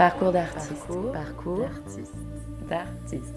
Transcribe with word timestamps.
Parcours 0.00 0.32
d'artiste. 0.32 0.86
Parcours, 1.12 1.68
d'artiste. 2.70 3.34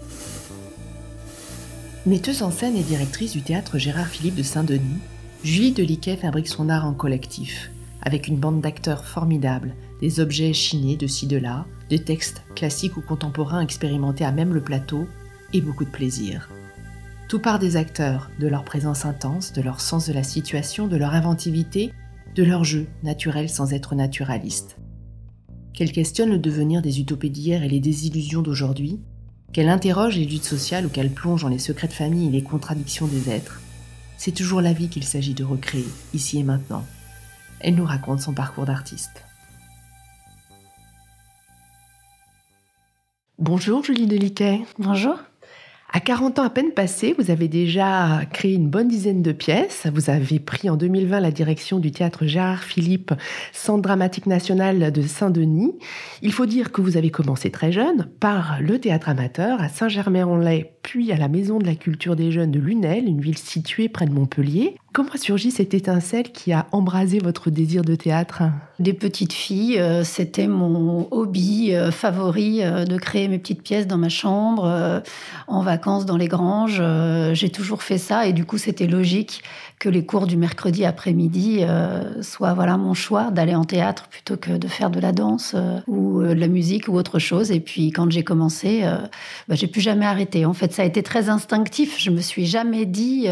Metteuse 2.06 2.42
en 2.42 2.50
scène 2.50 2.74
et 2.74 2.82
directrice 2.82 3.32
du 3.32 3.42
théâtre 3.42 3.76
Gérard 3.76 4.06
Philippe 4.06 4.34
de 4.34 4.42
Saint-Denis, 4.42 4.98
Julie 5.42 5.72
Deliquet 5.72 6.16
fabrique 6.16 6.48
son 6.48 6.70
art 6.70 6.86
en 6.86 6.94
collectif, 6.94 7.70
avec 8.00 8.28
une 8.28 8.38
bande 8.38 8.62
d'acteurs 8.62 9.04
formidables, 9.04 9.74
des 10.00 10.20
objets 10.20 10.54
chinés 10.54 10.96
de 10.96 11.06
ci 11.06 11.26
de 11.26 11.36
là, 11.36 11.66
des 11.90 12.02
textes 12.02 12.42
classiques 12.56 12.96
ou 12.96 13.02
contemporains 13.02 13.60
expérimentés 13.60 14.24
à 14.24 14.32
même 14.32 14.54
le 14.54 14.62
plateau, 14.62 15.06
et 15.52 15.60
beaucoup 15.60 15.84
de 15.84 15.90
plaisir. 15.90 16.48
Tout 17.28 17.40
part 17.40 17.58
des 17.58 17.76
acteurs, 17.76 18.30
de 18.40 18.48
leur 18.48 18.64
présence 18.64 19.04
intense, 19.04 19.52
de 19.52 19.60
leur 19.60 19.82
sens 19.82 20.06
de 20.06 20.14
la 20.14 20.22
situation, 20.22 20.86
de 20.86 20.96
leur 20.96 21.12
inventivité, 21.12 21.92
de 22.34 22.42
leur 22.42 22.64
jeu 22.64 22.86
naturel 23.02 23.50
sans 23.50 23.74
être 23.74 23.94
naturaliste. 23.94 24.78
Qu'elle 25.74 25.90
questionne 25.90 26.30
le 26.30 26.38
devenir 26.38 26.82
des 26.82 27.00
utopies 27.00 27.30
d'hier 27.30 27.64
et 27.64 27.68
les 27.68 27.80
désillusions 27.80 28.42
d'aujourd'hui, 28.42 29.00
qu'elle 29.52 29.68
interroge 29.68 30.16
les 30.16 30.24
luttes 30.24 30.44
sociales 30.44 30.86
ou 30.86 30.88
qu'elle 30.88 31.10
plonge 31.10 31.42
dans 31.42 31.48
les 31.48 31.58
secrets 31.58 31.88
de 31.88 31.92
famille 31.92 32.28
et 32.28 32.30
les 32.30 32.44
contradictions 32.44 33.08
des 33.08 33.28
êtres, 33.28 33.60
c'est 34.16 34.30
toujours 34.30 34.60
la 34.60 34.72
vie 34.72 34.88
qu'il 34.88 35.02
s'agit 35.02 35.34
de 35.34 35.42
recréer, 35.42 35.88
ici 36.12 36.38
et 36.38 36.44
maintenant. 36.44 36.84
Elle 37.58 37.74
nous 37.74 37.84
raconte 37.84 38.20
son 38.20 38.32
parcours 38.32 38.66
d'artiste. 38.66 39.24
Bonjour 43.40 43.82
Julie 43.82 44.06
Deliquet. 44.06 44.60
Bonjour. 44.78 45.16
À 45.96 46.00
40 46.00 46.40
ans 46.40 46.42
à 46.42 46.50
peine 46.50 46.72
passés, 46.72 47.14
vous 47.16 47.30
avez 47.30 47.46
déjà 47.46 48.22
créé 48.32 48.54
une 48.54 48.68
bonne 48.68 48.88
dizaine 48.88 49.22
de 49.22 49.30
pièces. 49.30 49.86
Vous 49.94 50.10
avez 50.10 50.40
pris 50.40 50.68
en 50.68 50.74
2020 50.74 51.20
la 51.20 51.30
direction 51.30 51.78
du 51.78 51.92
théâtre 51.92 52.26
Gérard 52.26 52.64
Philippe, 52.64 53.12
Centre 53.52 53.82
dramatique 53.82 54.26
national 54.26 54.90
de 54.90 55.02
Saint-Denis. 55.02 55.72
Il 56.20 56.32
faut 56.32 56.46
dire 56.46 56.72
que 56.72 56.80
vous 56.80 56.96
avez 56.96 57.10
commencé 57.12 57.52
très 57.52 57.70
jeune 57.70 58.08
par 58.18 58.56
le 58.60 58.80
théâtre 58.80 59.08
amateur 59.08 59.60
à 59.60 59.68
Saint-Germain-en-Laye, 59.68 60.73
puis 60.84 61.10
à 61.12 61.16
la 61.16 61.28
Maison 61.28 61.58
de 61.58 61.64
la 61.64 61.74
Culture 61.74 62.14
des 62.14 62.30
Jeunes 62.30 62.52
de 62.52 62.60
Lunel, 62.60 63.08
une 63.08 63.20
ville 63.20 63.38
située 63.38 63.88
près 63.88 64.04
de 64.04 64.12
Montpellier. 64.12 64.76
Comment 64.94 65.10
a 65.12 65.18
surgi 65.18 65.50
cette 65.50 65.74
étincelle 65.74 66.30
qui 66.30 66.52
a 66.52 66.66
embrasé 66.70 67.18
votre 67.18 67.50
désir 67.50 67.82
de 67.82 67.96
théâtre? 67.96 68.44
Des 68.78 68.92
petites 68.92 69.32
filles, 69.32 69.80
euh, 69.80 70.04
c'était 70.04 70.46
mon 70.46 71.08
hobby 71.10 71.74
euh, 71.74 71.90
favori 71.90 72.62
euh, 72.62 72.84
de 72.84 72.96
créer 72.96 73.26
mes 73.26 73.40
petites 73.40 73.62
pièces 73.62 73.88
dans 73.88 73.98
ma 73.98 74.08
chambre, 74.08 75.02
en 75.48 75.62
vacances 75.62 76.06
dans 76.06 76.16
les 76.16 76.28
granges. 76.28 76.80
J'ai 77.32 77.50
toujours 77.50 77.82
fait 77.82 77.98
ça 77.98 78.28
et 78.28 78.32
du 78.32 78.44
coup 78.44 78.56
c'était 78.56 78.86
logique 78.86 79.42
que 79.80 79.88
les 79.88 80.06
cours 80.06 80.28
du 80.28 80.36
mercredi 80.36 80.84
après-midi 80.84 81.62
soient 82.22 82.54
voilà 82.54 82.76
mon 82.76 82.94
choix 82.94 83.30
d'aller 83.30 83.54
en 83.54 83.64
théâtre 83.64 84.06
plutôt 84.08 84.36
que 84.36 84.52
de 84.52 84.68
faire 84.68 84.90
de 84.90 85.00
la 85.00 85.12
danse 85.12 85.56
ou 85.86 86.22
de 86.22 86.32
la 86.32 86.48
musique 86.48 86.88
ou 86.88 86.94
autre 86.94 87.18
chose. 87.18 87.50
Et 87.50 87.60
puis 87.60 87.90
quand 87.90 88.10
j'ai 88.10 88.22
commencé, 88.22 88.82
bah, 89.48 89.54
j'ai 89.54 89.66
plus 89.66 89.80
jamais 89.80 90.06
arrêté. 90.06 90.46
En 90.46 90.54
fait, 90.54 90.72
ça 90.74 90.82
a 90.82 90.84
été 90.84 91.02
très 91.02 91.28
instinctif. 91.28 91.98
Je 91.98 92.10
me 92.10 92.20
suis 92.20 92.46
jamais 92.46 92.84
dit 92.84 93.28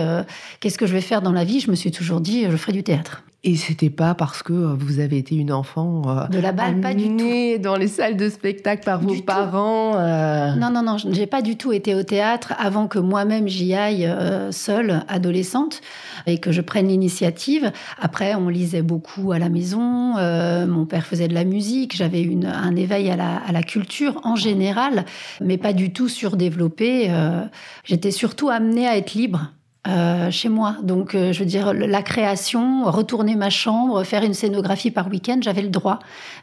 qu'est-ce 0.61 0.79
que 0.79 0.87
je 0.87 0.93
vais 0.93 1.01
faire 1.01 1.23
dans 1.23 1.33
la 1.33 1.45
vie. 1.45 1.61
Je 1.61 1.71
me 1.71 1.77
suis 1.77 1.91
toujours 1.91 2.21
dit 2.21 2.47
je 2.49 2.57
ferai 2.57 2.73
du 2.73 2.83
théâtre. 2.83 3.23
Et 3.45 3.57
c'était 3.57 3.91
pas 3.91 4.15
parce 4.15 4.43
que 4.43 4.53
vous 4.53 5.01
avez 5.01 5.19
été 5.19 5.35
une 5.35 5.53
enfant 5.53 6.29
de 6.31 6.39
la 6.39 6.53
balle, 6.53 6.81
pas 6.81 6.95
du 6.95 7.17
tout. 7.17 7.59
dans 7.61 7.77
les 7.77 7.89
salles 7.89 8.17
de 8.17 8.29
spectacle 8.29 8.85
par 8.85 9.01
vos 9.01 9.21
parents. 9.23 9.95
Non, 10.57 10.71
non, 10.71 10.83
non, 10.83 10.97
j'ai 10.97 11.27
pas 11.27 11.43
du 11.43 11.57
tout 11.57 11.73
été 11.73 11.95
au 11.95 12.03
théâtre 12.03 12.55
avant 12.59 12.87
que 12.87 12.99
moi-même 12.99 13.49
j'y 13.49 13.75
aille 13.75 14.09
seule, 14.51 15.03
adolescente 15.09 15.81
et 16.27 16.39
que 16.39 16.53
je 16.53 16.61
prenne 16.61 16.89
l'initiative. 16.89 17.73
Après, 18.01 18.35
on 18.35 18.49
lisait 18.49 18.83
beaucoup 18.83 19.33
à 19.33 19.39
la 19.39 19.49
maison. 19.49 20.17
Euh, 20.19 20.67
mon 20.67 20.87
père 20.87 21.07
faisait 21.07 21.29
de 21.29 21.35
la 21.35 21.45
musique. 21.45 21.97
J'avais 21.97 22.29
un 22.45 22.77
éveil 22.77 23.11
à 23.11 23.17
la, 23.17 23.63
culture 23.63 24.21
en 24.25 24.35
général, 24.35 25.05
mais 25.41 25.57
pas 25.57 25.73
du 25.73 25.93
tout 25.93 26.09
surdéveloppé. 26.09 27.07
Euh, 27.11 27.45
j'étais 27.85 28.11
surtout 28.11 28.51
amenée 28.51 28.89
à 28.89 28.97
être 28.97 29.15
libre. 29.15 29.53
Euh, 29.89 30.31
chez 30.31 30.49
moi. 30.49 30.77
Donc, 30.85 31.17
euh, 31.17 31.33
je 31.33 31.41
veux 31.41 31.45
dire, 31.45 31.75
la 31.75 32.03
création, 32.03 32.85
retourner 32.85 33.35
ma 33.35 33.51
chambre, 33.51 34.05
faire 34.05 34.23
une 34.23 34.33
scénographie 34.33 34.93
par 34.93 35.09
week-end, 35.09 35.39
j'avais 35.41 35.63
le 35.63 35.71
droit. 35.71 35.99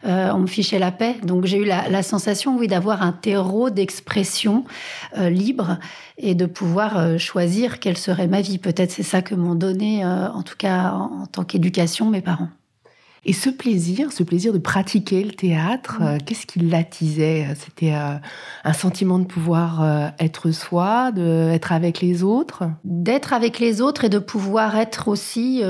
Euh, 0.05 0.29
on 0.33 0.39
me 0.39 0.47
fichait 0.47 0.77
la 0.77 0.91
paix. 0.91 1.15
Donc, 1.23 1.45
j'ai 1.45 1.57
eu 1.57 1.63
la, 1.63 1.87
la, 1.87 2.03
sensation, 2.03 2.57
oui, 2.57 2.67
d'avoir 2.67 3.01
un 3.01 3.13
terreau 3.13 3.69
d'expression 3.69 4.65
euh, 5.17 5.29
libre 5.29 5.77
et 6.17 6.35
de 6.35 6.45
pouvoir 6.45 7.17
choisir 7.17 7.79
quelle 7.79 7.97
serait 7.97 8.27
ma 8.27 8.41
vie. 8.41 8.57
Peut-être 8.57 8.91
c'est 8.91 9.03
ça 9.03 9.21
que 9.21 9.35
m'ont 9.35 9.55
donné, 9.55 10.05
en 10.05 10.43
tout 10.43 10.57
cas 10.57 10.91
en 10.91 11.25
tant 11.27 11.45
qu'éducation, 11.45 12.09
mes 12.09 12.19
parents. 12.19 12.49
Et 13.25 13.33
ce 13.33 13.49
plaisir, 13.49 14.11
ce 14.11 14.23
plaisir 14.23 14.53
de 14.53 14.57
pratiquer 14.57 15.23
le 15.23 15.31
théâtre, 15.31 15.97
mm. 15.99 16.03
euh, 16.03 16.17
qu'est-ce 16.25 16.45
qui 16.45 16.59
l'attisait? 16.59 17.47
C'était 17.55 17.93
euh, 17.93 18.15
un 18.63 18.73
sentiment 18.73 19.19
de 19.19 19.25
pouvoir 19.25 19.81
euh, 19.81 20.07
être 20.19 20.51
soi, 20.51 21.11
d'être 21.11 21.71
avec 21.71 22.01
les 22.01 22.23
autres? 22.23 22.63
D'être 22.83 23.33
avec 23.33 23.59
les 23.59 23.81
autres 23.81 24.05
et 24.05 24.09
de 24.09 24.19
pouvoir 24.19 24.77
être 24.77 25.07
aussi 25.07 25.61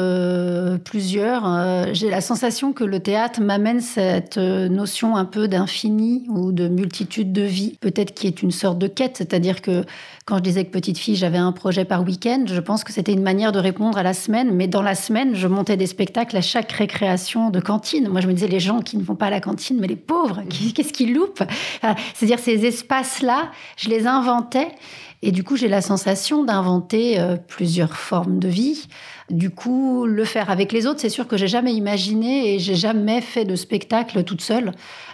plusieurs. 0.84 1.94
J'ai 1.94 2.10
la 2.10 2.22
sensation 2.22 2.74
que 2.74 2.84
le 2.84 3.00
théâtre 3.00 3.42
m'amène 3.42 3.82
cette 3.82 4.38
notion 4.38 5.16
un 5.16 5.26
peu 5.26 5.48
d'infini 5.48 6.26
ou 6.30 6.52
de 6.52 6.68
multitude 6.68 7.32
de 7.32 7.42
vies, 7.42 7.78
peut-être 7.82 8.14
qui 8.14 8.28
est 8.28 8.42
une 8.42 8.52
sorte 8.52 8.78
de 8.78 8.88
quête, 8.88 9.18
c'est-à-dire 9.18 9.62
que 9.62 9.86
quand 10.30 10.38
je 10.38 10.44
disais 10.44 10.64
que 10.64 10.70
petite 10.70 11.00
fille, 11.00 11.16
j'avais 11.16 11.40
un 11.40 11.52
projet 11.52 11.86
par 11.86 12.04
week-end, 12.04 12.44
je 12.46 12.60
pense 12.60 12.84
que 12.84 12.94
c'était 12.94 13.14
une 13.14 13.24
manière 13.24 13.52
de 13.52 13.58
répondre 13.58 13.98
à 13.98 14.04
la 14.04 14.14
semaine. 14.14 14.52
Mais 14.54 14.68
dans 14.68 14.84
la 14.84 14.94
semaine, 14.94 15.34
je 15.34 15.48
montais 15.48 15.76
des 15.76 15.88
spectacles 15.88 16.38
à 16.38 16.42
chaque 16.42 16.72
récréation 16.72 17.50
de 17.50 17.60
cantine. 17.60 18.08
Moi, 18.10 18.22
je 18.22 18.28
me 18.28 18.34
disais, 18.34 18.48
les 18.48 18.60
gens 18.60 18.82
qui 18.82 18.98
ne 18.98 19.04
vont 19.04 19.16
pas 19.16 19.26
à 19.26 19.30
la 19.32 19.42
cantine, 19.42 19.78
mais 19.80 19.88
les 19.88 19.96
pauvres, 19.96 20.44
qu'est-ce 20.76 20.94
qu'ils 20.94 21.16
loupent? 21.16 21.42
C'est-à-dire, 22.14 22.38
ces 22.38 22.64
espaces-là, 22.64 23.50
je 23.76 23.90
les 23.90 24.06
inventais. 24.06 24.68
Et 25.22 25.32
du 25.32 25.44
coup, 25.44 25.58
j'ai 25.58 25.68
la 25.68 25.82
sensation 25.82 26.46
d'inventer 26.46 27.20
euh, 27.20 27.36
plusieurs 27.36 27.98
formes 27.98 28.40
de 28.40 28.48
vie. 28.48 28.88
Du 29.30 29.50
coup, 29.50 30.06
le 30.06 30.24
faire 30.24 30.50
avec 30.50 30.72
les 30.72 30.88
autres, 30.88 31.02
c'est 31.02 31.10
sûr 31.10 31.28
que 31.28 31.36
j'ai 31.36 31.48
jamais 31.48 31.74
imaginé 31.74 32.54
et 32.54 32.60
j'ai 32.60 32.76
jamais 32.76 33.20
fait 33.20 33.44
de 33.44 33.56
spectacle 33.56 34.24
toute 34.24 34.42
seule 34.42 34.72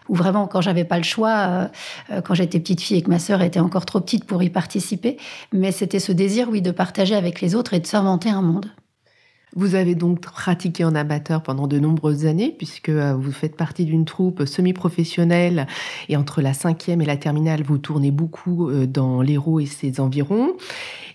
ou 0.07 0.15
vraiment 0.15 0.47
quand 0.47 0.61
j'avais 0.61 0.83
pas 0.83 0.97
le 0.97 1.03
choix, 1.03 1.35
euh, 1.35 1.67
euh, 2.11 2.21
quand 2.21 2.35
j'étais 2.35 2.59
petite 2.59 2.81
fille 2.81 2.97
et 2.97 3.01
que 3.01 3.09
ma 3.09 3.19
sœur 3.19 3.41
était 3.41 3.59
encore 3.59 3.85
trop 3.85 3.99
petite 3.99 4.25
pour 4.25 4.43
y 4.43 4.49
participer. 4.49 5.17
Mais 5.51 5.71
c'était 5.71 5.99
ce 5.99 6.11
désir, 6.11 6.49
oui, 6.49 6.61
de 6.61 6.71
partager 6.71 7.15
avec 7.15 7.41
les 7.41 7.55
autres 7.55 7.73
et 7.73 7.79
de 7.79 7.87
s'inventer 7.87 8.29
un 8.29 8.43
monde. 8.43 8.67
Vous 9.55 9.75
avez 9.75 9.95
donc 9.95 10.19
pratiqué 10.19 10.83
en 10.83 10.95
amateur 10.95 11.41
pendant 11.41 11.67
de 11.67 11.79
nombreuses 11.79 12.25
années, 12.25 12.53
puisque 12.57 12.89
euh, 12.89 13.15
vous 13.15 13.31
faites 13.31 13.55
partie 13.55 13.85
d'une 13.85 14.05
troupe 14.05 14.45
semi-professionnelle, 14.45 15.67
et 16.09 16.17
entre 16.17 16.41
la 16.41 16.53
cinquième 16.53 17.01
et 17.01 17.05
la 17.05 17.17
terminale, 17.17 17.63
vous 17.63 17.77
tournez 17.77 18.11
beaucoup 18.11 18.71
dans 18.71 19.21
l'Hérault 19.21 19.59
et 19.59 19.65
ses 19.65 19.99
environs. 19.99 20.53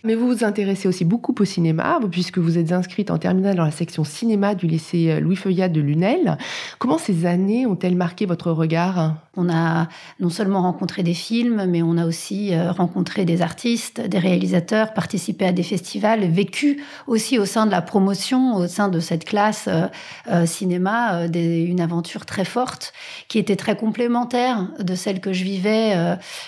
Mais 0.03 0.15
vous 0.15 0.27
vous 0.27 0.45
intéressez 0.45 0.89
aussi 0.89 1.05
beaucoup 1.05 1.35
au 1.39 1.45
cinéma, 1.45 2.01
puisque 2.11 2.39
vous 2.39 2.57
êtes 2.57 2.73
inscrite 2.73 3.11
en 3.11 3.19
terminale 3.19 3.57
dans 3.57 3.65
la 3.65 3.71
section 3.71 4.03
cinéma 4.05 4.55
du 4.55 4.67
lycée 4.67 5.11
euh, 5.11 5.21
Louis 5.21 5.37
Feuillat 5.37 5.69
de 5.69 5.81
Lunel. 5.81 6.39
Comment 6.79 6.97
ces 6.97 7.27
années 7.27 7.67
ont-elles 7.67 7.97
marqué 7.97 8.25
votre 8.25 8.51
regard? 8.51 9.17
On 9.41 9.49
a 9.49 9.89
non 10.19 10.29
seulement 10.29 10.61
rencontré 10.63 11.03
des 11.03 11.15
films, 11.15 11.65
mais 11.67 11.83
on 11.83 11.97
a 11.97 12.05
aussi 12.05 12.53
euh, 12.53 12.73
rencontré 12.73 13.25
des 13.25 13.41
artistes, 13.41 14.01
des 14.01 14.19
réalisateurs, 14.19 14.93
participé 14.93 15.47
à 15.47 15.53
des 15.53 15.63
festivals, 15.63 16.25
vécu 16.27 16.85
aussi 17.07 17.39
au 17.39 17.47
sein 17.47 17.65
de 17.65 17.71
la 17.71 17.81
promotion, 17.81 18.57
au 18.57 18.67
sein 18.67 18.89
de 18.89 19.01
cette 19.01 19.25
classe 19.25 19.69
euh, 19.69 20.47
cinéma, 20.47 21.27
une 21.35 21.81
aventure 21.81 22.27
très 22.27 22.45
forte 22.45 22.93
qui 23.29 23.39
était 23.39 23.57
très 23.57 23.77
complémentaire 23.77 24.69
de 24.79 24.95
celle 24.95 25.21
que 25.21 25.33
je 25.33 25.45
vivais 25.45 25.95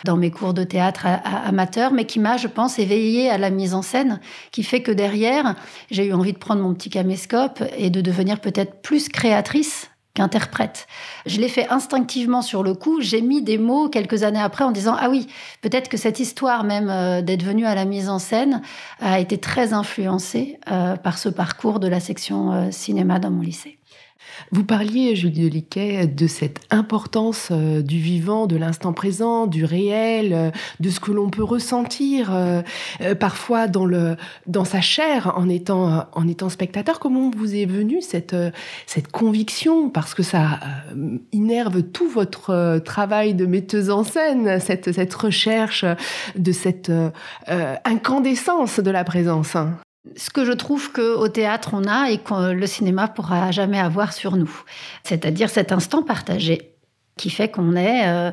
dans 0.05 0.17
mes 0.17 0.31
cours 0.31 0.55
de 0.55 0.65
théâtre 0.65 1.07
amateur, 1.47 1.93
mais 1.93 2.05
qui 2.05 2.19
m'a, 2.19 2.37
je 2.37 2.49
pense, 2.49 2.79
éveillée 2.79 3.31
à 3.31 3.39
la 3.39 3.51
mise 3.51 3.75
en 3.75 3.83
scène 3.83 4.21
qui 4.51 4.63
fait 4.63 4.83
que 4.83 4.93
derrière, 4.93 5.55
j'ai 5.91 6.07
eu 6.07 6.13
envie 6.13 6.33
de 6.33 6.39
prendre 6.39 6.63
mon 6.63 6.75
petit 6.75 6.91
caméscope 6.91 7.63
et 7.77 7.91
de 7.91 8.01
devenir 8.01 8.41
peut-être 8.41 8.83
plus 8.83 9.09
créatrice 9.09 9.92
qu'interprète. 10.15 10.87
Je 11.27 11.41
l'ai 11.41 11.49
fait 11.49 11.69
instinctivement 11.69 12.43
sur 12.43 12.63
le 12.63 12.75
coup. 12.75 13.01
J'ai 13.01 13.23
mis 13.23 13.43
des 13.43 13.59
mots 13.59 13.89
quelques 13.89 14.23
années 14.25 14.41
après 14.41 14.65
en 14.65 14.71
disant 14.71 14.97
ah 14.99 15.09
oui, 15.09 15.27
peut-être 15.63 15.89
que 15.89 15.97
cette 15.97 16.21
histoire 16.21 16.65
même 16.65 16.91
euh, 16.91 17.23
d'être 17.23 17.43
venue 17.43 17.67
à 17.67 17.75
la 17.75 17.85
mise 17.85 18.09
en 18.09 18.19
scène 18.19 18.63
a 19.01 19.21
été 19.21 19.39
très 19.39 19.73
influencée 19.73 20.59
euh, 20.71 20.97
par 20.97 21.19
ce 21.19 21.29
parcours 21.29 21.81
de 21.81 21.89
la 21.89 22.01
section 22.01 22.53
euh, 22.53 22.71
cinéma 22.71 23.19
dans 23.19 23.31
mon 23.31 23.41
lycée. 23.41 23.79
Vous 24.51 24.65
parliez, 24.65 25.17
Julie 25.17 25.45
Deliquet, 25.45 26.07
de 26.07 26.27
cette 26.27 26.61
importance 26.71 27.49
euh, 27.51 27.83
du 27.83 27.99
vivant, 27.99 28.47
de 28.47 28.57
l'instant 28.57 28.93
présent, 28.93 29.47
du 29.47 29.65
réel, 29.65 30.33
euh, 30.33 30.51
de 30.81 30.91
ce 30.91 31.01
que 31.01 31.11
l'on 31.11 31.31
peut 31.31 31.43
ressentir 31.43 32.31
euh, 32.33 32.63
parfois 33.19 33.67
dans, 33.67 33.87
le, 33.87 34.17
dans 34.47 34.65
sa 34.65 34.81
chair 34.81 35.33
en 35.37 35.49
étant, 35.49 36.07
en 36.13 36.29
étant 36.29 36.49
spectateur. 36.49 37.01
Comment 37.01 37.31
vous 37.31 37.55
est 37.55 37.67
venue 37.67 38.03
cette, 38.03 38.37
cette 38.87 39.11
conviction? 39.11 39.89
Parce 39.89 40.15
que 40.15 40.23
ça 40.23 40.61
innerve 41.33 41.83
tout 41.83 42.09
votre 42.09 42.79
travail 42.85 43.35
de 43.35 43.47
metteuse 43.47 43.91
en 43.91 44.05
scène, 44.05 44.61
cette, 44.61 44.93
cette 44.93 45.15
recherche 45.15 45.85
de 46.37 46.53
cette 46.53 46.93
incandescence 47.85 48.81
de 48.81 48.91
la 48.91 49.05
présence 49.05 49.57
ce 50.17 50.31
que 50.31 50.45
je 50.45 50.53
trouve 50.53 50.93
qu'au 50.93 51.29
théâtre 51.29 51.71
on 51.73 51.85
a 51.85 52.11
et 52.11 52.19
que 52.19 52.53
le 52.53 52.67
cinéma 52.67 53.09
pourra 53.09 53.51
jamais 53.51 53.79
avoir 53.79 54.13
sur 54.13 54.37
nous. 54.37 54.53
C'est-à-dire 55.05 55.49
cet 55.49 55.73
instant 55.73 56.03
partagé 56.03 56.75
qui 57.17 57.31
fait 57.31 57.49
qu'on 57.51 57.77
est 57.77 58.09
euh, 58.09 58.31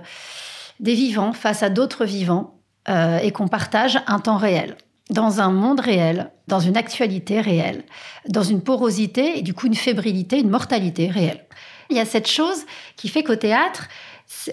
des 0.79 0.95
vivants 0.95 1.33
face 1.33 1.63
à 1.63 1.69
d'autres 1.69 2.05
vivants 2.05 2.59
euh, 2.87 3.19
et 3.19 3.31
qu'on 3.31 3.47
partage 3.47 3.99
un 4.07 4.19
temps 4.19 4.37
réel, 4.37 4.77
dans 5.09 5.41
un 5.41 5.51
monde 5.51 5.79
réel, 5.79 6.31
dans 6.47 6.59
une 6.59 6.77
actualité 6.77 7.41
réelle, 7.41 7.83
dans 8.27 8.43
une 8.43 8.61
porosité 8.61 9.37
et 9.37 9.41
du 9.41 9.53
coup 9.53 9.67
une 9.67 9.75
fébrilité, 9.75 10.39
une 10.39 10.49
mortalité 10.49 11.09
réelle. 11.09 11.45
Il 11.89 11.97
y 11.97 11.99
a 11.99 12.05
cette 12.05 12.27
chose 12.27 12.65
qui 12.95 13.09
fait 13.09 13.23
qu'au 13.23 13.35
théâtre, 13.35 13.87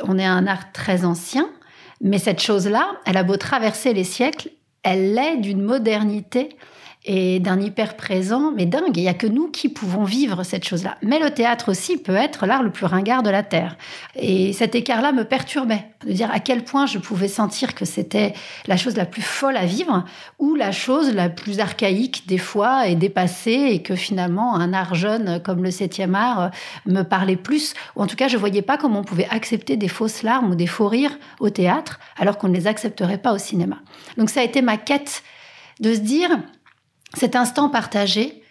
on 0.05 0.19
est 0.19 0.25
un 0.25 0.47
art 0.47 0.73
très 0.73 1.05
ancien, 1.05 1.49
mais 2.01 2.19
cette 2.19 2.43
chose-là, 2.43 2.89
elle 3.07 3.17
a 3.17 3.23
beau 3.23 3.37
traverser 3.37 3.95
les 3.95 4.05
siècles, 4.05 4.51
elle 4.83 5.15
l'est 5.15 5.37
d'une 5.37 5.63
modernité 5.63 6.51
et 7.07 7.39
d'un 7.39 7.61
hyper 7.61 7.97
présent, 7.97 8.53
mais 8.55 8.67
dingue. 8.67 8.97
Il 8.97 9.03
n'y 9.03 9.09
a 9.09 9.15
que 9.15 9.29
nous 9.29 9.49
qui 9.49 9.69
pouvons 9.69 10.03
vivre 10.03 10.43
cette 10.43 10.67
chose-là. 10.67 10.97
Mais 11.03 11.21
le 11.21 11.31
théâtre 11.31 11.71
aussi 11.71 11.97
peut 11.97 12.17
être 12.17 12.47
l'art 12.47 12.65
le 12.65 12.71
plus 12.71 12.85
ringard 12.85 13.23
de 13.23 13.31
la 13.31 13.45
Terre. 13.45 13.77
Et 14.17 14.53
cet 14.53 14.75
écart-là 14.75 15.13
me 15.13 15.25
perturbait, 15.25 15.85
de 16.05 16.13
dire 16.13 16.31
à 16.33 16.41
quel 16.41 16.65
point 16.65 16.87
je 16.87 16.99
pouvais 16.99 17.29
sentir 17.29 17.77
que 17.77 17.85
c'était 17.85 18.35
la 18.67 18.77
chose 18.77 18.97
la 18.97 19.07
plus 19.07 19.23
folle 19.23 19.57
à 19.57 19.65
vivre 19.65 20.05
ou 20.41 20.57
la 20.57 20.73
chose 20.73 21.15
la 21.15 21.29
plus 21.29 21.61
archaïque 21.61 22.27
des 22.27 22.39
fois 22.39 22.89
et 22.89 22.97
dépassée 22.97 23.69
et 23.71 23.83
que 23.83 23.95
finalement 23.95 24.57
un 24.57 24.73
art 24.73 24.97
jeune 24.97 25.41
comme 25.41 25.63
le 25.63 25.71
septième 25.71 26.17
art 26.17 26.51
me 26.87 27.03
parlait 27.03 27.37
plus. 27.37 27.75
Ou 27.95 28.03
en 28.03 28.09
tout 28.09 28.17
cas, 28.17 28.27
je 28.27 28.37
voyais 28.37 28.63
pas 28.63 28.79
comment 28.79 29.01
on 29.01 29.05
pouvait 29.05 29.29
accepter 29.31 29.77
des 29.77 29.89
fausses 29.89 30.25
larmes 30.25 30.51
ou 30.51 30.55
des 30.57 30.67
faux 30.67 30.89
rires 30.89 31.17
au 31.39 31.51
théâtre 31.51 32.01
alors 32.19 32.37
qu'on 32.37 32.49
ne 32.49 32.55
les 32.55 32.67
accepterait 32.67 33.19
pas 33.19 33.33
au 33.33 33.39
cinéma. 33.39 33.79
Donc 34.17 34.29
ça 34.29 34.41
a 34.41 34.43
été 34.43 34.61
ma 34.61 34.77
quête 34.77 35.23
de 35.81 35.95
se 35.95 36.01
dire, 36.01 36.31
cet 37.17 37.35
instant 37.35 37.69
partagé, 37.69 38.43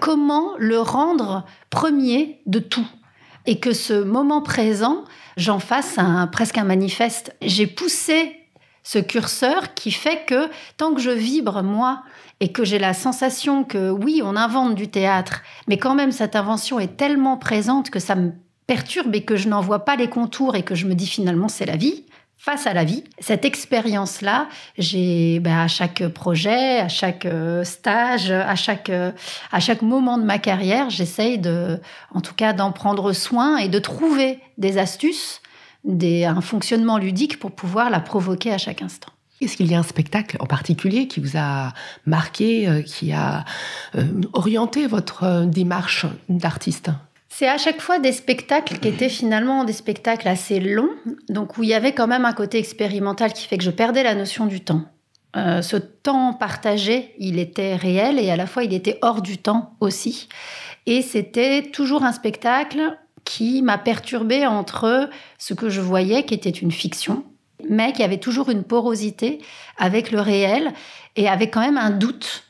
comment 0.00 0.52
le 0.58 0.80
rendre 0.80 1.44
premier 1.70 2.40
de 2.46 2.58
tout 2.58 2.86
et 3.46 3.60
que 3.60 3.74
ce 3.74 4.02
moment 4.02 4.40
présent, 4.40 5.04
j'en 5.36 5.58
fasse 5.58 5.98
un, 5.98 6.26
presque 6.26 6.56
un 6.56 6.64
manifeste. 6.64 7.36
J'ai 7.42 7.66
poussé 7.66 8.34
ce 8.82 8.98
curseur 8.98 9.74
qui 9.74 9.90
fait 9.90 10.24
que 10.26 10.48
tant 10.78 10.94
que 10.94 11.00
je 11.00 11.10
vibre 11.10 11.62
moi 11.62 12.02
et 12.40 12.50
que 12.50 12.64
j'ai 12.64 12.78
la 12.78 12.94
sensation 12.94 13.64
que 13.64 13.90
oui, 13.90 14.22
on 14.24 14.36
invente 14.36 14.74
du 14.74 14.88
théâtre, 14.88 15.42
mais 15.68 15.76
quand 15.76 15.94
même 15.94 16.12
cette 16.12 16.36
invention 16.36 16.80
est 16.80 16.96
tellement 16.96 17.36
présente 17.36 17.90
que 17.90 17.98
ça 17.98 18.14
me 18.14 18.32
perturbe 18.66 19.14
et 19.14 19.24
que 19.24 19.36
je 19.36 19.48
n'en 19.48 19.60
vois 19.60 19.84
pas 19.84 19.96
les 19.96 20.08
contours 20.08 20.56
et 20.56 20.62
que 20.62 20.74
je 20.74 20.86
me 20.86 20.94
dis 20.94 21.06
finalement 21.06 21.48
c'est 21.48 21.66
la 21.66 21.76
vie, 21.76 22.06
face 22.44 22.66
à 22.66 22.74
la 22.74 22.84
vie. 22.84 23.04
Cette 23.20 23.46
expérience-là, 23.46 24.48
j'ai 24.76 25.40
ben, 25.40 25.60
à 25.60 25.68
chaque 25.68 26.06
projet, 26.08 26.78
à 26.78 26.88
chaque 26.88 27.24
euh, 27.24 27.64
stage, 27.64 28.30
à 28.30 28.54
chaque 28.54 28.90
euh, 28.90 29.12
à 29.50 29.60
chaque 29.60 29.80
moment 29.80 30.18
de 30.18 30.24
ma 30.24 30.36
carrière, 30.36 30.90
j'essaye 30.90 31.38
de, 31.38 31.80
en 32.12 32.20
tout 32.20 32.34
cas, 32.34 32.52
d'en 32.52 32.70
prendre 32.70 33.14
soin 33.14 33.56
et 33.56 33.68
de 33.68 33.78
trouver 33.78 34.40
des 34.58 34.76
astuces, 34.76 35.40
des, 35.84 36.26
un 36.26 36.42
fonctionnement 36.42 36.98
ludique 36.98 37.38
pour 37.38 37.50
pouvoir 37.50 37.88
la 37.88 38.00
provoquer 38.00 38.52
à 38.52 38.58
chaque 38.58 38.82
instant. 38.82 39.10
Est-ce 39.40 39.56
qu'il 39.56 39.70
y 39.70 39.74
a 39.74 39.78
un 39.78 39.82
spectacle 39.82 40.36
en 40.38 40.46
particulier 40.46 41.08
qui 41.08 41.20
vous 41.20 41.38
a 41.38 41.72
marqué, 42.04 42.68
euh, 42.68 42.82
qui 42.82 43.14
a 43.14 43.46
orienté 44.34 44.86
votre 44.86 45.46
démarche 45.46 46.04
d'artiste? 46.28 46.90
C'est 47.28 47.48
à 47.48 47.58
chaque 47.58 47.80
fois 47.80 47.98
des 47.98 48.12
spectacles 48.12 48.78
qui 48.78 48.88
étaient 48.88 49.08
finalement 49.08 49.64
des 49.64 49.72
spectacles 49.72 50.28
assez 50.28 50.60
longs, 50.60 50.94
donc 51.28 51.58
où 51.58 51.62
il 51.62 51.70
y 51.70 51.74
avait 51.74 51.92
quand 51.92 52.06
même 52.06 52.24
un 52.24 52.32
côté 52.32 52.58
expérimental 52.58 53.32
qui 53.32 53.46
fait 53.46 53.58
que 53.58 53.64
je 53.64 53.70
perdais 53.70 54.02
la 54.02 54.14
notion 54.14 54.46
du 54.46 54.60
temps. 54.60 54.82
Euh, 55.36 55.62
ce 55.62 55.76
temps 55.76 56.32
partagé, 56.32 57.14
il 57.18 57.40
était 57.40 57.74
réel 57.74 58.20
et 58.20 58.30
à 58.30 58.36
la 58.36 58.46
fois 58.46 58.62
il 58.62 58.72
était 58.72 58.98
hors 59.02 59.20
du 59.20 59.38
temps 59.38 59.74
aussi. 59.80 60.28
Et 60.86 61.02
c'était 61.02 61.62
toujours 61.62 62.04
un 62.04 62.12
spectacle 62.12 62.96
qui 63.24 63.62
m'a 63.62 63.78
perturbé 63.78 64.46
entre 64.46 65.08
ce 65.38 65.54
que 65.54 65.70
je 65.70 65.80
voyais 65.80 66.24
qui 66.24 66.34
était 66.34 66.50
une 66.50 66.70
fiction, 66.70 67.24
mais 67.68 67.92
qui 67.92 68.02
avait 68.02 68.18
toujours 68.18 68.50
une 68.50 68.62
porosité 68.62 69.40
avec 69.76 70.12
le 70.12 70.20
réel 70.20 70.72
et 71.16 71.28
avec 71.28 71.52
quand 71.52 71.62
même 71.62 71.78
un 71.78 71.90
doute 71.90 72.44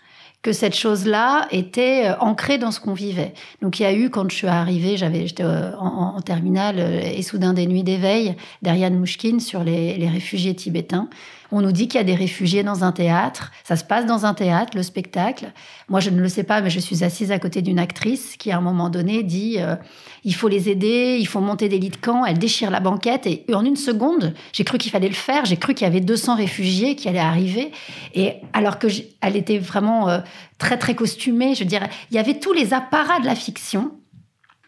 que 0.44 0.52
cette 0.52 0.76
chose-là 0.76 1.48
était 1.50 2.06
euh, 2.06 2.18
ancrée 2.20 2.58
dans 2.58 2.70
ce 2.70 2.78
qu'on 2.78 2.92
vivait. 2.92 3.32
Donc 3.62 3.80
il 3.80 3.82
y 3.82 3.86
a 3.86 3.94
eu, 3.94 4.10
quand 4.10 4.30
je 4.30 4.36
suis 4.36 4.46
arrivée, 4.46 4.98
j'avais, 4.98 5.26
j'étais 5.26 5.42
euh, 5.42 5.74
en, 5.78 6.20
terminale, 6.20 6.76
euh, 6.78 7.00
et 7.00 7.22
soudain 7.22 7.54
des 7.54 7.66
nuits 7.66 7.82
d'éveil, 7.82 8.36
d'Ariane 8.60 8.94
Mouchkine 8.94 9.40
sur 9.40 9.64
les, 9.64 9.96
les 9.96 10.08
réfugiés 10.08 10.54
tibétains. 10.54 11.08
On 11.52 11.60
nous 11.60 11.72
dit 11.72 11.88
qu'il 11.88 11.98
y 11.98 12.00
a 12.00 12.04
des 12.04 12.14
réfugiés 12.14 12.62
dans 12.62 12.84
un 12.84 12.92
théâtre. 12.92 13.52
Ça 13.64 13.76
se 13.76 13.84
passe 13.84 14.06
dans 14.06 14.26
un 14.26 14.34
théâtre, 14.34 14.72
le 14.76 14.82
spectacle. 14.82 15.52
Moi, 15.88 16.00
je 16.00 16.10
ne 16.10 16.20
le 16.20 16.28
sais 16.28 16.44
pas, 16.44 16.60
mais 16.60 16.70
je 16.70 16.80
suis 16.80 17.04
assise 17.04 17.30
à 17.30 17.38
côté 17.38 17.62
d'une 17.62 17.78
actrice 17.78 18.36
qui, 18.36 18.50
à 18.50 18.58
un 18.58 18.60
moment 18.60 18.90
donné, 18.90 19.22
dit 19.22 19.56
euh, 19.58 19.76
il 20.24 20.34
faut 20.34 20.48
les 20.48 20.68
aider, 20.68 21.18
il 21.20 21.26
faut 21.26 21.40
monter 21.40 21.68
des 21.68 21.78
lits 21.78 21.90
de 21.90 21.96
camp. 21.96 22.24
Elle 22.24 22.38
déchire 22.38 22.70
la 22.70 22.80
banquette 22.80 23.26
et 23.26 23.44
en 23.54 23.64
une 23.64 23.76
seconde, 23.76 24.34
j'ai 24.52 24.64
cru 24.64 24.78
qu'il 24.78 24.90
fallait 24.90 25.08
le 25.08 25.14
faire. 25.14 25.44
J'ai 25.44 25.56
cru 25.56 25.74
qu'il 25.74 25.86
y 25.86 25.90
avait 25.90 26.00
200 26.00 26.36
réfugiés 26.36 26.96
qui 26.96 27.08
allaient 27.08 27.18
arriver. 27.18 27.72
Et 28.14 28.34
alors 28.52 28.78
que 28.78 28.88
elle 29.20 29.36
était 29.36 29.58
vraiment 29.58 30.08
euh, 30.08 30.18
très 30.58 30.78
très 30.78 30.94
costumée, 30.94 31.54
je 31.54 31.64
dirais, 31.64 31.90
il 32.10 32.16
y 32.16 32.18
avait 32.18 32.38
tous 32.38 32.52
les 32.52 32.74
apparats 32.74 33.20
de 33.20 33.26
la 33.26 33.34
fiction 33.34 33.92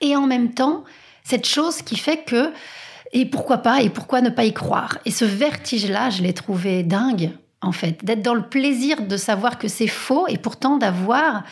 et 0.00 0.16
en 0.16 0.26
même 0.26 0.52
temps 0.52 0.84
cette 1.24 1.46
chose 1.46 1.82
qui 1.82 1.96
fait 1.96 2.24
que 2.24 2.52
et 3.18 3.24
pourquoi 3.24 3.56
pas 3.58 3.80
Et 3.80 3.88
pourquoi 3.88 4.20
ne 4.20 4.28
pas 4.28 4.44
y 4.44 4.52
croire? 4.52 4.98
Et 5.06 5.10
ce 5.10 5.24
vertige-là, 5.24 6.10
je 6.10 6.22
l'ai 6.22 6.34
trouvé 6.34 6.82
dingue, 6.82 7.30
en 7.62 7.72
fait, 7.72 8.04
d'être 8.04 8.20
dans 8.20 8.34
le 8.34 8.46
plaisir 8.46 9.06
de 9.06 9.16
savoir 9.16 9.56
que 9.56 9.68
c'est 9.68 9.86
faux 9.86 10.26
et 10.28 10.36
pourtant 10.36 10.76
d'avoir 10.76 11.42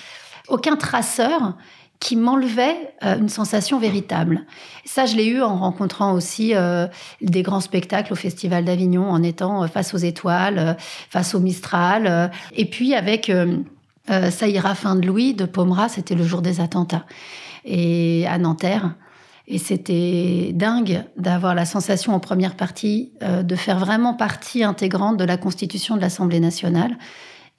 aucun 0.49 0.77
traceur 0.77 1.55
qui 2.01 2.17
m'enlevait 2.17 2.93
euh, 3.03 3.19
une 3.19 3.31
sensation 3.31 3.79
véritable. 3.79 4.45
Ça, 4.85 5.07
je 5.07 5.17
l'ai 5.17 5.25
eu 5.25 5.41
en 5.41 5.57
rencontrant 5.57 6.13
aussi 6.13 6.55
euh, 6.55 6.87
des 7.23 7.43
grands 7.43 7.61
spectacles 7.61 8.13
au 8.13 8.17
Festival 8.17 8.67
d'Avignon, 8.67 9.09
en 9.09 9.23
étant 9.23 9.63
euh, 9.63 9.67
face 9.67 9.95
aux 9.95 9.99
étoiles, 9.99 10.77
face 11.09 11.35
au 11.35 11.41
Mistral, 11.41 12.31
et 12.53 12.67
puis 12.67 12.95
avec 12.95 13.33
ira 14.11 14.75
fin 14.75 14.97
de 14.97 15.07
Louis 15.07 15.33
de 15.33 15.47
Pomera, 15.47 15.89
c'était 15.89 16.15
le 16.15 16.25
jour 16.25 16.43
des 16.43 16.61
attentats, 16.61 17.07
et 17.65 18.27
à 18.27 18.37
Nanterre. 18.37 18.97
Et 19.47 19.59
c'était 19.59 20.53
dingue 20.55 21.05
d'avoir 21.17 21.55
la 21.55 21.67
sensation 21.67 22.15
en 22.15 22.21
première 22.21 22.57
partie 22.57 23.13
euh, 23.23 23.43
de 23.43 23.57
faire 23.57 23.79
vraiment 23.79 24.15
partie 24.15 24.65
intégrante 24.65 25.19
de 25.19 25.25
la 25.25 25.37
constitution 25.37 25.97
de 25.97 26.01
l'Assemblée 26.01 26.41
nationale. 26.41 26.97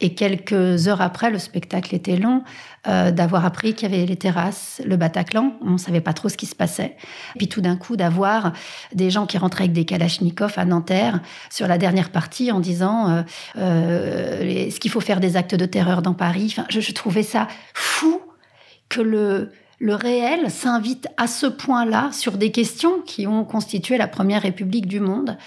Et 0.01 0.13
quelques 0.13 0.89
heures 0.89 0.99
après, 0.99 1.29
le 1.29 1.39
spectacle 1.39 1.95
était 1.95 2.17
long, 2.17 2.43
euh, 2.85 3.11
d'avoir 3.11 3.45
appris 3.45 3.73
qu'il 3.73 3.89
y 3.89 3.95
avait 3.95 4.05
les 4.05 4.17
terrasses, 4.17 4.81
le 4.85 4.97
Bataclan, 4.97 5.53
on 5.61 5.71
ne 5.71 5.77
savait 5.77 6.01
pas 6.01 6.11
trop 6.11 6.27
ce 6.27 6.35
qui 6.35 6.47
se 6.47 6.55
passait. 6.55 6.97
Puis 7.37 7.47
tout 7.47 7.61
d'un 7.61 7.77
coup, 7.77 7.95
d'avoir 7.95 8.51
des 8.93 9.09
gens 9.09 9.25
qui 9.25 9.37
rentraient 9.37 9.65
avec 9.65 9.73
des 9.73 9.85
kalachnikovs 9.85 10.57
à 10.57 10.65
Nanterre 10.65 11.21
sur 11.49 11.67
la 11.67 11.77
dernière 11.77 12.09
partie 12.09 12.51
en 12.51 12.59
disant 12.59 13.23
euh, 13.57 14.41
est-ce 14.41 14.81
qu'il 14.81 14.91
faut 14.91 14.99
faire 14.99 15.21
des 15.21 15.37
actes 15.37 15.55
de 15.55 15.65
terreur 15.65 16.01
dans 16.01 16.13
Paris 16.13 16.55
je 16.69 16.91
trouvais 16.91 17.23
ça 17.23 17.47
fou 17.73 18.21
que 18.89 19.01
le, 19.01 19.51
le 19.79 19.95
réel 19.95 20.49
s'invite 20.49 21.07
à 21.17 21.27
ce 21.27 21.45
point-là 21.45 22.09
sur 22.11 22.37
des 22.37 22.51
questions 22.51 23.01
qui 23.05 23.27
ont 23.27 23.43
constitué 23.43 23.97
la 23.97 24.07
première 24.07 24.41
République 24.41 24.87
du 24.87 24.99
monde. 24.99 25.37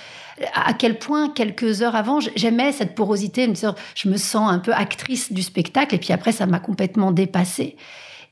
À 0.55 0.75
quel 0.75 0.99
point, 0.99 1.31
quelques 1.31 1.83
heures 1.83 1.97
avant, 1.97 2.21
j'aimais 2.21 2.73
cette 2.73 2.95
porosité, 2.95 3.53
je 3.95 4.09
me 4.09 4.17
sens 4.17 4.51
un 4.51 4.59
peu 4.59 4.73
actrice 4.73 5.33
du 5.33 5.43
spectacle, 5.43 5.95
et 5.95 5.99
puis 5.99 6.13
après, 6.13 6.33
ça 6.33 6.47
m'a 6.47 6.61
complètement 6.61 7.11
dépassée. 7.11 7.77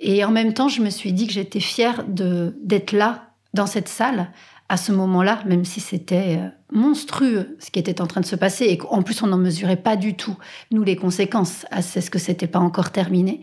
Et 0.00 0.24
en 0.24 0.30
même 0.30 0.52
temps, 0.52 0.68
je 0.68 0.82
me 0.82 0.90
suis 0.90 1.12
dit 1.12 1.26
que 1.26 1.32
j'étais 1.32 1.60
fière 1.60 2.04
d'être 2.06 2.92
là, 2.92 3.30
dans 3.54 3.66
cette 3.66 3.88
salle, 3.88 4.30
à 4.68 4.76
ce 4.76 4.92
moment-là, 4.92 5.40
même 5.46 5.64
si 5.64 5.80
c'était 5.80 6.38
euh, 6.38 6.48
monstrueux 6.72 7.56
ce 7.60 7.70
qui 7.70 7.78
était 7.78 8.00
en 8.00 8.06
train 8.06 8.20
de 8.20 8.26
se 8.26 8.36
passer, 8.36 8.66
et 8.66 8.76
qu'en 8.76 9.02
plus, 9.02 9.22
on 9.22 9.28
n'en 9.28 9.38
mesurait 9.38 9.76
pas 9.76 9.96
du 9.96 10.14
tout, 10.14 10.36
nous, 10.70 10.82
les 10.82 10.96
conséquences, 10.96 11.64
c'est 11.80 12.00
ce 12.00 12.10
que 12.10 12.18
c'était 12.18 12.48
pas 12.48 12.58
encore 12.58 12.90
terminé. 12.90 13.40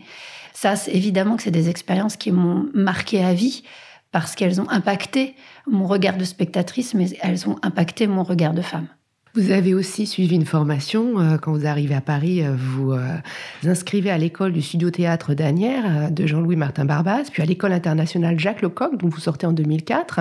Ça, 0.64 0.76
évidemment 0.86 1.36
que 1.36 1.42
c'est 1.42 1.50
des 1.50 1.68
expériences 1.68 2.16
qui 2.16 2.32
m'ont 2.32 2.70
marqué 2.72 3.22
à 3.22 3.34
vie 3.34 3.64
parce 4.12 4.34
qu'elles 4.34 4.62
ont 4.62 4.70
impacté 4.70 5.34
mon 5.66 5.86
regard 5.86 6.16
de 6.16 6.24
spectatrice, 6.24 6.94
mais 6.94 7.08
elles 7.20 7.46
ont 7.46 7.56
impacté 7.60 8.06
mon 8.06 8.22
regard 8.22 8.54
de 8.54 8.62
femme. 8.62 8.86
Vous 9.34 9.50
avez 9.50 9.74
aussi 9.74 10.06
suivi 10.06 10.36
une 10.36 10.46
formation. 10.46 11.20
Euh, 11.20 11.36
quand 11.36 11.52
vous 11.52 11.66
arrivez 11.66 11.94
à 11.94 12.00
Paris, 12.00 12.42
euh, 12.42 12.54
vous 12.56 12.92
euh, 12.92 13.14
vous 13.62 13.68
inscrivez 13.68 14.10
à 14.10 14.16
l'école 14.16 14.54
du 14.54 14.62
studio 14.62 14.88
théâtre 14.88 15.34
d'Anières 15.34 16.10
de 16.10 16.26
Jean-Louis 16.26 16.56
Martin 16.56 16.86
Barbaz, 16.86 17.28
puis 17.30 17.42
à 17.42 17.44
l'école 17.44 17.72
internationale 17.74 18.40
Jacques 18.40 18.62
Lecoq, 18.62 18.96
dont 18.96 19.10
vous 19.10 19.20
sortez 19.20 19.46
en 19.46 19.52
2004. 19.52 20.20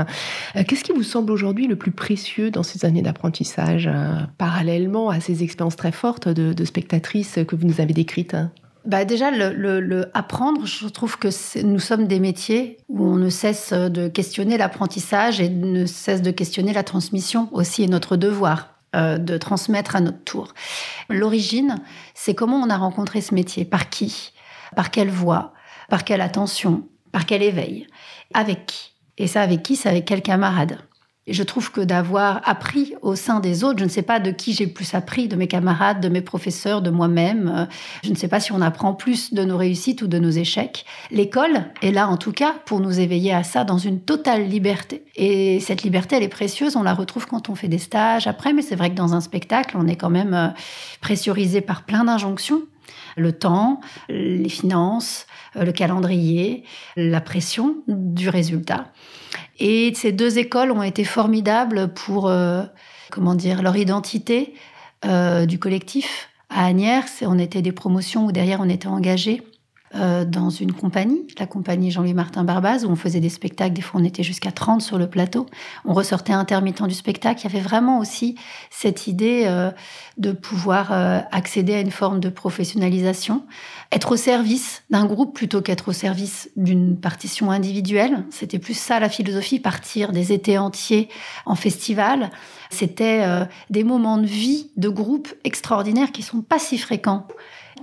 Qu'est-ce 0.67 0.83
qui 0.83 0.91
vous 0.91 1.03
semble 1.03 1.31
aujourd'hui 1.31 1.67
le 1.67 1.77
plus 1.77 1.91
précieux 1.91 2.51
dans 2.51 2.63
ces 2.63 2.83
années 2.83 3.01
d'apprentissage, 3.01 3.89
parallèlement 4.37 5.09
à 5.09 5.21
ces 5.21 5.41
expériences 5.41 5.77
très 5.77 5.93
fortes 5.93 6.27
de, 6.27 6.51
de 6.51 6.65
spectatrice 6.65 7.39
que 7.47 7.55
vous 7.55 7.65
nous 7.65 7.79
avez 7.79 7.93
décrites 7.93 8.35
bah 8.85 9.05
déjà, 9.05 9.31
le, 9.31 10.09
apprendre, 10.13 10.65
je 10.65 10.87
trouve 10.87 11.17
que 11.17 11.29
nous 11.63 11.79
sommes 11.79 12.07
des 12.07 12.19
métiers 12.19 12.77
où 12.89 13.05
on 13.05 13.15
ne 13.15 13.29
cesse 13.29 13.71
de 13.71 14.07
questionner 14.07 14.57
l'apprentissage 14.57 15.39
et 15.39 15.49
ne 15.49 15.85
cesse 15.85 16.21
de 16.21 16.31
questionner 16.31 16.73
la 16.73 16.83
transmission 16.83 17.47
aussi, 17.53 17.83
et 17.83 17.87
notre 17.87 18.17
devoir 18.17 18.73
euh, 18.95 19.17
de 19.17 19.37
transmettre 19.37 19.95
à 19.95 20.01
notre 20.01 20.23
tour. 20.23 20.53
L'origine, 21.09 21.77
c'est 22.13 22.35
comment 22.35 22.57
on 22.57 22.69
a 22.69 22.77
rencontré 22.77 23.21
ce 23.21 23.33
métier, 23.33 23.65
par 23.65 23.89
qui, 23.89 24.33
par 24.75 24.91
quelle 24.91 25.09
voix, 25.09 25.53
par 25.89 26.03
quelle 26.03 26.21
attention, 26.21 26.83
par 27.11 27.25
quel 27.25 27.41
éveil, 27.41 27.87
avec 28.33 28.65
qui. 28.65 28.93
Et 29.17 29.27
ça, 29.27 29.41
avec 29.41 29.63
qui 29.63 29.75
C'est 29.75 29.89
avec 29.89 30.05
quel 30.05 30.21
camarade 30.21 30.77
Et 31.25 31.33
je 31.33 31.43
trouve 31.43 31.71
que 31.71 31.79
d'avoir 31.79 32.41
appris 32.43 32.95
au 33.01 33.15
sein 33.15 33.39
des 33.39 33.63
autres, 33.63 33.79
je 33.79 33.85
ne 33.85 33.89
sais 33.89 34.01
pas 34.01 34.19
de 34.19 34.29
qui 34.29 34.51
j'ai 34.53 34.67
plus 34.67 34.93
appris, 34.93 35.29
de 35.29 35.37
mes 35.37 35.47
camarades, 35.47 36.01
de 36.01 36.09
mes 36.09 36.21
professeurs, 36.21 36.81
de 36.81 36.89
moi-même. 36.89 37.47
Euh, 37.55 37.65
je 38.03 38.09
ne 38.09 38.15
sais 38.15 38.27
pas 38.27 38.41
si 38.41 38.51
on 38.51 38.59
apprend 38.59 38.93
plus 38.93 39.33
de 39.33 39.45
nos 39.45 39.55
réussites 39.55 40.01
ou 40.01 40.07
de 40.07 40.19
nos 40.19 40.29
échecs. 40.29 40.85
L'école 41.11 41.65
est 41.81 41.91
là, 41.91 42.09
en 42.09 42.17
tout 42.17 42.33
cas, 42.33 42.53
pour 42.65 42.81
nous 42.81 42.99
éveiller 42.99 43.33
à 43.33 43.43
ça 43.43 43.63
dans 43.63 43.77
une 43.77 44.01
totale 44.01 44.49
liberté. 44.49 45.05
Et 45.15 45.61
cette 45.61 45.83
liberté, 45.83 46.17
elle 46.17 46.23
est 46.23 46.27
précieuse. 46.27 46.75
On 46.75 46.83
la 46.83 46.93
retrouve 46.93 47.25
quand 47.25 47.49
on 47.49 47.55
fait 47.55 47.69
des 47.69 47.77
stages 47.77 48.27
après, 48.27 48.51
mais 48.51 48.61
c'est 48.61 48.75
vrai 48.75 48.89
que 48.89 48.95
dans 48.95 49.13
un 49.13 49.21
spectacle, 49.21 49.77
on 49.79 49.87
est 49.87 49.95
quand 49.95 50.09
même 50.09 50.33
euh, 50.33 50.49
pressurisé 50.99 51.61
par 51.61 51.83
plein 51.83 52.03
d'injonctions. 52.03 52.63
Le 53.15 53.31
temps, 53.31 53.79
les 54.09 54.49
finances, 54.49 55.25
euh, 55.55 55.63
le 55.63 55.71
calendrier, 55.71 56.63
la 56.97 57.21
pression 57.21 57.77
du 57.87 58.27
résultat. 58.27 58.91
Et 59.59 59.93
ces 59.95 60.11
deux 60.11 60.39
écoles 60.39 60.71
ont 60.71 60.83
été 60.83 61.03
formidables 61.03 61.93
pour, 61.93 62.27
euh, 62.27 62.63
comment 63.11 63.35
dire, 63.35 63.61
leur 63.61 63.75
identité 63.75 64.53
euh, 65.05 65.45
du 65.45 65.59
collectif. 65.59 66.29
À 66.49 66.65
Agnières, 66.65 67.05
on 67.21 67.39
était 67.39 67.61
des 67.61 67.71
promotions 67.71 68.25
où 68.25 68.31
derrière 68.31 68.59
on 68.61 68.69
était 68.69 68.87
engagé 68.87 69.41
euh, 69.95 70.25
dans 70.25 70.49
une 70.49 70.71
compagnie, 70.71 71.27
la 71.37 71.45
compagnie 71.45 71.91
Jean-Louis 71.91 72.15
Martin 72.15 72.43
Barbaz, 72.43 72.83
où 72.83 72.89
on 72.89 72.95
faisait 72.95 73.19
des 73.19 73.29
spectacles. 73.29 73.73
Des 73.73 73.81
fois, 73.81 74.01
on 74.01 74.03
était 74.03 74.23
jusqu'à 74.23 74.51
30 74.51 74.81
sur 74.81 74.97
le 74.97 75.07
plateau. 75.07 75.45
On 75.85 75.93
ressortait 75.93 76.33
intermittent 76.33 76.87
du 76.87 76.95
spectacle. 76.95 77.41
Il 77.41 77.51
y 77.51 77.55
avait 77.55 77.63
vraiment 77.63 77.99
aussi 77.99 78.35
cette 78.71 79.05
idée 79.05 79.43
euh, 79.45 79.69
de 80.17 80.31
pouvoir 80.31 80.91
euh, 80.91 81.19
accéder 81.31 81.75
à 81.75 81.79
une 81.79 81.91
forme 81.91 82.19
de 82.19 82.29
professionnalisation, 82.29 83.45
être 83.91 84.13
au 84.13 84.17
service 84.17 84.81
d'un 84.89 85.05
groupe 85.05 85.35
plutôt 85.35 85.61
qu'être 85.61 85.89
au 85.89 85.93
service 85.93 86.49
d'une 86.57 86.99
partition 86.99 87.51
individuelle. 87.51 88.25
C'était 88.31 88.59
plus 88.59 88.77
ça 88.77 88.99
la 88.99 89.09
philosophie, 89.09 89.59
partir 89.59 90.11
des 90.11 90.33
étés 90.33 90.57
entiers 90.57 91.07
en 91.45 91.55
festival. 91.55 92.31
C'était 92.71 93.23
des 93.69 93.83
moments 93.83 94.17
de 94.17 94.25
vie 94.25 94.71
de 94.77 94.89
groupe 94.89 95.31
extraordinaires 95.43 96.11
qui 96.11 96.23
sont 96.23 96.41
pas 96.41 96.57
si 96.57 96.79
fréquents. 96.79 97.27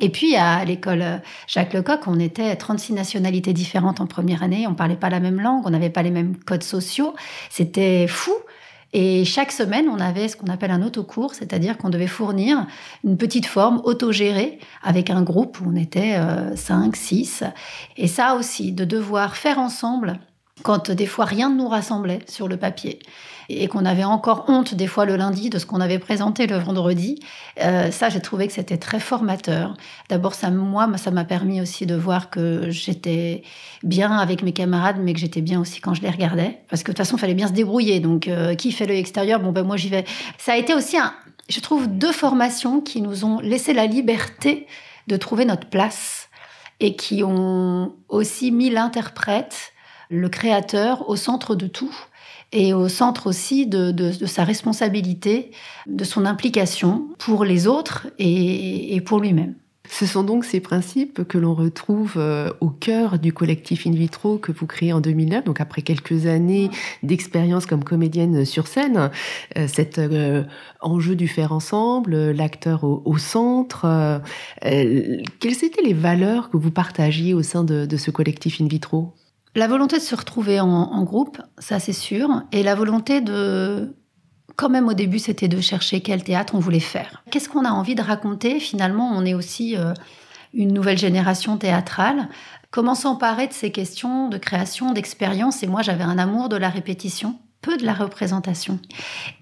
Et 0.00 0.10
puis, 0.10 0.36
à 0.36 0.64
l'école 0.64 1.02
euh, 1.02 1.16
Jacques 1.46 1.74
Lecoq, 1.74 2.00
on 2.06 2.18
était 2.18 2.54
36 2.54 2.92
nationalités 2.92 3.52
différentes 3.52 4.00
en 4.00 4.06
première 4.06 4.42
année. 4.42 4.66
On 4.66 4.74
parlait 4.74 4.96
pas 4.96 5.10
la 5.10 5.20
même 5.20 5.40
langue, 5.40 5.62
on 5.66 5.70
n'avait 5.70 5.90
pas 5.90 6.02
les 6.02 6.10
mêmes 6.10 6.36
codes 6.36 6.62
sociaux. 6.62 7.14
C'était 7.50 8.06
fou. 8.06 8.32
Et 8.92 9.24
chaque 9.24 9.52
semaine, 9.52 9.88
on 9.88 10.00
avait 10.00 10.26
ce 10.26 10.36
qu'on 10.36 10.48
appelle 10.48 10.72
un 10.72 10.82
autocours, 10.82 11.34
c'est-à-dire 11.34 11.78
qu'on 11.78 11.90
devait 11.90 12.08
fournir 12.08 12.66
une 13.04 13.16
petite 13.16 13.46
forme 13.46 13.80
autogérée 13.84 14.58
avec 14.82 15.10
un 15.10 15.22
groupe 15.22 15.60
où 15.60 15.70
on 15.70 15.76
était 15.76 16.18
5, 16.56 16.88
euh, 16.88 16.90
6. 16.94 17.44
Et 17.96 18.08
ça 18.08 18.34
aussi, 18.34 18.72
de 18.72 18.84
devoir 18.84 19.36
faire 19.36 19.58
ensemble 19.58 20.18
quand 20.62 20.90
des 20.90 21.06
fois 21.06 21.24
rien 21.24 21.50
ne 21.50 21.56
nous 21.56 21.68
rassemblait 21.68 22.20
sur 22.26 22.48
le 22.48 22.56
papier 22.56 22.98
et 23.50 23.66
qu'on 23.66 23.84
avait 23.84 24.04
encore 24.04 24.44
honte 24.48 24.74
des 24.74 24.86
fois 24.86 25.04
le 25.04 25.16
lundi 25.16 25.50
de 25.50 25.58
ce 25.58 25.66
qu'on 25.66 25.80
avait 25.80 25.98
présenté 25.98 26.46
le 26.46 26.56
vendredi, 26.56 27.18
euh, 27.60 27.90
ça 27.90 28.08
j'ai 28.08 28.20
trouvé 28.20 28.46
que 28.46 28.52
c'était 28.52 28.76
très 28.76 29.00
formateur. 29.00 29.76
D'abord 30.08 30.34
ça 30.34 30.50
moi 30.50 30.88
ça 30.96 31.10
m'a 31.10 31.24
permis 31.24 31.60
aussi 31.60 31.84
de 31.84 31.96
voir 31.96 32.30
que 32.30 32.70
j'étais 32.70 33.42
bien 33.82 34.12
avec 34.12 34.42
mes 34.42 34.52
camarades 34.52 34.98
mais 35.00 35.12
que 35.12 35.18
j'étais 35.18 35.40
bien 35.40 35.60
aussi 35.60 35.80
quand 35.80 35.94
je 35.94 36.02
les 36.02 36.10
regardais 36.10 36.60
parce 36.68 36.82
que 36.82 36.92
de 36.92 36.96
toute 36.96 37.04
façon 37.04 37.16
il 37.16 37.20
fallait 37.20 37.34
bien 37.34 37.48
se 37.48 37.52
débrouiller 37.52 38.00
donc 38.00 38.28
euh, 38.28 38.54
qui 38.54 38.72
fait 38.72 38.86
l'œil 38.86 39.00
extérieur? 39.00 39.40
Bon 39.40 39.50
ben 39.50 39.64
moi 39.64 39.76
j'y 39.76 39.88
vais. 39.88 40.04
Ça 40.38 40.52
a 40.52 40.56
été 40.56 40.74
aussi 40.74 40.96
un, 40.96 41.12
je 41.48 41.60
trouve 41.60 41.88
deux 41.88 42.12
formations 42.12 42.80
qui 42.80 43.00
nous 43.00 43.24
ont 43.24 43.40
laissé 43.40 43.72
la 43.72 43.86
liberté 43.86 44.66
de 45.08 45.16
trouver 45.16 45.44
notre 45.44 45.68
place 45.68 46.28
et 46.78 46.94
qui 46.96 47.22
ont 47.24 47.94
aussi 48.08 48.52
mis 48.52 48.70
l'interprète 48.70 49.72
le 50.10 50.28
créateur 50.28 51.08
au 51.08 51.16
centre 51.16 51.54
de 51.54 51.66
tout 51.66 51.94
et 52.52 52.74
au 52.74 52.88
centre 52.88 53.28
aussi 53.28 53.66
de, 53.66 54.12
sa 54.26 54.44
responsabilité, 54.44 55.52
de 55.86 56.04
son 56.04 56.26
implication 56.26 57.08
pour 57.18 57.44
les 57.44 57.66
autres 57.66 58.08
et, 58.18 59.00
pour 59.06 59.20
lui-même. 59.20 59.54
Ce 59.88 60.06
sont 60.06 60.22
donc 60.22 60.44
ces 60.44 60.60
principes 60.60 61.24
que 61.24 61.36
l'on 61.36 61.52
retrouve 61.52 62.14
euh, 62.16 62.50
au 62.60 62.68
cœur 62.68 63.18
du 63.18 63.32
collectif 63.32 63.88
In 63.88 63.90
Vitro 63.90 64.38
que 64.38 64.52
vous 64.52 64.66
créez 64.66 64.92
en 64.92 65.00
2009, 65.00 65.44
donc 65.44 65.60
après 65.60 65.82
quelques 65.82 66.26
années 66.26 66.70
d'expérience 67.02 67.66
comme 67.66 67.82
comédienne 67.82 68.44
sur 68.44 68.68
scène, 68.68 69.10
euh, 69.56 69.66
cet 69.66 69.98
euh, 69.98 70.44
enjeu 70.80 71.16
du 71.16 71.26
faire 71.26 71.50
ensemble, 71.50 72.30
l'acteur 72.30 72.84
au, 72.84 73.18
centre. 73.18 74.20
quelles 74.60 75.64
étaient 75.64 75.82
les 75.82 75.94
valeurs 75.94 76.50
que 76.50 76.56
vous 76.56 76.70
partagiez 76.70 77.34
au 77.34 77.42
sein 77.42 77.64
de 77.64 77.96
ce 77.96 78.12
collectif 78.12 78.60
In 78.60 78.68
Vitro? 78.68 79.12
La 79.54 79.66
volonté 79.66 79.96
de 79.96 80.02
se 80.02 80.14
retrouver 80.14 80.60
en, 80.60 81.02
groupe, 81.02 81.40
ça 81.58 81.80
c'est 81.80 81.92
sûr, 81.92 82.42
et 82.52 82.62
la 82.62 82.74
volonté 82.74 83.20
de, 83.20 83.96
quand 84.56 84.68
même 84.68 84.88
au 84.88 84.94
début, 84.94 85.18
c'était 85.18 85.48
de 85.48 85.60
chercher 85.60 86.00
quel 86.00 86.22
théâtre 86.22 86.54
on 86.54 86.60
voulait 86.60 86.80
faire. 86.80 87.22
Qu'est-ce 87.30 87.48
qu'on 87.48 87.64
a 87.64 87.70
envie 87.70 87.94
de 87.94 88.02
raconter? 88.02 88.60
Finalement, 88.60 89.10
on 89.12 89.24
est 89.24 89.34
aussi 89.34 89.76
euh, 89.76 89.92
une 90.54 90.72
nouvelle 90.72 90.98
génération 90.98 91.56
théâtrale. 91.56 92.28
Comment 92.70 92.94
s'emparer 92.94 93.48
de 93.48 93.52
ces 93.52 93.72
questions 93.72 94.28
de 94.28 94.38
création, 94.38 94.92
d'expérience? 94.92 95.62
Et 95.62 95.66
moi, 95.66 95.82
j'avais 95.82 96.04
un 96.04 96.18
amour 96.18 96.48
de 96.48 96.56
la 96.56 96.68
répétition, 96.68 97.38
peu 97.60 97.76
de 97.76 97.84
la 97.84 97.94
représentation. 97.94 98.78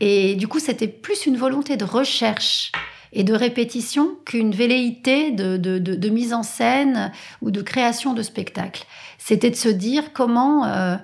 Et 0.01 0.37
du 0.37 0.49
coup, 0.49 0.59
c'était 0.59 0.89
plus 0.89 1.27
une 1.27 1.37
volonté 1.37 1.77
de 1.77 1.85
recherche 1.85 2.73
et 3.13 3.25
de 3.25 3.35
répétition 3.35 4.17
qu'une 4.25 4.53
velléité 4.53 5.31
de, 5.31 6.09
mise 6.09 6.33
en 6.33 6.43
scène 6.43 7.13
ou 7.43 7.51
de 7.51 7.63
création 7.63 8.15
de 8.15 8.23
spectacle. 8.23 8.85
C'était 9.19 9.51
de 9.51 9.57
se 9.57 9.69
dire 9.69 10.13
comment 10.13 10.65
euh, 10.65 10.97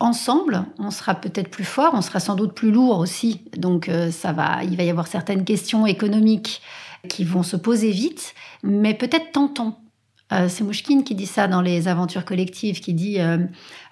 ensemble 0.00 0.64
on 0.78 0.90
sera 0.90 1.14
peut-être 1.14 1.48
plus 1.48 1.64
fort, 1.64 1.92
on 1.94 2.02
sera 2.02 2.20
sans 2.20 2.34
doute 2.34 2.54
plus 2.54 2.70
lourd 2.70 2.98
aussi. 2.98 3.42
Donc 3.56 3.88
euh, 3.88 4.10
ça 4.10 4.32
va, 4.32 4.62
il 4.64 4.76
va 4.76 4.82
y 4.82 4.90
avoir 4.90 5.06
certaines 5.06 5.44
questions 5.44 5.86
économiques 5.86 6.62
qui 7.08 7.24
vont 7.24 7.42
se 7.42 7.56
poser 7.56 7.90
vite, 7.90 8.34
mais 8.62 8.94
peut-être 8.94 9.32
tentons. 9.32 9.74
Euh, 10.32 10.48
c'est 10.48 10.64
Mouchkine 10.64 11.04
qui 11.04 11.14
dit 11.14 11.26
ça 11.26 11.46
dans 11.48 11.60
les 11.60 11.86
aventures 11.86 12.24
collectives, 12.24 12.80
qui 12.80 12.94
dit 12.94 13.18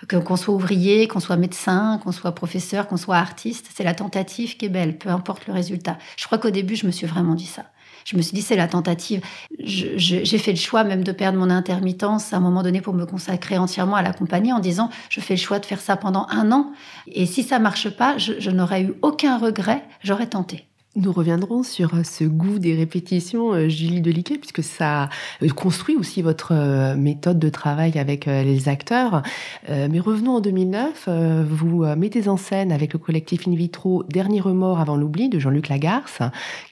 que 0.08 0.16
qu'on 0.16 0.36
soit 0.36 0.54
ouvrier, 0.54 1.06
qu'on 1.08 1.20
soit 1.20 1.36
médecin, 1.36 2.00
qu'on 2.02 2.12
soit 2.12 2.34
professeur, 2.34 2.88
qu'on 2.88 2.96
soit 2.96 3.16
artiste, 3.16 3.68
c'est 3.74 3.84
la 3.84 3.94
tentative 3.94 4.56
qui 4.56 4.66
est 4.66 4.70
belle, 4.70 4.98
peu 4.98 5.10
importe 5.10 5.46
le 5.46 5.52
résultat. 5.52 5.98
Je 6.16 6.24
crois 6.24 6.38
qu'au 6.38 6.50
début, 6.50 6.74
je 6.74 6.86
me 6.86 6.90
suis 6.90 7.06
vraiment 7.06 7.34
dit 7.34 7.46
ça. 7.46 7.64
Je 8.04 8.16
me 8.16 8.22
suis 8.22 8.34
dit, 8.34 8.42
c'est 8.42 8.56
la 8.56 8.68
tentative. 8.68 9.22
J'ai 9.60 10.38
fait 10.38 10.52
le 10.52 10.58
choix 10.58 10.84
même 10.84 11.04
de 11.04 11.12
perdre 11.12 11.38
mon 11.38 11.50
intermittence 11.50 12.32
à 12.32 12.36
un 12.36 12.40
moment 12.40 12.62
donné 12.62 12.80
pour 12.80 12.94
me 12.94 13.06
consacrer 13.06 13.58
entièrement 13.58 13.96
à 13.96 14.02
la 14.02 14.12
compagnie 14.12 14.52
en 14.52 14.58
disant, 14.58 14.90
je 15.08 15.20
fais 15.20 15.34
le 15.34 15.40
choix 15.40 15.58
de 15.58 15.66
faire 15.66 15.80
ça 15.80 15.96
pendant 15.96 16.26
un 16.30 16.50
an. 16.52 16.72
Et 17.06 17.26
si 17.26 17.42
ça 17.42 17.58
marche 17.58 17.90
pas, 17.90 18.18
je 18.18 18.50
n'aurais 18.50 18.82
eu 18.82 18.94
aucun 19.02 19.38
regret, 19.38 19.84
j'aurais 20.02 20.26
tenté. 20.26 20.66
Nous 20.94 21.10
reviendrons 21.10 21.62
sur 21.62 21.94
euh, 21.94 22.02
ce 22.02 22.24
goût 22.24 22.58
des 22.58 22.74
répétitions, 22.74 23.54
euh, 23.54 23.66
Julie 23.66 24.02
Deliquet, 24.02 24.36
puisque 24.36 24.62
ça 24.62 25.08
euh, 25.42 25.48
construit 25.48 25.96
aussi 25.96 26.20
votre 26.20 26.52
méthode 26.96 27.38
de 27.38 27.48
travail 27.48 27.98
avec 27.98 28.26
les 28.26 28.68
acteurs. 28.68 29.22
Mais 29.68 30.00
revenons 30.00 30.36
en 30.36 30.40
2009, 30.40 31.08
vous 31.48 31.84
mettez 31.96 32.28
en 32.28 32.36
scène 32.36 32.72
avec 32.72 32.92
le 32.92 32.98
collectif 32.98 33.46
In 33.48 33.54
Vitro 33.54 34.04
Dernier 34.08 34.40
remords 34.40 34.80
avant 34.80 34.96
l'oubli 34.96 35.28
de 35.28 35.38
Jean-Luc 35.38 35.68
Lagarce, 35.68 36.18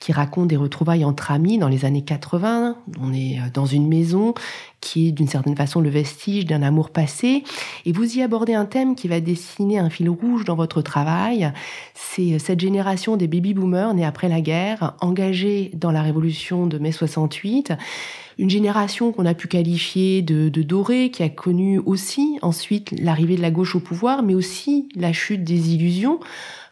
qui 0.00 0.12
raconte 0.12 0.48
des 0.48 0.56
retrouvailles 0.56 1.04
entre 1.04 1.30
amis 1.30 1.58
dans 1.58 1.68
les 1.68 1.84
années 1.84 2.02
80. 2.02 2.76
On 3.00 3.12
est 3.12 3.38
dans 3.54 3.66
une 3.66 3.88
maison 3.88 4.34
qui 4.80 5.08
est 5.08 5.12
d'une 5.12 5.28
certaine 5.28 5.56
façon 5.56 5.80
le 5.80 5.90
vestige 5.90 6.46
d'un 6.46 6.62
amour 6.62 6.90
passé. 6.90 7.44
Et 7.84 7.92
vous 7.92 8.16
y 8.16 8.22
abordez 8.22 8.54
un 8.54 8.64
thème 8.64 8.94
qui 8.94 9.08
va 9.08 9.20
dessiner 9.20 9.78
un 9.78 9.90
fil 9.90 10.08
rouge 10.08 10.44
dans 10.44 10.56
votre 10.56 10.82
travail. 10.82 11.52
C'est 11.94 12.38
cette 12.38 12.60
génération 12.60 13.16
des 13.16 13.28
baby-boomers 13.28 13.94
nés 13.94 14.04
après 14.04 14.28
la 14.28 14.40
guerre, 14.40 14.94
engagés 15.00 15.70
dans 15.74 15.90
la 15.90 16.02
révolution 16.02 16.66
de 16.66 16.78
mai 16.78 16.92
68. 16.92 17.72
Une 18.38 18.48
génération 18.48 19.12
qu'on 19.12 19.26
a 19.26 19.34
pu 19.34 19.48
qualifier 19.48 20.22
de, 20.22 20.48
dorée, 20.62 21.10
qui 21.10 21.22
a 21.22 21.28
connu 21.28 21.78
aussi 21.78 22.38
ensuite 22.40 22.92
l'arrivée 22.98 23.36
de 23.36 23.42
la 23.42 23.50
gauche 23.50 23.74
au 23.74 23.80
pouvoir, 23.80 24.22
mais 24.22 24.34
aussi 24.34 24.88
la 24.96 25.12
chute 25.12 25.44
des 25.44 25.74
illusions. 25.74 26.20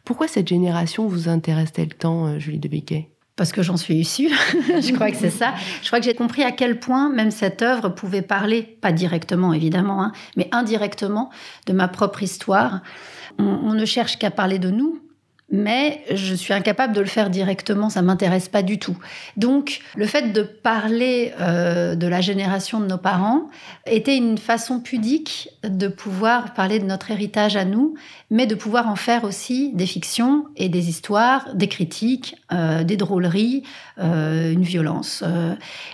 Pourquoi 0.05 0.29
cette 0.29 0.49
génération 0.49 1.07
vous 1.07 1.29
intéresse-t-elle 1.29 1.95
tant, 1.95 2.27
euh, 2.27 2.39
Julie 2.39 2.59
de 2.59 2.69
Becquet 2.69 3.11
parce 3.39 3.53
que 3.53 3.63
j'en 3.63 3.79
suis 3.79 3.95
issue. 3.95 4.29
je 4.53 4.93
crois 4.93 5.11
que 5.11 5.17
c'est 5.17 5.31
ça. 5.31 5.55
Je 5.81 5.87
crois 5.87 6.01
que 6.01 6.05
j'ai 6.05 6.15
compris 6.15 6.43
à 6.43 6.51
quel 6.51 6.79
point 6.79 7.09
même 7.09 7.31
cette 7.31 7.63
œuvre 7.63 7.89
pouvait 7.89 8.21
parler, 8.21 8.63
pas 8.63 8.93
directement 8.93 9.55
évidemment, 9.55 10.03
hein, 10.03 10.13
mais 10.37 10.49
indirectement 10.53 11.31
de 11.67 11.73
ma 11.73 11.89
propre 11.89 12.23
histoire. 12.23 12.81
On, 13.39 13.73
ne 13.73 13.85
cherche 13.85 14.19
qu'à 14.19 14.33
parler 14.33 14.59
de 14.59 14.69
nous, 14.69 15.01
mais 15.51 16.05
je 16.13 16.35
suis 16.35 16.53
incapable 16.53 16.93
de 16.93 17.01
le 17.01 17.07
faire 17.07 17.31
directement, 17.31 17.89
ça 17.89 18.03
m'intéresse 18.03 18.49
pas 18.49 18.63
du 18.63 18.79
tout. 18.79 18.99
Donc, 19.37 19.81
le 19.97 20.07
fait 20.07 20.33
de 20.33 20.43
parler 20.43 21.33
euh, 21.41 21.95
de 21.95 22.07
la 22.07 22.21
génération 22.21 22.81
de 22.81 22.87
nos 22.87 22.99
parents 22.99 23.49
était 23.87 24.17
une 24.17 24.37
façon 24.37 24.81
pudique 24.81 25.49
de 25.63 25.89
pouvoir 25.89 26.53
parler 26.53 26.79
de 26.79 26.85
notre 26.85 27.11
héritage 27.11 27.57
à 27.57 27.65
nous, 27.65 27.95
mais 28.31 28.47
de 28.47 28.55
pouvoir 28.55 28.89
en 28.89 28.97
faire 28.97 29.25
aussi 29.25 29.73
des 29.73 29.87
fictions 29.87 30.45
et 30.57 30.69
des 30.69 30.91
histoires, 30.91 31.55
des 31.55 31.69
critiques, 31.69 32.37
euh, 32.53 32.85
des 32.85 32.99
drôleries, 32.99 33.63
euh, 33.99 34.53
une 34.53 34.63
violence. 34.63 35.25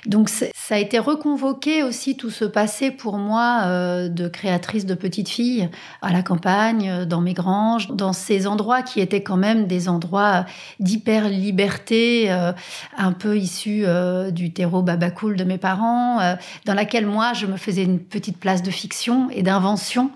donc, 0.06 0.28
ça 0.28 0.74
a 0.74 0.78
été 0.78 0.98
reconvoqué 0.98 1.82
aussi 1.82 2.16
tout 2.16 2.30
ce 2.30 2.44
passé 2.44 2.90
pour 2.90 3.18
moi 3.18 4.08
de 4.08 4.28
créatrice 4.28 4.86
de 4.86 4.94
petites 4.94 5.28
filles 5.28 5.68
à 6.02 6.12
la 6.12 6.22
campagne, 6.22 7.04
dans 7.04 7.20
mes 7.20 7.34
granges, 7.34 7.88
dans 7.88 8.12
ces 8.12 8.46
endroits 8.46 8.82
qui 8.82 9.00
étaient 9.00 9.22
quand 9.22 9.36
même 9.36 9.43
des 9.52 9.88
endroits 9.88 10.46
d'hyper 10.80 11.28
liberté, 11.28 12.30
euh, 12.30 12.52
un 12.96 13.12
peu 13.12 13.36
issus 13.36 13.82
euh, 13.84 14.30
du 14.30 14.52
terreau 14.52 14.82
babacool 14.82 15.36
de 15.36 15.44
mes 15.44 15.58
parents, 15.58 16.20
euh, 16.20 16.34
dans 16.64 16.74
laquelle 16.74 17.06
moi 17.06 17.32
je 17.34 17.46
me 17.46 17.56
faisais 17.56 17.84
une 17.84 18.00
petite 18.00 18.38
place 18.38 18.62
de 18.62 18.70
fiction 18.70 19.28
et 19.30 19.42
d'invention. 19.42 20.10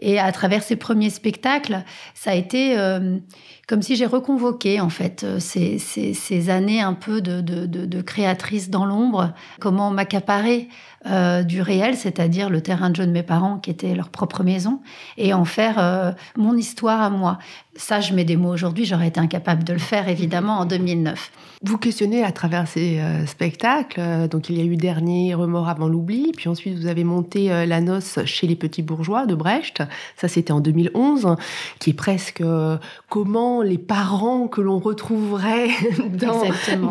Et 0.00 0.18
à 0.18 0.30
travers 0.32 0.62
ces 0.62 0.76
premiers 0.76 1.10
spectacles, 1.10 1.82
ça 2.14 2.32
a 2.32 2.34
été 2.34 2.76
comme 3.66 3.80
si 3.80 3.96
j'ai 3.96 4.04
reconvoqué 4.04 4.80
en 4.80 4.90
fait 4.90 5.24
ces, 5.38 6.50
années 6.50 6.82
un 6.82 6.92
peu 6.92 7.22
de 7.22 8.02
créatrice 8.02 8.68
dans 8.68 8.84
l'ombre, 8.84 9.32
comment 9.60 9.90
m'accaparer 9.90 10.68
euh, 11.06 11.42
du 11.42 11.60
réel, 11.60 11.96
c'est-à-dire 11.96 12.48
le 12.48 12.60
terrain 12.60 12.90
de 12.90 12.96
jeu 12.96 13.06
de 13.06 13.12
mes 13.12 13.22
parents 13.22 13.58
qui 13.58 13.70
était 13.70 13.94
leur 13.94 14.08
propre 14.08 14.42
maison, 14.42 14.80
et 15.18 15.34
en 15.34 15.44
faire 15.44 15.78
euh, 15.78 16.12
mon 16.36 16.56
histoire 16.56 17.02
à 17.02 17.10
moi. 17.10 17.38
Ça, 17.76 18.00
je 18.00 18.14
mets 18.14 18.24
des 18.24 18.36
mots 18.36 18.52
aujourd'hui, 18.52 18.84
j'aurais 18.84 19.08
été 19.08 19.20
incapable 19.20 19.64
de 19.64 19.72
le 19.72 19.78
faire 19.78 20.08
évidemment 20.08 20.58
en 20.58 20.64
2009. 20.64 21.30
Vous 21.64 21.78
questionnez 21.78 22.22
à 22.22 22.32
travers 22.32 22.68
ces 22.68 22.98
euh, 23.00 23.26
spectacles, 23.26 24.28
donc 24.28 24.50
il 24.50 24.58
y 24.58 24.60
a 24.60 24.64
eu 24.64 24.76
Dernier 24.76 25.34
remords 25.34 25.68
avant 25.68 25.88
l'oubli, 25.88 26.32
puis 26.36 26.48
ensuite 26.48 26.76
vous 26.78 26.86
avez 26.86 27.04
monté 27.04 27.48
La 27.48 27.80
noce 27.80 28.18
chez 28.26 28.46
les 28.46 28.56
petits 28.56 28.82
bourgeois 28.82 29.26
de 29.26 29.34
Brecht, 29.34 29.82
ça 30.16 30.28
c'était 30.28 30.52
en 30.52 30.60
2011, 30.60 31.36
qui 31.78 31.90
est 31.90 31.94
presque 31.94 32.42
comment 33.08 33.62
les 33.62 33.78
parents 33.78 34.48
que 34.48 34.60
l'on 34.60 34.78
retrouverait 34.78 35.68
dans 36.08 36.42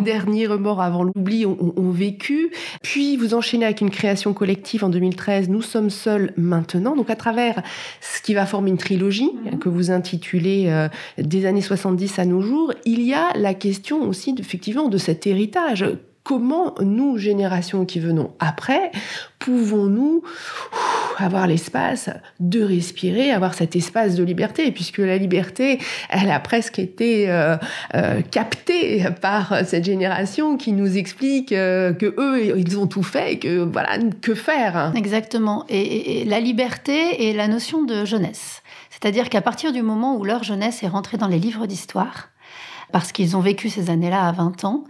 Dernier 0.01 0.47
remords 0.47 0.81
avant 0.81 1.03
l'oubli 1.03 1.45
ont, 1.45 1.73
ont, 1.75 1.91
vécu. 1.91 2.51
Puis 2.81 3.17
vous 3.17 3.33
enchaînez 3.33 3.65
avec 3.65 3.81
une 3.81 3.89
création 3.89 4.33
collective 4.33 4.83
en 4.83 4.89
2013, 4.89 5.49
Nous 5.49 5.61
sommes 5.61 5.89
seuls 5.89 6.33
maintenant. 6.37 6.95
Donc 6.95 7.09
à 7.09 7.15
travers 7.15 7.61
ce 8.01 8.21
qui 8.21 8.33
va 8.33 8.45
former 8.45 8.69
une 8.69 8.77
trilogie 8.77 9.31
mhm. 9.45 9.59
que 9.59 9.69
vous 9.69 9.91
intitulez 9.91 10.65
euh, 10.67 10.87
Des 11.17 11.45
années 11.45 11.61
70 11.61 12.19
à 12.19 12.25
nos 12.25 12.41
jours, 12.41 12.73
il 12.85 13.01
y 13.01 13.13
a 13.13 13.35
la 13.35 13.53
question 13.53 14.07
aussi 14.07 14.33
de 14.71 14.97
cet 14.97 15.27
héritage 15.27 15.85
comment 16.23 16.73
nous, 16.79 17.17
générations 17.17 17.85
qui 17.85 17.99
venons 17.99 18.31
après, 18.39 18.91
pouvons-nous 19.39 20.23
avoir 21.17 21.47
l'espace 21.47 22.09
de 22.39 22.63
respirer, 22.63 23.31
avoir 23.31 23.53
cet 23.53 23.75
espace 23.75 24.15
de 24.15 24.23
liberté, 24.23 24.71
puisque 24.71 24.99
la 24.99 25.17
liberté, 25.17 25.79
elle 26.09 26.31
a 26.31 26.39
presque 26.39 26.79
été 26.79 27.29
euh, 27.29 27.57
euh, 27.93 28.21
captée 28.21 29.05
par 29.21 29.65
cette 29.65 29.83
génération 29.83 30.55
qui 30.55 30.71
nous 30.71 30.97
explique 30.97 31.51
euh, 31.51 31.91
que 31.91 32.15
eux, 32.17 32.57
ils 32.57 32.79
ont 32.79 32.87
tout 32.87 33.03
fait, 33.03 33.33
et 33.33 33.39
que 33.39 33.59
voilà, 33.65 33.97
que 34.21 34.33
faire. 34.33 34.93
Exactement. 34.95 35.65
et 35.67 36.23
la 36.25 36.39
liberté 36.39 37.27
et 37.27 37.33
la 37.33 37.49
notion 37.49 37.83
de 37.83 38.05
jeunesse. 38.05 38.63
C'est-à-dire 38.89 39.29
qu'à 39.29 39.41
partir 39.41 39.73
du 39.73 39.81
moment 39.81 40.15
où 40.15 40.23
leur 40.23 40.43
jeunesse 40.43 40.83
est 40.83 40.87
rentrée 40.87 41.17
dans 41.17 41.27
les 41.27 41.39
livres 41.39 41.67
d'histoire, 41.67 42.29
parce 42.91 43.11
qu'ils 43.11 43.37
ont 43.37 43.41
vécu 43.41 43.69
ces 43.69 43.89
années-là 43.89 44.27
à 44.27 44.31
20 44.31 44.63
ans, 44.65 44.83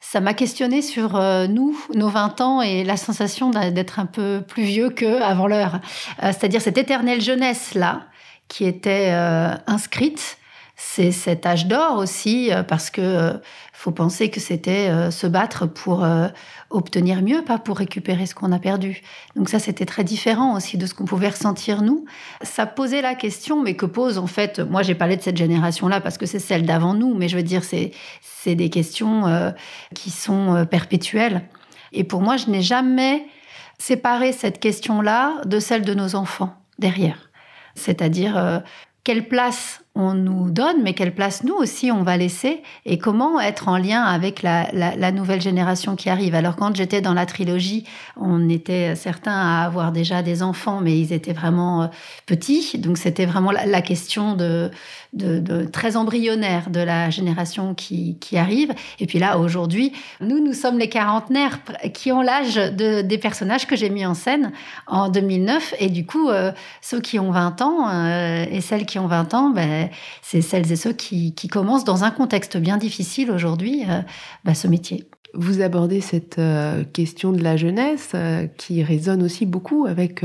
ça 0.00 0.20
m'a 0.20 0.34
questionné 0.34 0.82
sur 0.82 1.16
euh, 1.16 1.46
nous, 1.46 1.76
nos 1.94 2.08
20 2.08 2.40
ans 2.40 2.62
et 2.62 2.84
la 2.84 2.96
sensation 2.96 3.50
d'être 3.50 3.98
un 3.98 4.06
peu 4.06 4.42
plus 4.46 4.62
vieux 4.62 4.90
qu'avant 4.90 5.46
l'heure. 5.46 5.80
Euh, 6.22 6.32
c'est-à-dire 6.32 6.60
cette 6.60 6.78
éternelle 6.78 7.20
jeunesse-là 7.20 8.02
qui 8.48 8.64
était 8.64 9.10
euh, 9.10 9.54
inscrite. 9.66 10.38
C'est 10.76 11.10
cet 11.10 11.46
âge 11.46 11.66
d'or 11.66 11.96
aussi, 11.96 12.50
parce 12.68 12.90
que 12.90 13.40
faut 13.72 13.92
penser 13.92 14.30
que 14.30 14.40
c'était 14.40 15.10
se 15.10 15.26
battre 15.26 15.66
pour 15.66 16.06
obtenir 16.70 17.22
mieux, 17.22 17.42
pas 17.42 17.58
pour 17.58 17.78
récupérer 17.78 18.26
ce 18.26 18.34
qu'on 18.34 18.52
a 18.52 18.58
perdu. 18.58 19.00
Donc 19.36 19.48
ça, 19.48 19.58
c'était 19.58 19.86
très 19.86 20.04
différent 20.04 20.54
aussi 20.54 20.76
de 20.76 20.84
ce 20.86 20.92
qu'on 20.92 21.04
pouvait 21.06 21.30
ressentir 21.30 21.82
nous. 21.82 22.04
Ça 22.42 22.66
posait 22.66 23.00
la 23.00 23.14
question, 23.14 23.62
mais 23.62 23.74
que 23.74 23.86
pose 23.86 24.18
en 24.18 24.26
fait, 24.26 24.58
moi 24.60 24.82
j'ai 24.82 24.94
parlé 24.94 25.16
de 25.16 25.22
cette 25.22 25.36
génération-là 25.36 26.00
parce 26.00 26.18
que 26.18 26.26
c'est 26.26 26.38
celle 26.38 26.66
d'avant 26.66 26.94
nous, 26.94 27.14
mais 27.14 27.28
je 27.28 27.36
veux 27.36 27.42
dire, 27.42 27.62
c'est 27.64 28.54
des 28.54 28.70
questions 28.70 29.26
euh, 29.26 29.50
qui 29.94 30.10
sont 30.10 30.54
euh, 30.54 30.64
perpétuelles. 30.64 31.42
Et 31.92 32.04
pour 32.04 32.20
moi, 32.20 32.36
je 32.36 32.48
n'ai 32.50 32.62
jamais 32.62 33.26
séparé 33.78 34.32
cette 34.32 34.60
question-là 34.60 35.40
de 35.44 35.58
celle 35.58 35.82
de 35.82 35.94
nos 35.94 36.14
enfants 36.14 36.54
derrière. 36.78 37.30
C'est-à-dire, 37.74 38.36
euh, 38.36 38.58
quelle 39.04 39.28
place 39.28 39.82
on 39.96 40.12
nous 40.12 40.50
donne, 40.50 40.82
mais 40.82 40.92
quelle 40.92 41.14
place 41.14 41.42
nous 41.42 41.54
aussi 41.54 41.90
on 41.90 42.02
va 42.02 42.18
laisser 42.18 42.62
et 42.84 42.98
comment 42.98 43.40
être 43.40 43.68
en 43.68 43.78
lien 43.78 44.02
avec 44.02 44.42
la, 44.42 45.10
nouvelle 45.10 45.40
génération 45.40 45.96
qui 45.96 46.10
arrive. 46.10 46.34
Alors 46.34 46.54
quand 46.54 46.76
j'étais 46.76 47.00
dans 47.00 47.14
la 47.14 47.24
trilogie, 47.24 47.84
on 48.16 48.48
était 48.50 48.94
certains 48.94 49.32
à 49.32 49.64
avoir 49.64 49.92
déjà 49.92 50.22
des 50.22 50.42
enfants, 50.42 50.80
mais 50.82 50.98
ils 50.98 51.14
étaient 51.14 51.32
vraiment 51.32 51.84
euh, 51.84 51.86
petits, 52.26 52.78
donc 52.78 52.98
c'était 52.98 53.24
vraiment 53.24 53.50
la, 53.50 53.80
question 53.80 54.36
de, 54.36 54.70
très 55.72 55.96
embryonnaire 55.96 56.68
de 56.68 56.80
la 56.80 57.08
génération 57.08 57.74
qui, 57.74 58.18
arrive. 58.36 58.74
Et 59.00 59.06
puis 59.06 59.18
là, 59.18 59.38
aujourd'hui, 59.38 59.92
nous, 60.20 60.44
nous 60.44 60.52
sommes 60.52 60.78
les 60.78 60.90
quarantenaires 60.90 61.60
qui 61.94 62.12
ont 62.12 62.20
l'âge 62.20 62.56
de, 62.56 63.00
des 63.00 63.18
personnages 63.18 63.66
que 63.66 63.76
j'ai 63.76 63.88
mis 63.88 64.04
en 64.04 64.12
scène 64.12 64.52
en 64.86 65.08
2009, 65.08 65.74
et 65.78 65.88
du 65.88 66.04
coup, 66.04 66.28
euh, 66.28 66.52
ceux 66.82 67.00
qui 67.00 67.18
ont 67.18 67.30
20 67.30 67.62
ans 67.62 67.88
euh, 67.88 68.44
et 68.50 68.60
celles 68.60 68.84
qui 68.84 68.98
ont 68.98 69.06
20 69.06 69.32
ans, 69.32 69.50
ben, 69.50 69.85
c'est 70.22 70.42
celles 70.42 70.70
et 70.72 70.76
ceux 70.76 70.92
qui, 70.92 71.34
commencent 71.50 71.84
dans 71.84 72.04
un 72.04 72.10
contexte 72.10 72.56
bien 72.56 72.76
difficile 72.76 73.30
aujourd'hui 73.30 73.84
euh, 73.88 74.00
bah, 74.44 74.54
ce 74.54 74.66
métier. 74.66 75.04
Vous 75.38 75.60
abordez 75.60 76.00
cette 76.00 76.38
euh, 76.38 76.82
question 76.92 77.32
de 77.32 77.42
la 77.42 77.56
jeunesse 77.56 78.12
euh, 78.14 78.46
qui 78.56 78.82
résonne 78.82 79.22
aussi 79.22 79.44
beaucoup 79.44 79.86
avec 79.86 80.24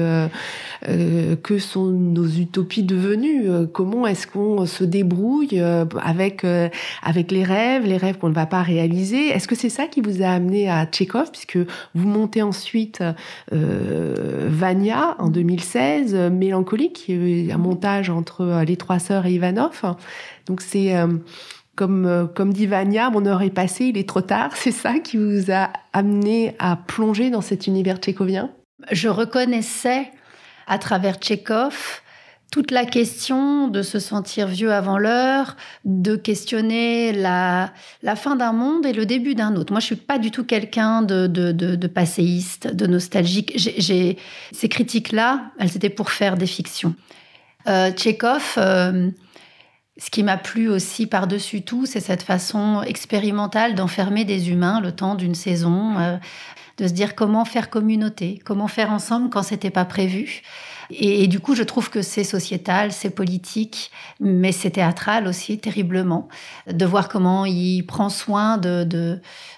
que 1.44 1.60
sont 1.60 1.86
nos 1.86 2.28
utopies 2.28 2.84
devenues. 2.84 3.68
comment 3.72 4.08
est-ce 4.08 4.26
qu'on 4.26 4.66
se 4.66 4.84
débrouille 4.84 5.62
avec 6.02 6.46
avec 7.04 7.32
les 7.32 7.44
rêves, 7.44 7.86
les 7.86 7.98
rêves 7.98 8.18
qu'on 8.18 8.30
ne 8.30 8.34
va 8.34 8.46
pas 8.46 8.62
réaliser. 8.62 9.28
Est-ce 9.28 9.48
que 9.48 9.56
c'est 9.56 9.70
ça 9.70 9.88
qui 9.88 10.02
vous 10.02 10.22
a 10.22 10.28
amené 10.28 10.70
à 10.70 10.86
Tchekhov 10.86 11.32
puisque 11.32 11.58
vous 11.94 12.08
montez 12.08 12.42
ensuite 12.42 13.04
Vania 13.52 15.16
en 15.20 15.30
2016, 15.30 16.16
Mélancolique, 16.32 17.10
un 17.10 17.58
montage 17.58 18.10
entre 18.10 18.64
les 18.66 18.78
trois 18.78 19.00
sœurs 19.00 19.26
et 19.26 19.34
Ivanov. 19.34 19.82
Donc 20.48 20.62
c'est 20.62 20.94
comme, 21.76 22.06
euh, 22.06 22.26
comme 22.28 22.54
dit 22.54 22.68
Vania, 22.68 23.10
mon 23.10 23.26
heure 23.26 23.42
est 23.42 23.50
passée, 23.50 23.86
il 23.86 23.98
est 23.98 24.08
trop 24.08 24.22
tard. 24.22 24.52
C'est 24.56 24.72
ça 24.72 25.00
qui 25.00 25.18
vous 25.18 25.52
a 25.52 25.72
amené 25.94 26.56
à 26.60 26.76
plonger 26.76 27.30
dans 27.30 27.42
cet 27.42 27.68
univers 27.68 27.98
tchécovien? 27.98 28.52
Je 28.92 29.10
reconnaissais 29.10 30.12
à 30.68 30.78
travers 30.78 31.16
Tchékov 31.16 32.02
toute 32.52 32.72
la 32.72 32.86
question 32.86 33.70
de 33.70 33.82
se 33.82 33.98
sentir 33.98 34.48
vieux 34.48 34.74
avant 34.74 34.98
l'heure, 34.98 35.56
de 35.86 36.18
questionner 36.18 37.14
la, 37.14 37.72
la 38.04 38.18
fin 38.18 38.36
d'un 38.36 38.52
monde 38.52 38.86
et 38.86 38.92
le 38.92 39.06
début 39.06 39.36
d'un 39.36 39.56
autre. 39.56 39.72
Moi, 39.72 39.80
je 39.80 39.86
suis 39.86 39.96
pas 39.96 40.20
du 40.20 40.32
tout 40.32 40.44
quelqu'un 40.44 41.02
de, 41.02 41.28
de, 41.28 41.54
de, 41.54 41.88
passéiste, 41.88 42.68
de 42.76 42.88
nostalgique. 42.88 43.58
Ces 43.58 44.70
critiques-là, 44.70 45.52
elles 45.60 45.78
étaient 45.78 45.90
pour 45.90 46.12
faire 46.12 46.36
des 46.36 46.46
fictions. 46.46 46.94
Euh, 47.68 47.92
Tchékov, 47.92 48.56
euh, 48.58 49.10
ce 49.98 50.10
qui 50.10 50.24
m'a 50.24 50.38
plu 50.38 50.70
aussi 50.70 51.06
par-dessus 51.06 51.64
tout, 51.64 51.86
c'est 51.86 52.00
cette 52.00 52.24
façon 52.24 52.82
expérimentale 52.82 53.76
d'enfermer 53.76 54.24
des 54.24 54.50
humains 54.50 54.80
le 54.80 54.94
temps 54.94 55.16
d'une 55.16 55.36
saison, 55.36 55.98
euh, 56.00 56.18
de 56.78 56.88
se 56.88 56.94
dire 56.94 57.14
comment 57.14 57.44
faire 57.44 57.70
communauté, 57.70 58.40
comment 58.46 58.68
faire 58.68 58.92
ensemble 58.92 59.30
quand 59.30 59.44
c'était 59.44 59.70
pas 59.70 59.86
prévu. 59.86 60.44
Et, 60.94 61.28
du 61.28 61.40
coup, 61.40 61.56
je 61.56 61.64
trouve 61.64 61.90
que 61.90 62.02
c'est 62.02 62.26
sociétal, 62.26 62.92
c'est 62.92 63.10
politique, 63.10 63.92
mais 64.20 64.52
c'est 64.52 64.72
théâtral 64.72 65.26
aussi, 65.26 65.58
terriblement, 65.58 66.28
de 66.70 66.86
voir 66.86 67.08
comment 67.08 67.46
il 67.46 67.84
prend 67.84 68.10
soin 68.10 68.58
de, 68.58 68.84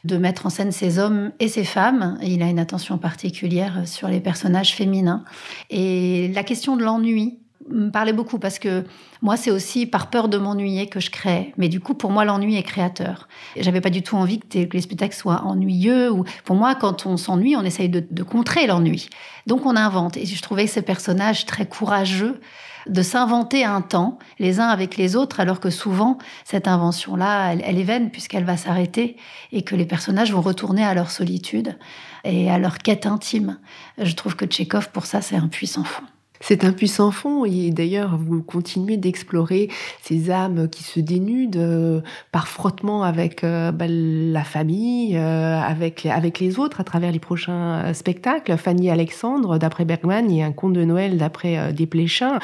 de, 0.03 0.17
mettre 0.17 0.45
en 0.45 0.49
scène 0.49 0.71
ces 0.71 0.99
hommes 0.99 1.31
et 1.39 1.47
ces 1.47 1.63
femmes. 1.63 2.19
il 2.21 2.43
a 2.43 2.47
une 2.47 2.59
attention 2.59 2.99
particulière 2.99 3.87
sur 3.87 4.09
les 4.09 4.19
personnages 4.19 4.75
féminins. 4.75 5.23
Et 5.71 6.31
la 6.35 6.43
question 6.43 6.75
de 6.77 6.83
l'ennui, 6.83 7.39
me 7.69 7.89
parlait 7.89 8.13
beaucoup 8.13 8.39
parce 8.39 8.59
que 8.59 8.83
moi, 9.21 9.37
c'est 9.37 9.51
aussi 9.51 9.85
par 9.85 10.09
peur 10.09 10.27
de 10.27 10.37
m'ennuyer 10.37 10.87
que 10.87 10.99
je 10.99 11.09
crée. 11.09 11.53
Mais 11.57 11.69
du 11.69 11.79
coup, 11.79 11.93
pour 11.93 12.11
moi, 12.11 12.25
l'ennui 12.25 12.57
est 12.57 12.63
créateur. 12.63 13.27
J'avais 13.57 13.81
pas 13.81 13.89
du 13.89 14.01
tout 14.01 14.15
envie 14.15 14.39
que, 14.39 14.59
les 14.71 14.81
spectacles 14.81 15.15
soient 15.15 15.43
ennuyeux. 15.43 16.11
Ou 16.11 16.25
pour 16.45 16.55
moi, 16.55 16.75
quand 16.75 17.05
on 17.05 17.17
s'ennuie, 17.17 17.55
on 17.55 17.63
essaye 17.63 17.89
de, 17.89 18.23
contrer 18.23 18.67
l'ennui. 18.67 19.09
Donc, 19.47 19.65
on 19.65 19.75
invente. 19.75 20.17
Et 20.17 20.25
je 20.25 20.41
trouvais 20.41 20.67
ces 20.67 20.81
personnages 20.81 21.45
très 21.45 21.65
courageux 21.65 22.39
de 22.87 23.01
s'inventer 23.01 23.63
un 23.63 23.81
temps 23.81 24.19
les 24.39 24.59
uns 24.59 24.67
avec 24.67 24.97
les 24.97 25.15
autres, 25.15 25.39
alors 25.39 25.61
que 25.61 25.69
souvent 25.69 26.17
cette 26.43 26.67
invention-là, 26.67 27.53
elle, 27.53 27.79
est 27.79 27.83
vaine 27.83 28.09
puisqu'elle 28.11 28.43
va 28.43 28.57
s'arrêter 28.57 29.15
et 29.53 29.61
que 29.61 29.75
les 29.75 29.85
personnages 29.85 30.33
vont 30.33 30.41
retourner 30.41 30.83
à 30.83 30.93
leur 30.93 31.09
solitude 31.09 31.77
et 32.25 32.51
à 32.51 32.57
leur 32.57 32.79
quête 32.79 33.05
intime. 33.05 33.57
Je 33.97 34.13
trouve 34.15 34.35
que 34.35 34.45
Tchékov, 34.45 34.89
pour 34.89 35.05
ça, 35.05 35.21
c'est 35.21 35.37
un 35.37 35.47
puissant 35.47 35.85
fond. 35.85 36.03
C'est 36.45 36.65
un 36.65 36.73
puissant 36.73 37.09
fond 37.11 37.45
et 37.45 37.71
d'ailleurs 37.71 38.17
vous 38.17 38.43
continuez 38.43 38.97
d'explorer 38.97 39.69
ces 40.01 40.29
âmes 40.29 40.67
qui 40.67 40.83
se 40.83 40.99
dénudent 40.99 41.57
euh, 41.57 42.01
par 42.33 42.49
frottement 42.49 43.03
avec 43.03 43.45
euh, 43.45 43.71
bah, 43.71 43.85
la 43.87 44.43
famille, 44.43 45.15
euh, 45.15 45.57
avec, 45.61 46.05
avec 46.05 46.41
les 46.41 46.59
autres 46.59 46.81
à 46.81 46.83
travers 46.83 47.13
les 47.13 47.19
prochains 47.19 47.93
spectacles. 47.93 48.57
Fanny 48.57 48.89
Alexandre 48.89 49.57
d'après 49.57 49.85
Bergman 49.85 50.29
et 50.29 50.43
un 50.43 50.51
conte 50.51 50.73
de 50.73 50.83
Noël 50.83 51.15
d'après 51.17 51.71
Desplechin. 51.71 52.39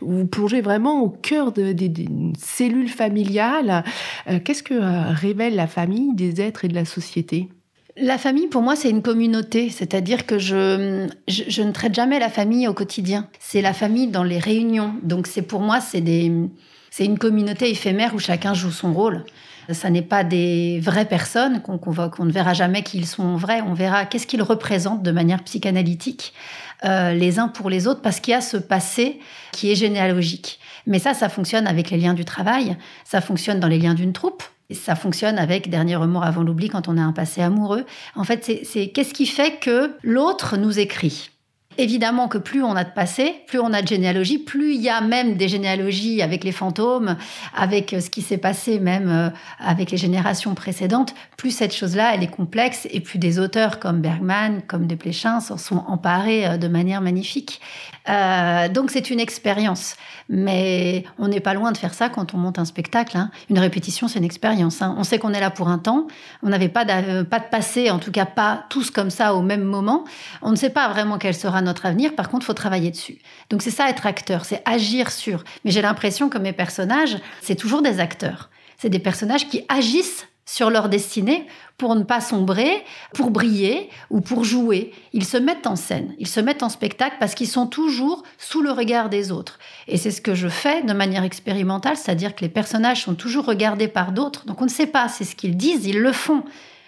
Vous 0.00 0.28
plongez 0.28 0.60
vraiment 0.60 1.02
au 1.02 1.08
cœur 1.08 1.50
des 1.50 1.74
cellules 2.38 2.88
familiales. 2.88 3.82
Qu'est-ce 4.44 4.62
que 4.62 5.12
révèle 5.12 5.56
la 5.56 5.66
famille 5.66 6.14
des 6.14 6.40
êtres 6.40 6.64
et 6.64 6.68
de 6.68 6.74
la 6.76 6.84
société? 6.84 7.48
La 8.00 8.18
famille, 8.18 8.46
pour 8.46 8.62
moi, 8.62 8.76
c'est 8.76 8.90
une 8.90 9.02
communauté. 9.02 9.70
C'est-à-dire 9.70 10.26
que 10.26 10.38
je, 10.38 11.08
je, 11.28 11.62
ne 11.62 11.72
traite 11.72 11.94
jamais 11.94 12.18
la 12.18 12.28
famille 12.28 12.66
au 12.68 12.74
quotidien. 12.74 13.28
C'est 13.38 13.62
la 13.62 13.72
famille 13.72 14.08
dans 14.08 14.24
les 14.24 14.38
réunions. 14.38 14.94
Donc, 15.02 15.26
c'est 15.26 15.42
pour 15.42 15.60
moi, 15.60 15.80
c'est 15.80 16.00
des, 16.00 16.32
c'est 16.90 17.04
une 17.04 17.18
communauté 17.18 17.70
éphémère 17.70 18.14
où 18.14 18.18
chacun 18.18 18.54
joue 18.54 18.70
son 18.70 18.92
rôle. 18.92 19.24
Ça 19.70 19.88
n'est 19.88 20.02
pas 20.02 20.24
des 20.24 20.80
vraies 20.80 21.04
personnes 21.04 21.62
qu'on 21.62 21.78
qu'on 21.78 22.24
ne 22.24 22.32
verra 22.32 22.54
jamais 22.54 22.82
qu'ils 22.82 23.06
sont 23.06 23.36
vrais. 23.36 23.60
On 23.60 23.74
verra 23.74 24.04
qu'est-ce 24.04 24.26
qu'ils 24.26 24.42
représentent 24.42 25.02
de 25.02 25.12
manière 25.12 25.44
psychanalytique 25.44 26.32
euh, 26.84 27.12
les 27.12 27.38
uns 27.38 27.48
pour 27.48 27.70
les 27.70 27.86
autres 27.86 28.00
parce 28.00 28.20
qu'il 28.20 28.32
y 28.32 28.34
a 28.34 28.40
ce 28.40 28.56
passé 28.56 29.20
qui 29.52 29.70
est 29.70 29.74
généalogique. 29.76 30.58
Mais 30.86 30.98
ça, 30.98 31.14
ça 31.14 31.28
fonctionne 31.28 31.66
avec 31.66 31.90
les 31.90 31.98
liens 31.98 32.14
du 32.14 32.24
travail, 32.24 32.76
ça 33.04 33.20
fonctionne 33.20 33.60
dans 33.60 33.68
les 33.68 33.78
liens 33.78 33.94
d'une 33.94 34.12
troupe, 34.12 34.42
ça 34.74 34.94
fonctionne 34.94 35.38
avec 35.38 35.70
Dernier 35.70 35.96
remords 35.96 36.24
avant 36.24 36.42
l'oubli 36.42 36.68
quand 36.68 36.88
on 36.88 36.96
a 36.96 37.02
un 37.02 37.12
passé 37.12 37.42
amoureux. 37.42 37.84
En 38.16 38.24
fait, 38.24 38.60
c'est 38.64 38.88
qu'est-ce 38.88 39.14
qui 39.14 39.26
fait 39.26 39.58
que 39.60 39.92
l'autre 40.02 40.56
nous 40.56 40.78
écrit? 40.78 41.30
Évidemment 41.78 42.26
que 42.26 42.36
plus 42.36 42.62
on 42.62 42.74
a 42.74 42.82
de 42.82 42.90
passé, 42.90 43.36
plus 43.46 43.60
on 43.60 43.72
a 43.72 43.80
de 43.80 43.86
généalogie, 43.86 44.38
plus 44.38 44.74
il 44.74 44.82
y 44.82 44.90
a 44.90 45.00
même 45.00 45.36
des 45.36 45.48
généalogies 45.48 46.20
avec 46.20 46.42
les 46.42 46.50
fantômes, 46.52 47.16
avec 47.56 47.94
euh, 47.94 48.00
ce 48.00 48.10
qui 48.10 48.22
s'est 48.22 48.38
passé 48.38 48.80
même 48.80 49.08
euh, 49.08 49.30
avec 49.60 49.92
les 49.92 49.96
générations 49.96 50.54
précédentes, 50.54 51.14
plus 51.36 51.52
cette 51.52 51.74
chose-là, 51.74 52.12
elle 52.14 52.24
est 52.24 52.30
complexe 52.30 52.88
et 52.90 53.00
plus 53.00 53.18
des 53.18 53.38
auteurs 53.38 53.78
comme 53.78 54.00
Bergman, 54.00 54.62
comme 54.66 54.86
Desplechin 54.86 55.40
s'en 55.40 55.56
sont 55.56 55.84
emparés 55.86 56.46
euh, 56.46 56.56
de 56.58 56.66
manière 56.66 57.00
magnifique. 57.00 57.60
Donc 58.06 58.90
c'est 58.90 59.10
une 59.10 59.20
expérience. 59.20 59.96
Mais 60.28 61.04
on 61.18 61.28
n'est 61.28 61.40
pas 61.40 61.54
loin 61.54 61.72
de 61.72 61.76
faire 61.76 61.92
ça 61.92 62.08
quand 62.08 62.34
on 62.34 62.38
monte 62.38 62.58
un 62.58 62.64
spectacle. 62.64 63.16
Hein. 63.16 63.30
Une 63.50 63.58
répétition, 63.58 64.06
c'est 64.08 64.18
une 64.18 64.24
expérience. 64.24 64.80
Hein. 64.80 64.94
On 64.96 65.04
sait 65.04 65.18
qu'on 65.18 65.32
est 65.32 65.40
là 65.40 65.50
pour 65.50 65.68
un 65.68 65.78
temps. 65.78 66.06
On 66.42 66.48
n'avait 66.48 66.68
pas 66.68 66.84
de, 66.84 67.22
pas 67.22 67.40
de 67.40 67.44
passé, 67.44 67.90
en 67.90 67.98
tout 67.98 68.12
cas 68.12 68.26
pas 68.26 68.64
tous 68.68 68.90
comme 68.90 69.10
ça 69.10 69.34
au 69.34 69.42
même 69.42 69.64
moment. 69.64 70.04
On 70.42 70.50
ne 70.50 70.56
sait 70.56 70.70
pas 70.70 70.88
vraiment 70.88 71.18
quel 71.18 71.34
sera 71.34 71.62
notre 71.62 71.86
avenir. 71.86 72.14
Par 72.14 72.28
contre, 72.28 72.44
il 72.44 72.46
faut 72.46 72.54
travailler 72.54 72.90
dessus. 72.90 73.18
Donc 73.50 73.62
c'est 73.62 73.70
ça 73.70 73.88
être 73.90 74.06
acteur, 74.06 74.44
c'est 74.44 74.62
agir 74.64 75.10
sur. 75.10 75.42
Mais 75.64 75.70
j'ai 75.70 75.82
l'impression 75.82 76.28
que 76.28 76.38
mes 76.38 76.52
personnages, 76.52 77.18
c'est 77.42 77.56
toujours 77.56 77.82
des 77.82 78.00
acteurs. 78.00 78.50
C'est 78.78 78.88
des 78.88 78.98
personnages 78.98 79.48
qui 79.48 79.64
agissent 79.68 80.26
sur 80.50 80.68
leur 80.68 80.88
destinée 80.88 81.46
pour 81.78 81.94
ne 81.94 82.02
pas 82.02 82.20
sombrer, 82.20 82.84
pour 83.14 83.30
briller 83.30 83.88
ou 84.10 84.20
pour 84.20 84.42
jouer. 84.42 84.92
Ils 85.12 85.24
se 85.24 85.36
mettent 85.36 85.68
en 85.68 85.76
scène, 85.76 86.12
ils 86.18 86.26
se 86.26 86.40
mettent 86.40 86.64
en 86.64 86.68
spectacle 86.68 87.16
parce 87.20 87.36
qu'ils 87.36 87.46
sont 87.46 87.68
toujours 87.68 88.24
sous 88.36 88.60
le 88.60 88.72
regard 88.72 89.10
des 89.10 89.30
autres. 89.30 89.60
Et 89.86 89.96
c'est 89.96 90.10
ce 90.10 90.20
que 90.20 90.34
je 90.34 90.48
fais 90.48 90.82
de 90.82 90.92
manière 90.92 91.22
expérimentale, 91.22 91.96
c'est-à-dire 91.96 92.34
que 92.34 92.40
les 92.40 92.48
personnages 92.48 93.04
sont 93.04 93.14
toujours 93.14 93.44
regardés 93.46 93.86
par 93.86 94.10
d'autres. 94.10 94.44
Donc 94.46 94.60
on 94.60 94.64
ne 94.64 94.70
sait 94.70 94.88
pas, 94.88 95.06
c'est 95.06 95.24
ce 95.24 95.36
qu'ils 95.36 95.56
disent, 95.56 95.86
ils 95.86 96.00
le 96.00 96.12
font 96.12 96.42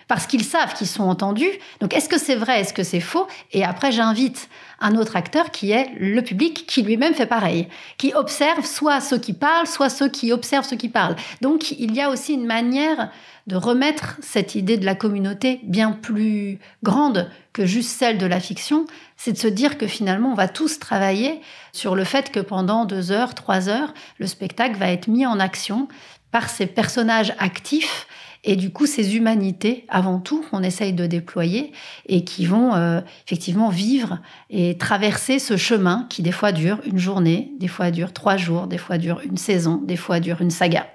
parce 0.08 0.26
qu'ils 0.26 0.44
savent 0.44 0.74
qu'ils 0.74 0.86
sont 0.86 1.04
entendus. 1.04 1.50
Donc 1.80 1.94
est-ce 1.94 2.08
que 2.08 2.18
c'est 2.18 2.34
vrai, 2.34 2.60
est-ce 2.60 2.74
que 2.74 2.82
c'est 2.82 3.00
faux? 3.00 3.26
Et 3.52 3.64
après, 3.64 3.92
j'invite 3.92 4.48
un 4.80 4.96
autre 4.96 5.16
acteur 5.16 5.50
qui 5.50 5.70
est 5.70 5.90
le 5.98 6.20
public, 6.22 6.66
qui 6.66 6.82
lui-même 6.82 7.14
fait 7.14 7.26
pareil, 7.26 7.68
qui 7.98 8.12
observe 8.14 8.66
soit 8.66 9.00
ceux 9.00 9.18
qui 9.18 9.32
parlent, 9.32 9.66
soit 9.66 9.88
ceux 9.88 10.08
qui 10.08 10.32
observent 10.32 10.66
ceux 10.66 10.76
qui 10.76 10.88
parlent. 10.88 11.16
Donc 11.40 11.70
il 11.72 11.94
y 11.94 12.00
a 12.00 12.10
aussi 12.10 12.34
une 12.34 12.46
manière 12.46 13.10
de 13.46 13.56
remettre 13.56 14.16
cette 14.20 14.54
idée 14.54 14.76
de 14.76 14.84
la 14.84 14.94
communauté 14.94 15.60
bien 15.64 15.92
plus 15.92 16.58
grande 16.82 17.30
que 17.52 17.66
juste 17.66 17.90
celle 17.90 18.18
de 18.18 18.26
la 18.26 18.40
fiction, 18.40 18.86
c'est 19.16 19.32
de 19.32 19.38
se 19.38 19.48
dire 19.48 19.78
que 19.78 19.86
finalement 19.86 20.30
on 20.30 20.34
va 20.34 20.48
tous 20.48 20.78
travailler 20.78 21.40
sur 21.72 21.94
le 21.94 22.04
fait 22.04 22.30
que 22.30 22.40
pendant 22.40 22.84
deux 22.84 23.10
heures, 23.10 23.34
trois 23.34 23.68
heures, 23.68 23.94
le 24.18 24.26
spectacle 24.26 24.76
va 24.76 24.90
être 24.90 25.08
mis 25.08 25.26
en 25.26 25.40
action 25.40 25.88
par 26.30 26.48
ces 26.48 26.66
personnages 26.66 27.34
actifs 27.38 28.06
et 28.44 28.56
du 28.56 28.70
coup 28.70 28.86
ces 28.86 29.16
humanités 29.16 29.84
avant 29.88 30.18
tout 30.18 30.44
qu'on 30.50 30.62
essaye 30.62 30.92
de 30.92 31.06
déployer 31.06 31.72
et 32.06 32.24
qui 32.24 32.46
vont 32.46 32.74
euh, 32.74 33.00
effectivement 33.26 33.68
vivre 33.68 34.18
et 34.50 34.76
traverser 34.76 35.38
ce 35.38 35.56
chemin 35.56 36.06
qui 36.10 36.22
des 36.22 36.32
fois 36.32 36.52
dure 36.52 36.80
une 36.84 36.98
journée, 36.98 37.52
des 37.60 37.68
fois 37.68 37.90
dure 37.90 38.12
trois 38.12 38.36
jours, 38.36 38.66
des 38.66 38.78
fois 38.78 38.98
dure 38.98 39.20
une 39.24 39.36
saison, 39.36 39.80
des 39.84 39.96
fois 39.96 40.20
dure 40.20 40.40
une 40.40 40.50
saga. 40.50 40.86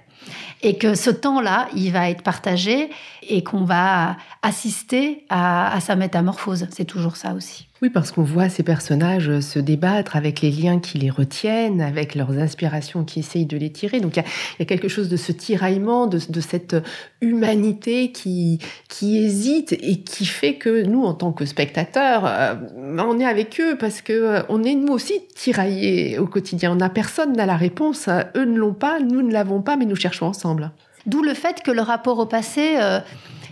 Et 0.63 0.77
que 0.77 0.95
ce 0.95 1.11
temps-là, 1.11 1.67
il 1.75 1.91
va 1.91 2.09
être 2.09 2.23
partagé 2.23 2.89
et 3.29 3.43
qu'on 3.43 3.63
va 3.63 4.17
assister 4.41 5.25
à, 5.29 5.77
sa 5.81 5.95
métamorphose. 5.95 6.67
C'est 6.71 6.85
toujours 6.85 7.15
ça 7.15 7.33
aussi. 7.33 7.67
Oui, 7.83 7.91
parce 7.91 8.11
qu'on 8.11 8.23
voit 8.23 8.49
ces 8.49 8.63
personnages 8.63 9.39
se 9.39 9.59
débattre 9.59 10.15
avec 10.15 10.41
les 10.41 10.49
liens 10.49 10.79
qui 10.79 10.97
les 10.97 11.11
retiennent, 11.11 11.79
avec 11.79 12.15
leurs 12.15 12.31
inspirations 12.31 13.03
qui 13.03 13.19
essayent 13.19 13.45
de 13.45 13.57
les 13.57 13.71
tirer. 13.71 13.99
Donc 13.99 14.17
il 14.17 14.23
y, 14.59 14.63
a, 14.63 14.65
quelque 14.65 14.87
chose 14.87 15.09
de 15.09 15.17
ce 15.17 15.31
tiraillement, 15.31 16.07
de, 16.07 16.17
cette 16.39 16.75
humanité 17.21 18.11
qui, 18.11 18.59
hésite 19.01 19.73
et 19.73 20.01
qui 20.01 20.25
fait 20.25 20.55
que 20.55 20.83
nous, 20.83 21.03
en 21.03 21.13
tant 21.13 21.31
que 21.31 21.45
spectateurs, 21.45 22.23
euh, 22.25 22.55
on 22.77 23.19
est 23.19 23.25
avec 23.25 23.59
eux 23.61 23.77
parce 23.77 24.01
que 24.01 24.13
euh, 24.13 24.63
est 24.63 24.75
nous 24.75 24.91
aussi 24.91 25.21
tiraillés 25.35 26.17
au 26.17 26.25
quotidien. 26.25 26.75
On 26.75 26.81
a 26.81 26.89
personne 26.89 27.33
n'a 27.33 27.45
la 27.45 27.57
réponse. 27.57 28.09
Eux 28.35 28.45
ne 28.45 28.57
l'ont 28.57 28.73
pas, 28.73 28.99
nous 28.99 29.21
ne 29.21 29.31
l'avons 29.31 29.61
pas, 29.61 29.77
mais 29.77 29.85
nous 29.85 29.95
cherchons 29.95 30.25
ensemble. 30.25 30.71
D'où 31.07 31.23
le 31.23 31.33
fait 31.33 31.63
que 31.63 31.71
le 31.71 31.81
rapport 31.81 32.19
au 32.19 32.25
passé, 32.25 32.75
euh, 32.77 32.99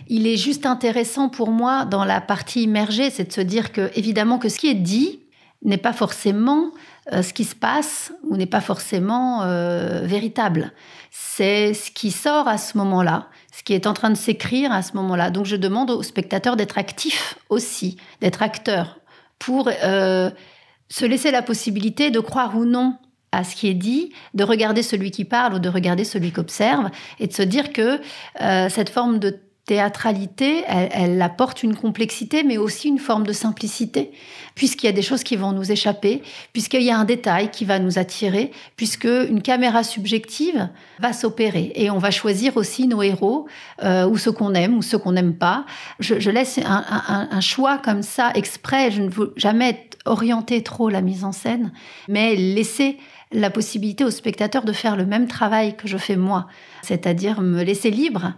il 0.10 0.28
est 0.28 0.36
juste 0.36 0.65
intéressant 0.65 1.30
pour 1.30 1.50
moi 1.50 1.86
dans 1.86 2.04
la 2.04 2.20
partie 2.20 2.63
immergée, 2.63 3.10
c'est 3.10 3.30
de 3.30 3.32
se 3.32 3.41
dire 3.41 3.72
que 3.72 3.89
évidemment 3.96 4.38
que 4.38 4.50
ce 4.50 4.60
qui 4.60 4.68
est 4.68 4.76
dit 4.76 5.22
n'est 5.63 5.78
pas 5.78 5.94
forcément 5.94 6.72
euh, 7.13 7.24
ce 7.24 7.34
qui 7.34 7.46
se 7.46 7.56
passe 7.56 8.12
ou 8.24 8.36
n'est 8.36 8.46
pas 8.46 8.60
forcément 8.60 9.44
euh, 9.44 10.02
véritable. 10.04 10.74
C'est 11.12 11.74
ce 11.74 11.91
qui 11.91 12.12
sort 12.12 12.50
à 12.50 12.58
ce 12.58 12.78
moment-là, 12.78 13.30
ce 13.56 13.63
qui 13.63 13.74
est 13.74 13.88
en 13.88 13.94
train 13.94 14.10
de 14.10 14.18
s'écrire 14.18 14.74
à 14.74 14.82
ce 14.82 14.94
moment-là. 14.98 15.32
Donc 15.32 15.46
je 15.46 15.56
demande 15.56 15.91
aux 15.91 16.04
spectateurs 16.04 16.58
d'être 16.58 16.78
actifs 16.78 17.39
aussi, 17.50 17.96
d'être 18.20 18.44
acteurs, 18.44 19.00
pour 19.39 19.70
se 19.70 21.06
laisser 21.06 21.32
la 21.32 21.41
possibilité 21.41 22.12
de 22.12 22.20
croire 22.20 22.58
ou 22.58 22.65
non 22.65 22.98
à 23.38 23.43
ce 23.43 23.56
qui 23.56 23.67
est 23.67 23.74
dit, 23.74 24.12
de 24.34 24.43
regarder 24.43 24.84
celui 24.84 25.12
qui 25.12 25.26
parle 25.26 25.56
ou 25.56 25.60
de 25.60 25.69
regarder 25.69 26.04
celui 26.04 26.32
qui 26.32 26.39
observe, 26.39 26.89
et 27.19 27.28
de 27.28 27.34
se 27.34 27.41
dire 27.41 27.74
que 27.74 28.00
euh, 28.41 28.69
cette 28.69 28.89
forme 28.89 29.19
de 29.19 29.39
théâtralité, 29.65 30.63
elle, 30.67 31.19
apporte 31.21 31.63
une 31.63 31.76
complexité, 31.76 32.43
mais 32.43 32.58
aussi 32.58 32.88
une 32.88 33.00
forme 33.00 33.26
de 33.26 33.34
simplicité, 33.34 34.12
puisqu'il 34.54 34.86
y 34.86 34.89
a 34.89 34.91
des 34.91 35.02
choses 35.02 35.24
qui 35.24 35.36
vont 35.36 35.54
nous 35.54 35.71
échapper, 35.71 36.21
puisqu'il 36.54 36.84
y 36.84 36.91
a 36.91 36.98
un 36.98 37.04
détail 37.04 37.50
qui 37.50 37.65
va 37.65 37.80
nous 37.80 37.98
attirer, 37.98 38.52
puisque 38.76 39.06
une 39.06 39.41
caméra 39.41 39.84
subjective 39.84 40.69
va 41.00 41.13
s'opérer, 41.13 41.71
et 41.76 41.89
on 41.89 41.98
va 41.98 42.12
choisir 42.12 42.58
aussi 42.58 42.88
nos 42.88 43.02
héros, 43.02 43.48
euh, 43.84 44.08
ou 44.08 44.17
ceux 44.17 44.32
qu'on 44.32 44.54
aime, 44.54 44.78
ou 44.78 44.84
ceux 44.84 45.00
qu'on 45.00 45.13
n'aime 45.13 45.36
pas. 45.36 45.65
Je, 46.00 46.30
laisse 46.30 46.60
un, 46.60 47.28
un, 47.32 47.41
choix 47.41 47.80
comme 47.80 48.04
ça 48.04 48.32
exprès. 48.36 48.91
Je 48.91 49.02
ne 49.02 49.10
veux 49.10 49.34
jamais 49.36 49.89
orienter 50.06 50.62
trop 50.62 50.89
la 50.89 51.02
mise 51.02 51.24
en 51.24 51.32
scène, 51.32 51.71
mais 52.08 52.36
laisser 52.36 53.00
la 53.36 53.50
possibilité 53.50 54.04
aux 54.04 54.12
spectateurs 54.12 54.63
de 54.63 54.71
faire 54.71 54.95
le 54.95 55.06
même 55.06 55.28
travail 55.28 55.76
que 55.76 55.88
je 55.88 55.98
fais 55.98 56.15
moi, 56.15 56.48
c'est-à-dire 56.82 57.41
me 57.41 57.63
laisser 57.63 57.91
libre 57.91 58.34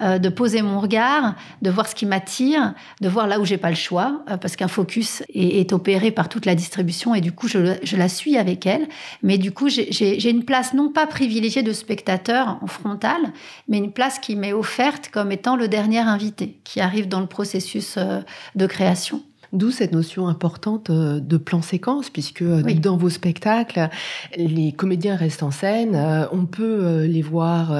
euh, 0.00 0.18
de 0.18 0.30
poser 0.30 0.62
mon 0.62 0.80
regard, 0.80 1.34
de 1.60 1.70
voir 1.70 1.86
ce 1.86 1.94
qui 1.94 2.06
m'attire, 2.06 2.72
de 3.02 3.08
voir 3.10 3.26
là 3.26 3.38
où 3.38 3.44
j'ai 3.44 3.58
pas 3.58 3.68
le 3.68 3.76
choix, 3.76 4.22
euh, 4.30 4.38
parce 4.38 4.56
qu'un 4.56 4.66
focus 4.66 5.22
est, 5.32 5.72
opéré 5.72 6.10
par 6.10 6.30
toute 6.30 6.46
la 6.46 6.54
distribution 6.54 7.14
et 7.14 7.20
du 7.20 7.30
coup 7.30 7.46
je, 7.46 7.76
je 7.82 7.96
la 7.96 8.08
suis 8.08 8.38
avec 8.38 8.64
elle. 8.64 8.88
Mais 9.22 9.36
du 9.36 9.52
coup 9.52 9.68
j'ai 9.68 10.30
une 10.30 10.44
place 10.44 10.72
non 10.72 10.90
pas 10.90 11.06
privilégiée 11.06 11.62
de 11.62 11.72
spectateur 11.74 12.58
en 12.62 12.66
frontal, 12.66 13.20
mais 13.68 13.78
une 13.78 13.92
place 13.92 14.18
qui 14.18 14.34
m'est 14.34 14.54
offerte 14.54 15.10
comme 15.12 15.30
étant 15.30 15.56
le 15.56 15.68
dernier 15.68 16.00
invité 16.00 16.58
qui 16.64 16.80
arrive 16.80 17.06
dans 17.06 17.20
le 17.20 17.26
processus 17.26 17.96
euh, 17.98 18.20
de 18.56 18.66
création. 18.66 19.22
D'où 19.52 19.70
cette 19.70 19.92
notion 19.92 20.28
importante 20.28 20.88
euh, 20.88 21.20
de 21.20 21.36
plan 21.36 21.60
séquence, 21.60 22.08
puisque 22.08 22.40
euh, 22.40 22.62
dans 22.62 22.96
vos 22.96 23.10
spectacles, 23.10 23.90
les 24.38 24.72
comédiens 24.72 25.14
restent 25.14 25.42
en 25.42 25.50
scène, 25.50 25.94
euh, 25.94 26.24
on 26.32 26.46
peut 26.46 27.02
les 27.04 27.20
voir 27.20 27.72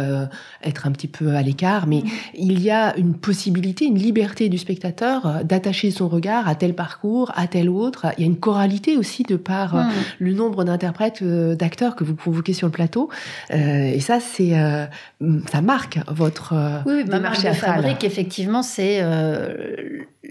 être 0.63 0.87
un 0.87 0.93
petit 0.93 1.09
peu 1.09 1.35
à 1.35 1.41
l'écart, 1.41 1.87
mais 1.87 2.01
mm. 2.01 2.09
il 2.35 2.63
y 2.63 2.71
a 2.71 2.95
une 2.99 3.15
possibilité, 3.15 3.87
une 3.87 3.99
liberté 3.99 4.51
du 4.51 4.59
spectateur 4.59 5.45
d'attacher 5.45 5.91
son 5.91 6.09
regard 6.09 6.47
à 6.47 6.55
tel 6.55 6.75
parcours, 6.75 7.33
à 7.35 7.47
tel 7.47 7.71
autre. 7.71 8.07
Il 8.19 8.21
y 8.21 8.25
a 8.25 8.27
une 8.27 8.39
choralité 8.39 8.99
aussi 8.99 9.23
de 9.23 9.37
par 9.37 9.75
mm. 9.75 9.91
le 10.19 10.35
nombre 10.35 10.65
d'interprètes, 10.65 11.25
d'acteurs 11.25 11.97
que 11.97 12.05
vous 12.05 12.17
convoquez 12.17 12.53
sur 12.53 12.67
le 12.67 12.73
plateau. 12.73 13.09
et 13.51 14.01
ça, 14.01 14.21
c'est, 14.21 14.53
ça 15.51 15.63
marque 15.63 15.99
votre 16.09 16.55
oui, 16.87 17.05
ma 17.09 17.19
marque 17.19 17.43
de 17.43 17.53
fabrique, 17.53 18.05
effectivement, 18.05 18.63
c'est 18.63 19.01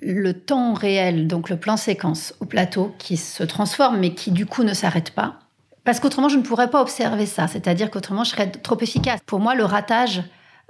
le 0.01 0.34
temps 0.34 0.73
réel, 0.73 1.27
donc 1.32 1.50
le 1.50 1.58
plan 1.58 1.78
séquence 1.78 2.36
au 2.39 2.46
plateau, 2.46 2.94
qui 3.00 3.17
se 3.17 3.41
transforme, 3.44 3.98
mais 3.98 4.13
qui 4.13 4.32
du 4.32 4.46
coup 4.46 4.63
ne 4.63 4.76
s'arrête 4.76 5.12
pas. 5.12 5.39
Parce 5.84 6.00
qu'autrement, 6.00 6.30
je 6.30 6.38
ne 6.38 6.44
pourrais 6.44 6.70
pas 6.70 6.82
observer 6.82 7.26
ça. 7.26 7.48
C'est-à-dire 7.48 7.89
qu'autrement, 7.89 8.24
je 8.24 8.32
serais 8.32 8.52
trop 8.52 8.78
efficace. 8.80 9.20
Pour 9.26 9.39
moi, 9.39 9.56
le 9.56 9.65
ratage, 9.65 10.22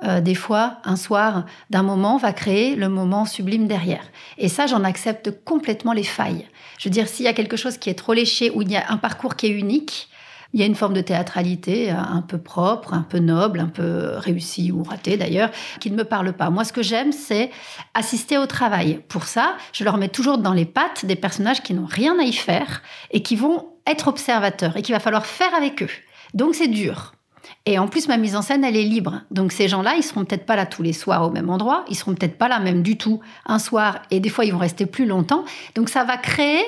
euh, 0.04 0.22
des 0.22 0.36
fois, 0.36 0.78
un 0.86 0.96
soir, 0.96 1.46
d'un 1.70 1.84
moment, 1.84 2.16
va 2.18 2.32
créer 2.32 2.76
le 2.76 2.88
moment 2.88 3.26
sublime 3.26 3.68
derrière. 3.68 4.04
Et 4.38 4.48
ça, 4.48 4.68
j'en 4.68 4.84
accepte 4.86 5.44
complètement 5.44 5.92
les 5.92 6.04
failles. 6.04 6.48
Je 6.80 6.88
veux 6.88 6.94
dire, 6.94 7.10
s'il 7.10 7.26
y 7.26 7.30
a 7.30 7.34
quelque 7.34 7.58
chose 7.58 7.78
qui 7.78 7.90
est 7.90 7.96
trop 7.96 8.14
léché, 8.14 8.52
ou 8.52 8.62
il 8.62 8.72
y 8.72 8.78
a 8.78 8.86
un 8.90 8.98
parcours 8.98 9.36
qui 9.36 9.48
est 9.48 9.52
unique, 9.52 10.10
il 10.54 10.60
y 10.60 10.64
a 10.64 10.66
une 10.66 10.76
forme 10.76 10.94
de 10.94 11.02
théâtralité 11.02 11.92
euh, 11.92 11.96
un 11.96 12.22
peu 12.22 12.38
propre, 12.38 12.94
un 12.94 13.04
peu 13.04 13.20
noble, 13.20 13.60
un 13.60 13.68
peu 13.68 14.14
réussie 14.18 14.72
ou 14.72 14.84
ratée 14.84 15.18
d'ailleurs, 15.18 15.50
qui 15.80 15.92
ne 15.92 15.96
me 15.96 16.04
parle 16.04 16.34
pas. 16.34 16.50
Moi, 16.50 16.64
ce 16.64 16.74
que 16.74 16.84
j'aime, 16.84 17.12
c'est 17.12 17.52
assister 17.94 18.38
au 18.38 18.46
travail. 18.46 19.02
Pour 19.08 19.26
ça, 19.26 19.56
je 19.74 19.84
leur 19.84 19.98
mets 19.98 20.10
toujours 20.10 20.38
dans 20.38 20.54
les 20.54 20.66
pattes 20.66 21.06
des 21.06 21.16
personnages 21.16 21.62
qui 21.62 21.74
n'ont 21.74 21.86
rien 21.86 22.20
à 22.20 22.24
y 22.24 22.34
faire 22.34 22.82
et 23.12 23.22
qui 23.22 23.36
vont 23.36 23.68
être 23.88 24.08
observateurs 24.08 24.78
et 24.78 24.82
qu'il 24.82 24.94
va 24.94 25.00
falloir 25.00 25.26
faire 25.26 25.54
avec 25.56 25.84
eux. 25.84 25.90
Donc 26.34 26.56
c'est 26.56 26.68
dur. 26.68 27.14
Et 27.66 27.78
en 27.78 27.88
plus, 27.88 28.08
ma 28.08 28.18
mise 28.18 28.36
en 28.36 28.42
scène, 28.42 28.64
elle 28.64 28.76
est 28.76 28.84
libre. 28.84 29.22
Donc 29.30 29.52
ces 29.52 29.68
gens-là, 29.68 29.96
ils 29.96 30.04
seront 30.04 30.26
peut-être 30.26 30.46
pas 30.46 30.56
là 30.56 30.66
tous 30.66 30.84
les 30.84 30.94
soirs 30.94 31.24
au 31.28 31.32
même 31.32 31.50
endroit, 31.50 31.86
ils 31.90 31.96
seront 31.96 32.16
peut-être 32.16 32.38
pas 32.38 32.48
là 32.48 32.60
même 32.60 32.82
du 32.82 32.98
tout 32.98 33.20
un 33.46 33.60
soir, 33.60 34.00
et 34.10 34.20
des 34.20 34.30
fois 34.30 34.46
ils 34.46 34.52
vont 34.52 34.60
rester 34.60 34.86
plus 34.86 35.06
longtemps. 35.06 35.46
Donc 35.76 35.90
ça 35.90 36.04
va 36.04 36.18
créer 36.18 36.64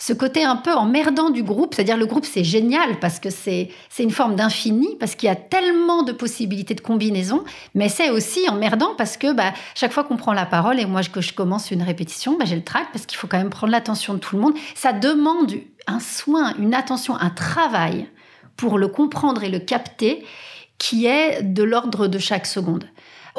ce 0.00 0.14
côté 0.14 0.42
un 0.44 0.56
peu 0.56 0.72
emmerdant 0.72 1.28
du 1.28 1.42
groupe, 1.42 1.74
c'est-à-dire 1.74 1.98
le 1.98 2.06
groupe 2.06 2.24
c'est 2.24 2.42
génial 2.42 2.98
parce 3.00 3.20
que 3.20 3.28
c'est 3.28 3.68
une 3.98 4.10
forme 4.10 4.34
d'infini 4.34 4.96
parce 4.98 5.14
qu'il 5.14 5.26
y 5.26 5.30
a 5.30 5.36
tellement 5.36 6.02
de 6.02 6.12
possibilités 6.12 6.74
de 6.74 6.80
combinaison, 6.80 7.44
mais 7.74 7.90
c'est 7.90 8.08
aussi 8.08 8.48
emmerdant 8.48 8.94
parce 8.96 9.18
que 9.18 9.32
bah, 9.34 9.52
chaque 9.74 9.92
fois 9.92 10.02
qu'on 10.04 10.16
prend 10.16 10.32
la 10.32 10.46
parole 10.46 10.80
et 10.80 10.86
moi 10.86 11.02
que 11.02 11.20
je 11.20 11.34
commence 11.34 11.70
une 11.70 11.82
répétition, 11.82 12.38
bah, 12.38 12.46
j'ai 12.46 12.56
le 12.56 12.64
trac 12.64 12.86
parce 12.92 13.04
qu'il 13.04 13.18
faut 13.18 13.26
quand 13.26 13.36
même 13.36 13.50
prendre 13.50 13.72
l'attention 13.72 14.14
de 14.14 14.18
tout 14.18 14.36
le 14.36 14.42
monde. 14.42 14.54
Ça 14.74 14.94
demande 14.94 15.52
un 15.86 16.00
soin, 16.00 16.54
une 16.58 16.72
attention, 16.72 17.14
un 17.16 17.30
travail 17.30 18.08
pour 18.56 18.78
le 18.78 18.88
comprendre 18.88 19.44
et 19.44 19.50
le 19.50 19.58
capter 19.58 20.24
qui 20.78 21.04
est 21.04 21.42
de 21.42 21.62
l'ordre 21.62 22.06
de 22.06 22.18
chaque 22.18 22.46
seconde. 22.46 22.86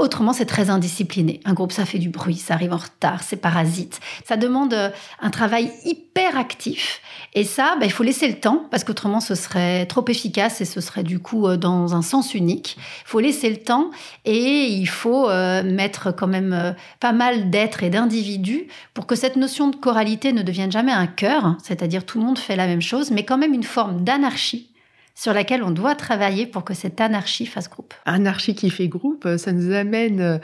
Autrement, 0.01 0.33
c'est 0.33 0.47
très 0.47 0.71
indiscipliné. 0.71 1.41
Un 1.45 1.53
groupe, 1.53 1.71
ça 1.71 1.85
fait 1.85 1.99
du 1.99 2.09
bruit, 2.09 2.35
ça 2.35 2.55
arrive 2.55 2.73
en 2.73 2.77
retard, 2.77 3.21
c'est 3.21 3.35
parasite. 3.37 3.99
Ça 4.25 4.35
demande 4.35 4.73
euh, 4.73 4.89
un 5.21 5.29
travail 5.29 5.71
hyper 5.85 6.39
actif. 6.39 7.01
Et 7.35 7.43
ça, 7.43 7.75
bah, 7.79 7.85
il 7.85 7.91
faut 7.91 8.01
laisser 8.01 8.27
le 8.27 8.39
temps, 8.39 8.65
parce 8.71 8.83
qu'autrement, 8.83 9.19
ce 9.19 9.35
serait 9.35 9.85
trop 9.85 10.03
efficace 10.07 10.59
et 10.59 10.65
ce 10.65 10.81
serait 10.81 11.03
du 11.03 11.19
coup 11.19 11.45
euh, 11.47 11.55
dans 11.55 11.93
un 11.93 12.01
sens 12.01 12.33
unique. 12.33 12.77
Il 12.77 13.09
faut 13.09 13.19
laisser 13.19 13.47
le 13.51 13.57
temps 13.57 13.91
et 14.25 14.65
il 14.69 14.87
faut 14.87 15.29
euh, 15.29 15.61
mettre 15.61 16.11
quand 16.11 16.25
même 16.25 16.75
pas 16.99 17.11
mal 17.11 17.51
d'êtres 17.51 17.83
et 17.83 17.91
d'individus 17.91 18.65
pour 18.95 19.05
que 19.05 19.15
cette 19.15 19.35
notion 19.35 19.67
de 19.67 19.75
choralité 19.75 20.33
ne 20.33 20.41
devienne 20.41 20.71
jamais 20.71 20.91
un 20.91 21.05
cœur, 21.05 21.57
c'est-à-dire 21.63 22.07
tout 22.07 22.19
le 22.19 22.25
monde 22.25 22.39
fait 22.39 22.55
la 22.55 22.65
même 22.65 22.81
chose, 22.81 23.11
mais 23.11 23.23
quand 23.23 23.37
même 23.37 23.53
une 23.53 23.61
forme 23.61 24.03
d'anarchie 24.03 24.70
sur 25.15 25.33
laquelle 25.33 25.63
on 25.63 25.71
doit 25.71 25.95
travailler 25.95 26.45
pour 26.45 26.63
que 26.63 26.73
cette 26.73 27.01
anarchie 27.01 27.45
fasse 27.45 27.69
groupe. 27.69 27.93
Anarchie 28.05 28.55
qui 28.55 28.69
fait 28.69 28.87
groupe, 28.87 29.27
ça 29.37 29.51
nous 29.51 29.73
amène 29.73 30.39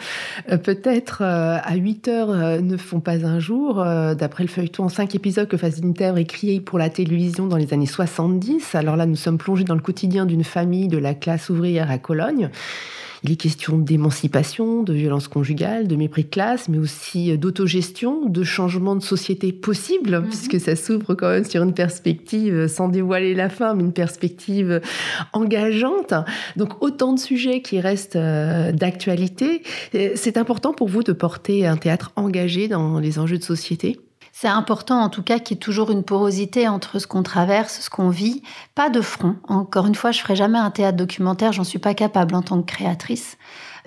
euh, 0.50 0.58
peut-être 0.58 1.22
euh, 1.22 1.58
à 1.64 1.76
8 1.76 2.08
heures 2.08 2.30
euh, 2.30 2.62
ne 2.62 2.78
font 2.78 3.00
pas 3.00 3.26
un 3.26 3.40
jour, 3.40 3.84
d'après 4.16 4.44
le 4.44 4.50
feuilleton 4.50 4.86
en 4.86 4.90
5 4.90 5.16
épisodes 5.16 5.48
que 5.48 5.58
Fassbinder 5.58 6.14
écrit 6.18 6.60
pour 6.60 6.80
la 6.80 6.90
télévision 6.90 7.48
dans 7.48 7.58
les 7.58 7.74
années 7.74 7.86
70. 7.86 8.76
Alors 8.76 8.96
là, 8.96 9.06
nous 9.06 9.16
sommes 9.16 9.38
plongés 9.38 9.64
dans 9.64 9.76
le 9.76 9.82
quotidien 9.82 10.26
d'une 10.26 10.44
famille 10.44 10.88
de 10.88 10.98
la 10.98 11.14
classe 11.14 11.50
ouvrière 11.50 11.90
à 11.90 11.98
Cologne. 11.98 12.50
Il 13.24 13.32
est 13.32 13.36
question 13.36 13.78
d'émancipation, 13.78 14.84
de 14.84 14.94
violence 14.94 15.28
conjugale, 15.28 15.88
de 15.88 15.96
mépris 15.96 16.24
de 16.24 16.30
classe, 16.30 16.70
mais 16.70 16.78
aussi 16.78 17.38
d'autogestion, 17.38 18.26
de 18.26 18.44
changement 18.44 18.96
de 18.96 19.02
société 19.02 19.52
possible, 19.52 20.20
mhm. 20.20 20.28
puisque 20.28 20.60
ça 20.60 20.76
s'ouvre 20.76 21.16
quand 21.16 21.30
même 21.30 21.46
sur 21.46 21.64
une 21.64 21.74
perspective, 21.74 22.68
sans 22.68 22.90
dévoiler 22.90 23.34
la 23.34 23.50
fin, 23.50 23.74
mais 23.74 23.84
une 23.84 23.94
perspective 23.94 24.82
engageante. 25.34 26.14
Donc 26.56 26.82
autant 26.82 27.14
de 27.14 27.20
sujets 27.20 27.62
qui 27.62 27.80
restent 27.80 28.16
euh, 28.16 28.72
d'actualité. 28.72 29.62
C'est 30.16 30.38
important 30.38 30.74
pour 30.74 30.88
vous 30.88 31.04
de 31.04 31.14
porter 31.14 31.66
un 31.66 31.78
théâtre 31.78 32.12
engagé 32.16 32.68
dans 32.68 33.00
les 33.00 33.20
enjeux 33.20 33.38
de 33.38 33.44
société? 33.44 34.00
C'est 34.40 34.48
important 34.48 35.02
en 35.02 35.10
tout 35.10 35.24
cas 35.24 35.40
qu'il 35.40 35.56
y 35.56 35.58
ait 35.58 35.60
toujours 35.60 35.90
une 35.90 36.04
porosité 36.04 36.68
entre 36.68 37.00
ce 37.00 37.08
qu'on 37.08 37.24
traverse, 37.24 37.80
ce 37.82 37.90
qu'on 37.90 38.10
vit, 38.10 38.44
pas 38.76 38.92
de 38.92 39.02
front. 39.02 39.36
Encore 39.48 39.88
une 39.88 39.96
fois, 39.96 40.12
je 40.12 40.20
ferai 40.20 40.36
jamais 40.36 40.60
un 40.60 40.70
théâtre 40.70 40.96
documentaire, 40.96 41.54
j'en 41.54 41.64
suis 41.64 41.80
pas 41.80 41.96
capable 41.96 42.36
en 42.36 42.44
tant 42.44 42.62
que 42.62 42.72
créatrice 42.72 43.40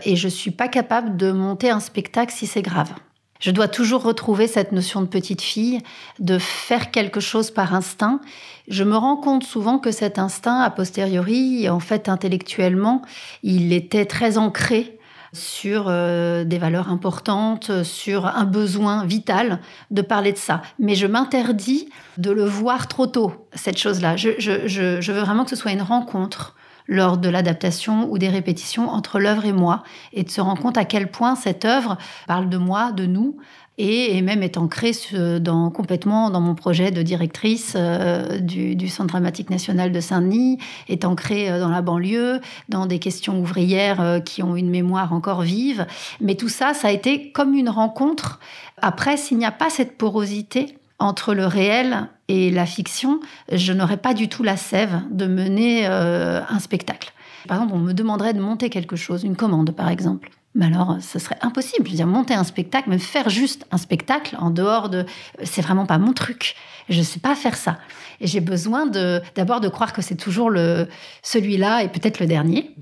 et 0.05 0.17
je 0.17 0.27
suis 0.27 0.51
pas 0.51 0.67
capable 0.67 1.17
de 1.17 1.31
monter 1.31 1.71
un 1.71 1.79
spectacle 1.79 2.35
si 2.35 2.49
c'est 2.49 2.63
grave. 2.63 2.93
Je 3.39 3.53
dois 3.53 3.69
toujours 3.69 4.03
retrouver 4.03 4.49
cette 4.49 4.73
notion 4.73 5.03
de 5.03 5.07
petite 5.07 5.41
fille, 5.41 5.79
de 6.19 6.39
faire 6.39 6.91
quelque 6.91 7.21
chose 7.21 7.53
par 7.53 7.73
instinct. 7.73 8.21
Je 8.67 8.83
me 8.83 8.97
rends 8.97 9.19
compte 9.19 9.45
souvent 9.45 9.79
que 9.79 9.93
cet 9.93 10.19
instinct, 10.19 10.63
a 10.63 10.71
posteriori, 10.71 11.69
en 11.69 11.79
fait, 11.81 12.09
intellectuellement, 12.09 13.03
il 13.45 13.73
était 13.73 14.05
très 14.05 14.37
ancré 14.37 14.99
sur 15.33 15.87
euh, 15.89 16.45
des 16.45 16.59
valeurs 16.59 16.89
importantes, 16.89 17.83
sur 17.85 18.27
un 18.27 18.45
besoin 18.45 19.05
vital 19.05 19.61
de 19.91 20.03
parler 20.03 20.33
de 20.33 20.39
ça. 20.39 20.63
Mais 20.79 20.95
je 20.95 21.07
m'interdis 21.07 21.89
de 22.19 22.31
le 22.31 22.45
voir 22.45 22.89
trop 22.89 23.07
tôt, 23.07 23.47
cette 23.55 23.79
chose-là. 23.79 24.17
Je, 24.17 24.31
je, 24.39 25.13
veux 25.13 25.21
vraiment 25.21 25.45
que 25.45 25.51
ce 25.51 25.57
soit 25.57 25.73
une 25.73 25.83
rencontre 25.83 26.57
lors 26.87 27.19
de 27.19 27.29
l'adaptation 27.29 28.11
ou 28.11 28.19
des 28.19 28.29
répétitions 28.29 28.89
entre 28.91 29.21
l'œuvre 29.21 29.45
et 29.45 29.53
moi, 29.53 29.85
et 30.13 30.25
de 30.25 30.31
se 30.31 30.41
rendre 30.41 30.61
compte 30.61 30.77
à 30.77 30.85
quel 30.85 31.11
point 31.11 31.37
cette 31.37 31.65
œuvre 31.65 31.97
parle 32.27 32.49
de 32.49 32.57
moi, 32.57 32.91
de 32.91 33.07
nous, 33.07 33.37
et, 33.81 34.21
même 34.21 34.43
est 34.43 34.59
ancrée 34.59 34.93
dans, 35.41 35.71
complètement 35.71 36.29
dans 36.31 36.41
mon 36.41 36.55
projet 36.55 36.91
de 36.91 37.03
directrice 37.03 37.75
euh, 37.77 38.39
du, 38.39 38.89
Centre 38.89 39.09
dramatique 39.09 39.51
national 39.51 39.91
de 39.93 40.01
Saint-Denis, 40.01 40.59
est 40.89 41.05
ancrée 41.05 41.51
euh, 41.51 41.61
dans 41.61 41.71
la 41.71 41.81
banlieue, 41.81 42.41
dans 42.69 42.87
des 42.87 42.99
questions 42.99 43.41
ouvrières 43.41 44.01
euh, 44.01 44.21
qui 44.21 44.43
ont 44.43 44.57
une 44.57 44.69
mémoire 44.69 45.13
encore 45.13 45.43
vive. 45.43 45.87
Mais 46.21 46.35
tout 46.35 46.49
ça, 46.49 46.75
ça 46.75 46.89
a 46.89 46.91
été 46.91 47.33
comme 47.33 47.55
une 47.55 47.71
rencontre. 47.71 48.39
Après, 48.83 49.17
s'il 49.17 49.39
n'y 49.39 49.47
a 49.47 49.53
pas 49.53 49.71
cette 49.71 49.97
porosité 49.97 50.77
entre 50.99 51.33
le 51.33 51.47
réel 51.47 52.09
et 52.29 52.51
la 52.51 52.67
fiction, 52.67 53.21
je 53.51 53.73
n'aurais 53.73 53.97
pas 53.97 54.13
du 54.13 54.29
tout 54.29 54.43
la 54.43 54.59
sève 54.59 55.01
de 55.11 55.27
mener 55.27 55.87
un 55.87 56.59
spectacle. 56.59 57.15
Par 57.49 57.57
exemple, 57.57 57.75
on 57.75 57.79
me 57.79 57.95
demanderait 57.95 58.35
de 58.35 58.41
monter 58.41 58.69
quelque 58.69 58.97
chose, 58.97 59.25
une 59.25 59.37
commande 59.37 59.71
par 59.71 59.89
exemple. 59.89 60.31
Mais 60.55 60.67
alors, 60.67 60.97
ce 61.01 61.19
serait 61.19 61.39
impossible. 61.43 61.87
Je 61.87 61.91
veux 61.93 61.97
dire, 61.97 62.07
monter 62.07 62.35
un 62.35 62.43
spectacle, 62.43 62.91
même 62.91 62.99
faire 62.99 63.29
juste 63.29 63.67
un 63.71 63.79
spectacle 63.79 64.37
en 64.39 64.51
dehors 64.51 64.89
de. 64.89 65.07
C'est 65.45 65.63
vraiment 65.63 65.87
pas 65.87 65.99
mon 65.99 66.13
truc. 66.13 66.57
Je 66.89 66.99
ne 66.99 67.05
sais 67.05 67.21
pas 67.21 67.37
faire 67.37 67.57
ça. 67.57 67.79
Et 68.21 68.27
j'ai 68.27 68.41
besoin 68.41 68.87
d'abord 68.87 69.61
de 69.61 69.69
croire 69.69 69.93
que 69.93 70.03
c'est 70.03 70.17
toujours 70.17 70.51
le, 70.51 70.89
celui-là 71.23 71.85
et 71.85 71.89
peut-être 71.89 72.19
le 72.19 72.27
dernier. 72.27 72.75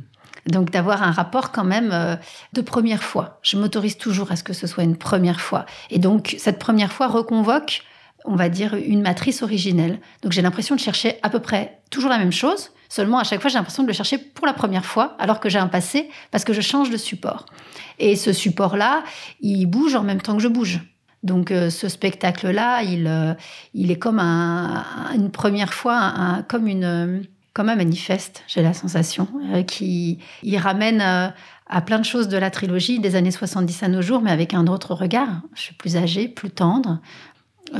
Donc 0.46 0.70
d'avoir 0.70 1.02
un 1.02 1.10
rapport 1.10 1.52
quand 1.52 1.64
même 1.64 1.90
euh, 1.92 2.16
de 2.54 2.62
première 2.62 3.02
fois. 3.02 3.38
Je 3.42 3.58
m'autorise 3.58 3.98
toujours 3.98 4.32
à 4.32 4.36
ce 4.36 4.42
que 4.42 4.54
ce 4.54 4.66
soit 4.66 4.84
une 4.84 4.96
première 4.96 5.40
fois. 5.40 5.66
Et 5.90 5.98
donc 5.98 6.36
cette 6.38 6.58
première 6.58 6.92
fois 6.92 7.08
reconvoque, 7.08 7.82
on 8.24 8.36
va 8.36 8.48
dire, 8.48 8.74
une 8.74 9.02
matrice 9.02 9.42
originelle. 9.42 10.00
Donc 10.22 10.32
j'ai 10.32 10.42
l'impression 10.42 10.74
de 10.74 10.80
chercher 10.80 11.16
à 11.22 11.30
peu 11.30 11.40
près 11.40 11.80
toujours 11.90 12.10
la 12.10 12.18
même 12.18 12.32
chose, 12.32 12.70
Seulement, 12.88 13.18
à 13.18 13.24
chaque 13.24 13.40
fois, 13.40 13.50
j'ai 13.50 13.58
l'impression 13.58 13.82
de 13.82 13.88
le 13.88 13.92
chercher 13.92 14.16
pour 14.18 14.46
la 14.46 14.54
première 14.54 14.84
fois, 14.84 15.14
alors 15.18 15.40
que 15.40 15.48
j'ai 15.48 15.58
un 15.58 15.68
passé, 15.68 16.08
parce 16.30 16.44
que 16.44 16.52
je 16.52 16.60
change 16.60 16.90
de 16.90 16.96
support. 16.96 17.46
Et 17.98 18.16
ce 18.16 18.32
support-là, 18.32 19.04
il 19.40 19.66
bouge 19.66 19.94
en 19.94 20.02
même 20.02 20.22
temps 20.22 20.36
que 20.36 20.42
je 20.42 20.48
bouge. 20.48 20.80
Donc, 21.22 21.50
euh, 21.50 21.68
ce 21.68 21.88
spectacle-là, 21.88 22.82
il, 22.82 23.06
euh, 23.06 23.34
est 23.74 23.98
comme 23.98 24.18
un, 24.20 24.84
une 25.14 25.30
première 25.30 25.74
fois, 25.74 25.96
un, 25.96 26.42
comme, 26.42 26.68
un 26.68 27.74
manifeste, 27.74 28.44
j'ai 28.46 28.62
la 28.62 28.72
sensation, 28.72 29.28
euh, 29.52 29.62
qui 29.64 30.20
il 30.42 30.56
ramène 30.58 31.02
à 31.70 31.80
plein 31.82 31.98
de 31.98 32.04
choses 32.04 32.28
de 32.28 32.38
la 32.38 32.50
trilogie 32.50 33.00
des 33.00 33.16
années 33.16 33.32
70 33.32 33.82
à 33.82 33.88
nos 33.88 34.00
jours, 34.00 34.22
mais 34.22 34.30
avec 34.30 34.54
un 34.54 34.66
autre 34.68 34.94
regard. 34.94 35.42
Je 35.54 35.62
suis 35.62 35.74
plus 35.74 35.96
âgée, 35.96 36.28
plus 36.28 36.50
tendre, 36.50 37.00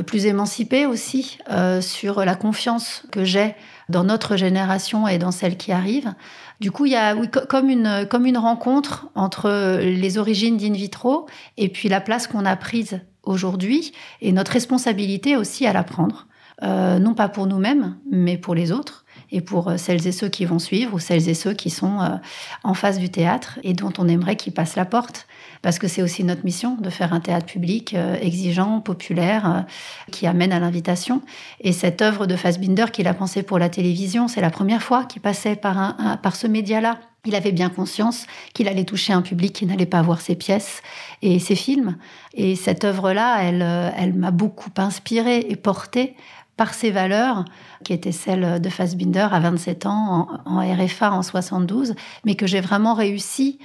plus 0.07 0.27
émancipée 0.27 0.87
aussi 0.87 1.39
sur 1.81 2.25
la 2.25 2.35
confiance 2.35 3.05
que 3.11 3.25
j'ai 3.25 3.55
dans 3.89 4.05
notre 4.05 4.37
génération 4.37 5.09
et 5.09 5.19
dans 5.19 5.31
celle 5.31 5.57
qui 5.57 5.73
arrive. 5.73 6.15
Du 6.61 6.71
coup, 6.71 6.87
il 6.87 6.93
y 6.93 6.97
a 6.97 7.15
comme, 7.27 7.71
une, 7.71 8.07
comme 8.11 8.27
une 8.27 8.39
rencontre 8.39 9.09
entre 9.15 9.79
les 9.81 10.19
origines 10.19 10.57
d'in 10.57 10.73
vitro 10.73 11.27
et 11.57 11.69
puis 11.69 11.89
la 11.89 12.01
place 12.01 12.27
qu'on 12.27 12.45
a 12.45 12.57
prise 12.57 13.01
aujourd'hui 13.23 13.93
et 14.21 14.33
notre 14.33 14.53
responsabilité 14.53 15.37
aussi 15.37 15.67
à 15.67 15.73
la 15.73 15.85
prendre. 15.85 16.27
Euh, 16.65 16.99
non 16.99 17.15
pas 17.15 17.29
pour 17.29 17.47
nous-mêmes, 17.47 17.97
mais 18.11 18.37
pour 18.37 18.53
les 18.53 18.73
autres 18.73 19.05
et 19.31 19.41
pour 19.41 19.69
euh, 19.69 19.77
celles 19.77 20.09
et 20.09 20.13
ceux 20.13 20.29
qui 20.29 20.45
vont 20.45 20.59
suivre 20.59 20.95
ou 20.95 20.99
celles 20.99 21.29
et 21.29 21.35
ceux 21.35 21.53
qui 21.53 21.71
sont 21.71 22.01
euh, 22.01 22.17
en 22.65 22.75
face 22.75 22.99
du 22.99 23.11
théâtre 23.11 23.61
et 23.63 23.75
dont 23.75 23.93
on 23.99 24.09
aimerait 24.09 24.35
qu'ils 24.35 24.53
passent 24.53 24.75
la 24.75 24.85
porte. 24.85 25.29
Parce 25.63 25.79
que 25.79 25.89
c'est 25.89 26.03
aussi 26.03 26.25
notre 26.25 26.45
mission 26.45 26.77
de 26.77 26.91
faire 26.91 27.13
un 27.13 27.21
théâtre 27.21 27.47
public 27.47 27.95
euh, 27.95 28.17
exigeant, 28.21 28.81
populaire, 28.81 29.65
qui 30.11 30.27
amène 30.27 30.53
à 30.53 30.61
l'invitation. 30.61 31.23
Et 31.61 31.73
cette 31.73 32.03
œuvre 32.03 32.27
de 32.27 32.37
Fassbinder 32.37 32.87
qu'il 32.93 33.09
a 33.09 33.15
pensée 33.15 33.43
pour 33.43 33.59
la 33.59 33.69
télévision, 33.69 34.29
c'est 34.29 34.41
la 34.41 34.51
première 34.51 34.83
fois 34.83 35.05
qu'il 35.05 35.23
passait 35.23 35.57
par, 35.57 35.97
ce 36.35 36.47
média-là. 36.47 36.99
Il 37.25 37.35
avait 37.35 37.53
bien 37.53 37.69
conscience 37.69 38.27
qu'il 38.55 38.69
allait 38.69 38.85
toucher 38.85 39.13
un 39.13 39.23
public 39.23 39.53
qui 39.53 39.67
n'allait 39.67 39.87
pas 39.87 40.01
voir 40.03 40.21
ses 40.21 40.37
pièces 40.37 40.83
et 41.23 41.39
ses 41.39 41.57
films. 41.57 41.97
Et 42.35 42.55
cette 42.55 42.85
œuvre-là, 42.85 43.43
elle, 43.43 43.93
elle 43.97 44.15
m'a 44.15 44.31
beaucoup 44.31 44.71
inspirée 44.77 45.45
et 45.49 45.57
portée 45.57 46.15
par 46.59 46.75
ses 46.75 46.91
valeurs, 46.91 47.45
qui 47.85 47.93
étaient 47.93 48.13
celles 48.13 48.61
de 48.61 48.69
Fassbinder 48.69 49.29
à 49.31 49.39
27 49.39 49.87
ans, 49.87 50.29
en, 50.45 50.59
en 50.59 50.85
RFA 50.85 51.13
en 51.13 51.23
72, 51.23 51.95
mais 52.25 52.35
que 52.35 52.47
j'ai 52.47 52.61
vraiment 52.61 52.95
réussi 52.95 53.61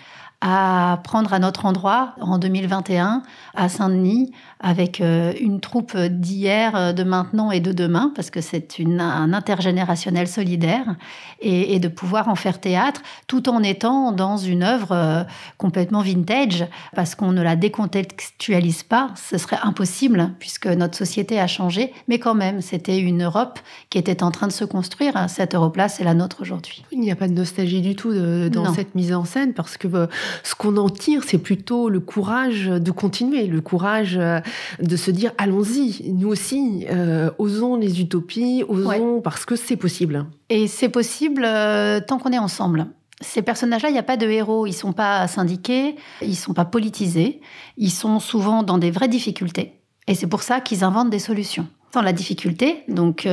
à 0.46 1.00
prendre 1.06 1.32
à 1.32 1.40
notre 1.40 1.66
endroit 1.66 2.16
en 2.20 2.38
2021 2.38 3.24
à 3.56 3.70
Saint-Denis 3.70 4.34
avec 4.64 5.02
euh, 5.02 5.34
une 5.40 5.60
troupe 5.60 5.96
d'hier, 5.98 6.76
euh, 6.76 6.94
de 6.94 7.04
maintenant 7.04 7.52
et 7.52 7.60
de 7.60 7.72
demain, 7.74 8.12
parce 8.16 8.30
que 8.30 8.42
c'est 8.42 8.80
un 8.80 9.34
intergénérationnel 9.34 10.28
solidaire, 10.28 10.96
et, 11.42 11.80
de 11.80 11.90
pouvoir 11.90 12.30
en 12.30 12.36
faire 12.36 12.62
théâtre 12.62 13.02
tout 13.28 13.50
en 13.50 13.62
étant 13.62 14.14
dans 14.14 14.38
une 14.38 14.64
œuvre 14.64 14.92
euh, 14.94 15.24
complètement 15.58 16.02
vintage, 16.02 16.66
parce 16.96 17.16
qu'on 17.16 17.34
ne 17.34 17.42
la 17.42 17.58
décontextualise 17.58 18.84
pas, 18.84 19.10
ce 19.16 19.38
serait 19.38 19.60
impossible, 19.64 20.32
puisque 20.40 20.68
notre 20.68 20.98
société 20.98 21.40
a 21.40 21.48
changé, 21.48 21.94
mais 22.08 22.20
quand 22.20 22.36
même, 22.36 22.62
c'était 22.62 23.00
une 23.00 23.24
Europe 23.24 23.60
qui 23.90 23.98
était 23.98 24.24
en 24.24 24.32
train 24.32 24.48
de 24.48 24.54
se 24.54 24.64
construire. 24.64 25.30
Cette 25.30 25.56
Europe-là, 25.56 25.90
c'est 25.90 26.06
la 26.06 26.14
nôtre 26.14 26.38
aujourd'hui. 26.40 26.86
Il 26.92 27.02
n'y 27.02 27.12
a 27.12 27.18
pas 27.18 27.28
de 27.28 27.34
nostalgie 27.34 27.82
du 27.82 27.96
tout 27.96 28.14
dans 28.50 28.74
cette 28.74 28.96
mise 28.96 29.14
en 29.14 29.26
scène, 29.26 29.54
parce 29.54 29.76
que 29.76 30.08
ce 30.44 30.56
qu'on 30.56 30.78
en 30.78 30.90
tire, 30.90 31.24
c'est 31.26 31.38
plutôt 31.38 31.90
le 31.90 32.00
courage 32.00 32.68
de 32.68 32.92
continuer, 32.92 33.48
le 33.48 33.62
courage 33.62 34.18
euh, 34.18 34.40
de 34.82 34.96
se 34.96 35.12
dire 35.12 35.32
allons-y, 35.38 36.12
nous 36.14 36.30
aussi, 36.30 36.86
euh, 36.90 37.30
osons 37.38 37.76
les 37.76 38.02
utopies, 38.02 38.64
osons 38.68 39.22
parce 39.22 39.46
que 39.46 39.56
c'est 39.56 39.78
possible. 39.78 40.26
Et 40.50 40.68
c'est 40.68 40.90
possible 40.90 41.44
euh, 41.46 42.00
tant 42.00 42.18
qu'on 42.18 42.32
est 42.32 42.40
ensemble. 42.40 42.88
Ces 43.22 43.42
personnages-là, 43.42 43.90
il 43.90 43.94
n'y 43.94 44.00
a 44.00 44.04
pas 44.04 44.18
de 44.18 44.28
héros, 44.28 44.68
ils 44.68 44.74
sont 44.74 44.92
pas 44.92 45.28
syndiqués, 45.28 45.96
ils 46.22 46.36
sont 46.36 46.54
pas 46.54 46.66
politisés, 46.66 47.42
ils 47.78 47.92
sont 47.92 48.20
souvent 48.20 48.64
dans 48.64 48.78
des 48.78 48.92
vraies 48.92 49.08
difficultés. 49.08 49.80
Et 50.08 50.16
c'est 50.16 50.28
pour 50.28 50.44
ça 50.44 50.60
qu'ils 50.60 50.84
inventent 50.84 51.10
des 51.10 51.20
solutions. 51.20 51.68
Sans 51.94 52.02
la 52.02 52.12
difficulté, 52.12 52.84
donc 52.88 53.28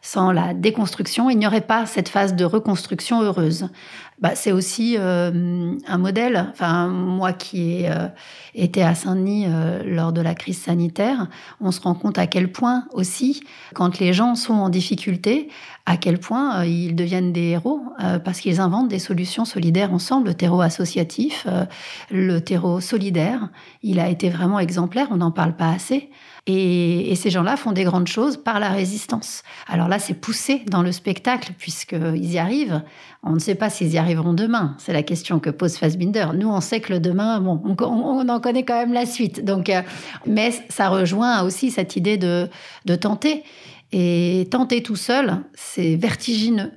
sans 0.00 0.32
la 0.32 0.54
déconstruction, 0.54 1.28
il 1.28 1.36
n'y 1.36 1.46
aurait 1.46 1.60
pas 1.60 1.84
cette 1.84 2.08
phase 2.08 2.34
de 2.34 2.46
reconstruction 2.46 3.20
heureuse 3.20 3.68
bah, 4.20 4.32
c'est 4.34 4.52
aussi 4.52 4.96
euh, 4.98 5.72
un 5.86 5.98
modèle. 5.98 6.46
Enfin, 6.52 6.88
moi 6.88 7.32
qui 7.32 7.72
ai 7.72 7.90
euh, 7.90 8.08
été 8.54 8.82
à 8.82 8.94
Saint-Denis 8.94 9.46
euh, 9.48 9.82
lors 9.84 10.12
de 10.12 10.20
la 10.20 10.34
crise 10.34 10.58
sanitaire, 10.58 11.28
on 11.60 11.70
se 11.70 11.80
rend 11.80 11.94
compte 11.94 12.18
à 12.18 12.26
quel 12.26 12.52
point 12.52 12.84
aussi, 12.92 13.42
quand 13.74 13.98
les 13.98 14.12
gens 14.12 14.34
sont 14.34 14.52
en 14.52 14.68
difficulté, 14.68 15.48
à 15.86 15.96
quel 15.96 16.18
point 16.18 16.64
ils 16.66 16.94
deviennent 16.94 17.32
des 17.32 17.48
héros 17.48 17.80
parce 18.24 18.40
qu'ils 18.40 18.60
inventent 18.60 18.88
des 18.88 18.98
solutions 18.98 19.44
solidaires 19.44 19.92
ensemble. 19.92 20.28
Le 20.28 20.34
terreau 20.34 20.60
associatif, 20.60 21.48
le 22.10 22.38
terreau 22.38 22.80
solidaire, 22.80 23.48
il 23.82 23.98
a 23.98 24.08
été 24.08 24.28
vraiment 24.28 24.60
exemplaire. 24.60 25.08
On 25.10 25.16
n'en 25.16 25.32
parle 25.32 25.56
pas 25.56 25.70
assez. 25.70 26.10
Et, 26.46 27.14
ces 27.16 27.30
gens-là 27.30 27.56
font 27.56 27.72
des 27.72 27.84
grandes 27.84 28.08
choses 28.08 28.36
par 28.36 28.60
la 28.60 28.70
résistance. 28.70 29.42
Alors 29.66 29.88
là, 29.88 29.98
c'est 29.98 30.14
poussé 30.14 30.62
dans 30.66 30.82
le 30.82 30.90
spectacle, 30.90 31.52
puisqu'ils 31.58 32.32
y 32.32 32.38
arrivent. 32.38 32.82
On 33.22 33.32
ne 33.32 33.38
sait 33.38 33.54
pas 33.54 33.68
s'ils 33.68 33.92
y 33.92 33.98
arriveront 33.98 34.32
demain. 34.32 34.74
C'est 34.78 34.92
la 34.92 35.02
question 35.02 35.38
que 35.38 35.50
pose 35.50 35.76
Fassbinder. 35.76 36.28
Nous, 36.34 36.48
on 36.48 36.60
sait 36.60 36.80
que 36.80 36.94
le 36.94 37.00
demain, 37.00 37.40
bon, 37.40 37.60
on, 37.64 38.28
en 38.28 38.40
connaît 38.40 38.64
quand 38.64 38.78
même 38.78 38.92
la 38.92 39.06
suite. 39.06 39.44
Donc, 39.44 39.68
euh, 39.68 39.82
mais 40.26 40.52
ça 40.70 40.88
rejoint 40.88 41.42
aussi 41.42 41.70
cette 41.70 41.96
idée 41.96 42.16
de, 42.16 42.48
de 42.86 42.94
tenter. 42.94 43.44
Et 43.92 44.48
tenter 44.50 44.82
tout 44.82 44.96
seul, 44.96 45.42
c'est 45.54 45.96
vertigineux. 45.96 46.70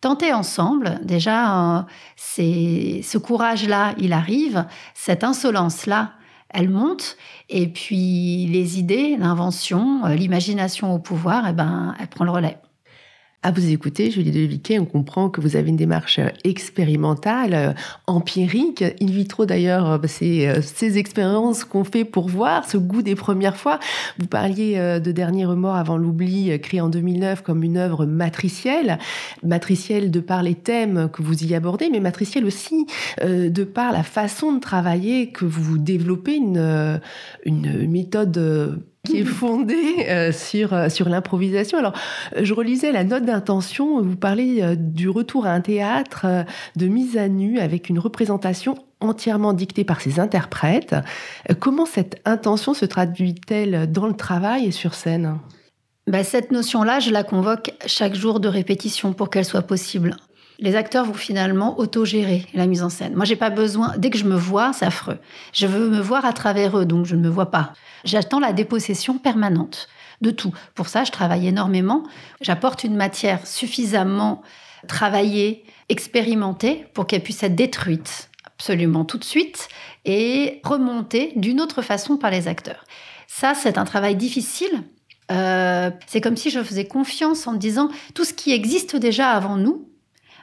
Tenter 0.00 0.32
ensemble, 0.32 0.98
déjà, 1.02 1.78
euh, 1.78 1.82
c'est 2.16 3.02
ce 3.02 3.18
courage-là, 3.18 3.94
il 3.98 4.14
arrive. 4.14 4.64
Cette 4.94 5.24
insolence-là, 5.24 6.12
elle 6.52 6.68
monte. 6.68 7.16
Et 7.48 7.68
puis 7.68 8.46
les 8.46 8.78
idées, 8.78 9.16
l'invention, 9.16 10.04
euh, 10.04 10.14
l'imagination 10.14 10.94
au 10.94 10.98
pouvoir, 10.98 11.46
eh 11.48 11.52
ben, 11.52 11.94
elle 11.98 12.08
prend 12.08 12.24
le 12.24 12.30
relais. 12.30 12.58
À 13.42 13.52
vous 13.52 13.70
écouter, 13.70 14.10
Julie 14.10 14.32
Deliquet, 14.32 14.78
on 14.78 14.84
comprend 14.84 15.30
que 15.30 15.40
vous 15.40 15.56
avez 15.56 15.70
une 15.70 15.76
démarche 15.76 16.20
expérimentale, 16.44 17.54
euh, 17.54 17.72
empirique, 18.06 18.84
in 19.00 19.06
vitro 19.06 19.46
d'ailleurs, 19.46 19.92
euh, 19.92 19.98
c'est 20.06 20.46
euh, 20.46 20.60
ces 20.60 20.98
expériences 20.98 21.64
qu'on 21.64 21.84
fait 21.84 22.04
pour 22.04 22.28
voir 22.28 22.68
ce 22.68 22.76
goût 22.76 23.00
des 23.00 23.14
premières 23.14 23.56
fois. 23.56 23.80
Vous 24.18 24.26
parliez 24.26 24.76
de 25.00 25.10
Dernier 25.10 25.46
remords 25.46 25.76
avant 25.76 25.96
l'oubli, 25.96 26.60
créé 26.60 26.82
en 26.82 26.90
2009 26.90 27.40
comme 27.42 27.62
une 27.62 27.78
œuvre 27.78 28.04
matricielle, 28.04 28.98
matricielle 29.42 30.10
de 30.10 30.20
par 30.20 30.42
les 30.42 30.54
thèmes 30.54 31.08
que 31.10 31.22
vous 31.22 31.42
y 31.42 31.54
abordez, 31.54 31.88
mais 31.90 32.00
matricielle 32.00 32.44
aussi 32.44 32.86
de 33.22 33.64
par 33.64 33.92
la 33.92 34.02
façon 34.02 34.52
de 34.52 34.60
travailler 34.60 35.30
que 35.30 35.46
vous 35.46 35.78
développez, 35.78 36.36
une 36.36 37.88
méthode 37.88 38.82
qui 39.04 39.18
est 39.18 39.24
fondée 39.24 40.06
euh, 40.08 40.32
sur, 40.32 40.74
euh, 40.74 40.88
sur 40.88 41.08
l'improvisation. 41.08 41.78
Alors, 41.78 41.94
euh, 42.36 42.40
je 42.44 42.52
relisais 42.52 42.92
la 42.92 43.04
note 43.04 43.24
d'intention, 43.24 44.02
vous 44.02 44.16
parlez 44.16 44.76
du 44.76 45.08
retour 45.08 45.46
à 45.46 45.50
un 45.50 45.60
théâtre 45.60 46.26
de 46.76 46.86
mise 46.86 47.16
à 47.16 47.28
nu 47.28 47.58
avec 47.58 47.88
une 47.88 47.98
représentation 47.98 48.74
entièrement 49.00 49.52
dictée 49.52 49.84
par 49.84 50.00
ses 50.00 50.20
interprètes. 50.20 50.94
Comment 51.58 51.86
cette 51.86 52.20
intention 52.26 52.74
se 52.74 52.84
traduit-elle 52.84 53.90
dans 53.90 54.06
le 54.06 54.14
travail 54.14 54.66
et 54.66 54.72
sur 54.72 54.94
scène? 54.94 55.38
Bah, 56.06 56.22
Cette 56.22 56.50
notion-là, 56.50 57.00
je 57.00 57.10
la 57.10 57.22
convoque 57.22 57.72
chaque 57.86 58.14
jour 58.14 58.40
de 58.40 58.48
répétition 58.48 59.14
pour 59.14 59.30
qu'elle 59.30 59.46
soit 59.46 59.62
possible 59.62 60.16
les 60.60 60.76
acteurs 60.76 61.06
vont 61.06 61.14
finalement 61.14 61.78
autogérer 61.78 62.46
la 62.54 62.66
mise 62.66 62.82
en 62.82 62.90
scène. 62.90 63.14
Moi, 63.14 63.24
j'ai 63.24 63.36
pas 63.36 63.50
besoin. 63.50 63.94
Dès 63.96 64.10
que 64.10 64.18
je 64.18 64.24
me 64.24 64.36
vois, 64.36 64.72
c'est 64.72 64.84
affreux. 64.84 65.18
Je 65.52 65.66
veux 65.66 65.88
me 65.88 66.00
voir 66.00 66.24
à 66.24 66.32
travers 66.32 66.78
eux, 66.78 66.84
donc 66.84 67.06
je 67.06 67.16
ne 67.16 67.22
me 67.22 67.28
vois 67.28 67.50
pas. 67.50 67.72
J'attends 68.04 68.40
la 68.40 68.52
dépossession 68.52 69.18
permanente 69.18 69.88
de 70.20 70.30
tout. 70.30 70.52
Pour 70.74 70.88
ça, 70.88 71.04
je 71.04 71.10
travaille 71.10 71.46
énormément. 71.46 72.04
J'apporte 72.42 72.84
une 72.84 72.94
matière 72.94 73.46
suffisamment 73.46 74.42
travaillée, 74.86 75.64
expérimentée, 75.88 76.86
pour 76.94 77.06
qu'elle 77.06 77.22
puisse 77.22 77.42
être 77.42 77.56
détruite 77.56 78.30
absolument 78.46 79.06
tout 79.06 79.16
de 79.16 79.24
suite 79.24 79.68
et 80.04 80.60
remontée 80.64 81.32
d'une 81.36 81.60
autre 81.60 81.80
façon 81.80 82.18
par 82.18 82.30
les 82.30 82.48
acteurs. 82.48 82.84
Ça, 83.26 83.54
c'est 83.54 83.78
un 83.78 83.84
travail 83.84 84.16
difficile. 84.16 84.82
Euh, 85.30 85.90
c'est 86.06 86.20
comme 86.20 86.36
si 86.36 86.50
je 86.50 86.62
faisais 86.62 86.84
confiance 86.84 87.46
en 87.46 87.52
me 87.52 87.58
disant 87.58 87.88
tout 88.14 88.24
ce 88.24 88.34
qui 88.34 88.52
existe 88.52 88.96
déjà 88.96 89.30
avant 89.30 89.56
nous, 89.56 89.89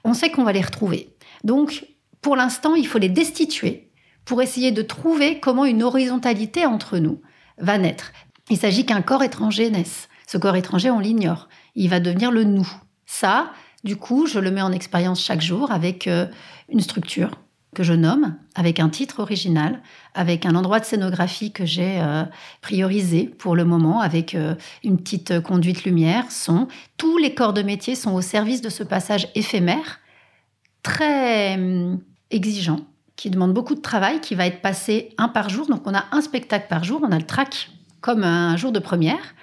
on 0.07 0.13
sait 0.13 0.31
qu'on 0.31 0.43
va 0.43 0.53
les 0.53 0.61
retrouver. 0.61 1.13
Donc, 1.43 1.85
pour 2.21 2.35
l'instant, 2.35 2.75
il 2.75 2.87
faut 2.87 2.97
les 2.97 3.09
destituer 3.09 3.91
pour 4.25 4.41
essayer 4.41 4.71
de 4.71 4.81
trouver 4.81 5.39
comment 5.39 5.65
une 5.65 5.83
horizontalité 5.83 6.65
entre 6.65 6.97
nous 6.97 7.21
va 7.57 7.77
naître. 7.77 8.13
Il 8.49 8.57
s'agit 8.57 8.85
qu'un 8.85 9.01
corps 9.01 9.23
étranger 9.23 9.69
naisse. 9.69 10.07
Ce 10.25 10.37
corps 10.37 10.55
étranger, 10.55 10.89
on 10.89 10.99
l'ignore. 10.99 11.49
Il 11.75 11.89
va 11.89 11.99
devenir 11.99 12.31
le 12.31 12.45
nous. 12.45 12.69
Ça, 13.05 13.51
du 13.83 13.97
coup, 13.97 14.27
je 14.27 14.39
le 14.39 14.49
mets 14.49 14.61
en 14.61 14.71
expérience 14.71 15.21
chaque 15.21 15.41
jour 15.41 15.71
avec 15.71 16.07
euh, 16.07 16.27
une 16.69 16.81
structure 16.81 17.31
que 17.77 17.83
je 17.83 17.93
nomme, 17.93 18.35
avec 18.55 18.79
un 18.79 18.89
titre 18.89 19.19
original, 19.19 19.83
avec 20.15 20.47
un 20.47 20.55
endroit 20.55 20.79
de 20.79 20.85
scénographie 20.85 21.51
que 21.51 21.63
j'ai 21.63 22.01
euh, 22.01 22.23
priorisé 22.61 23.25
pour 23.25 23.55
le 23.55 23.65
moment, 23.65 24.01
avec 24.01 24.33
euh, 24.33 24.55
une 24.83 24.97
petite 24.97 25.41
conduite 25.41 25.83
lumière, 25.83 26.31
son. 26.31 26.67
Tous 26.97 27.19
les 27.19 27.35
corps 27.35 27.53
de 27.53 27.61
métier 27.61 27.93
sont 27.93 28.15
au 28.15 28.21
service 28.21 28.61
de 28.61 28.69
ce 28.69 28.81
passage 28.81 29.27
éphémère, 29.35 29.99
très 30.81 31.53
hum, 31.53 31.99
exigeant, 32.31 32.79
qui 33.15 33.29
demande 33.29 33.53
beaucoup 33.53 33.75
de 33.75 33.81
travail, 33.81 34.21
qui 34.21 34.33
va 34.33 34.47
être 34.47 34.63
passé 34.63 35.13
un 35.19 35.27
par 35.27 35.49
jour. 35.49 35.67
Donc 35.67 35.83
on 35.85 35.93
a 35.93 36.05
un 36.11 36.21
spectacle 36.21 36.65
par 36.67 36.83
jour, 36.83 37.01
on 37.07 37.11
a 37.11 37.19
le 37.19 37.27
track 37.27 37.69
comme 38.01 38.23
un 38.23 38.57
jour 38.57 38.71
de 38.71 38.79
première, 38.79 39.35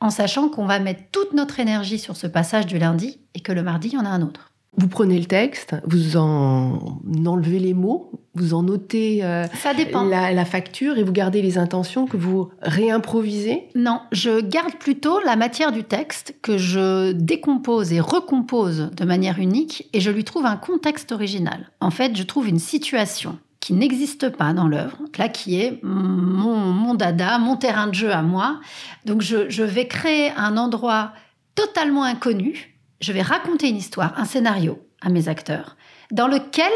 en 0.00 0.10
sachant 0.10 0.50
qu'on 0.50 0.66
va 0.66 0.78
mettre 0.78 1.04
toute 1.10 1.32
notre 1.32 1.58
énergie 1.58 1.98
sur 1.98 2.16
ce 2.16 2.26
passage 2.26 2.66
du 2.66 2.78
lundi 2.78 3.18
et 3.34 3.40
que 3.40 3.52
le 3.52 3.62
mardi, 3.62 3.88
il 3.88 3.94
y 3.94 3.98
en 3.98 4.04
a 4.04 4.10
un 4.10 4.20
autre. 4.20 4.47
Vous 4.76 4.86
prenez 4.86 5.18
le 5.18 5.24
texte, 5.24 5.74
vous 5.84 6.16
en 6.16 7.00
enlevez 7.26 7.58
les 7.58 7.74
mots, 7.74 8.12
vous 8.34 8.54
en 8.54 8.62
notez 8.62 9.24
euh, 9.24 9.46
La, 9.64 10.44
facture 10.44 10.98
et 10.98 11.02
vous 11.02 11.12
gardez 11.12 11.42
les 11.42 11.58
intentions 11.58 12.06
que 12.06 12.16
vous 12.16 12.50
réimprovisez? 12.62 13.68
Non, 13.74 14.00
je 14.12 14.40
garde 14.40 14.74
plutôt 14.74 15.20
la 15.20 15.36
matière 15.36 15.72
du 15.72 15.84
texte 15.84 16.36
que 16.42 16.58
je 16.58 17.12
décompose 17.12 17.92
et 17.92 18.00
recompose 18.00 18.90
de 18.96 19.04
manière 19.04 19.38
unique 19.38 19.88
et 19.92 20.00
je 20.00 20.10
lui 20.10 20.22
trouve 20.22 20.46
un 20.46 20.56
contexte 20.56 21.12
original. 21.12 21.70
En 21.80 21.90
fait, 21.90 22.16
je 22.16 22.22
trouve 22.22 22.48
une 22.48 22.60
situation 22.60 23.38
qui 23.60 23.72
n'existe 23.72 24.28
pas 24.28 24.52
dans 24.52 24.68
l'œuvre, 24.68 24.98
là 25.18 25.28
qui 25.28 25.60
est 25.60 25.80
mon, 25.82 26.56
mon, 26.56 26.94
dada, 26.94 27.38
mon 27.38 27.56
terrain 27.56 27.88
de 27.88 27.94
jeu 27.94 28.12
à 28.12 28.22
moi. 28.22 28.60
Donc 29.04 29.22
je, 29.22 29.50
je 29.50 29.64
vais 29.64 29.88
créer 29.88 30.30
un 30.36 30.56
endroit 30.56 31.12
totalement 31.56 32.04
inconnu, 32.04 32.77
je 33.00 33.12
vais 33.12 33.22
raconter 33.22 33.68
une 33.68 33.76
histoire, 33.76 34.18
un 34.18 34.24
scénario 34.24 34.78
à 35.00 35.08
mes 35.08 35.28
acteurs, 35.28 35.76
dans 36.10 36.28
lequel 36.28 36.72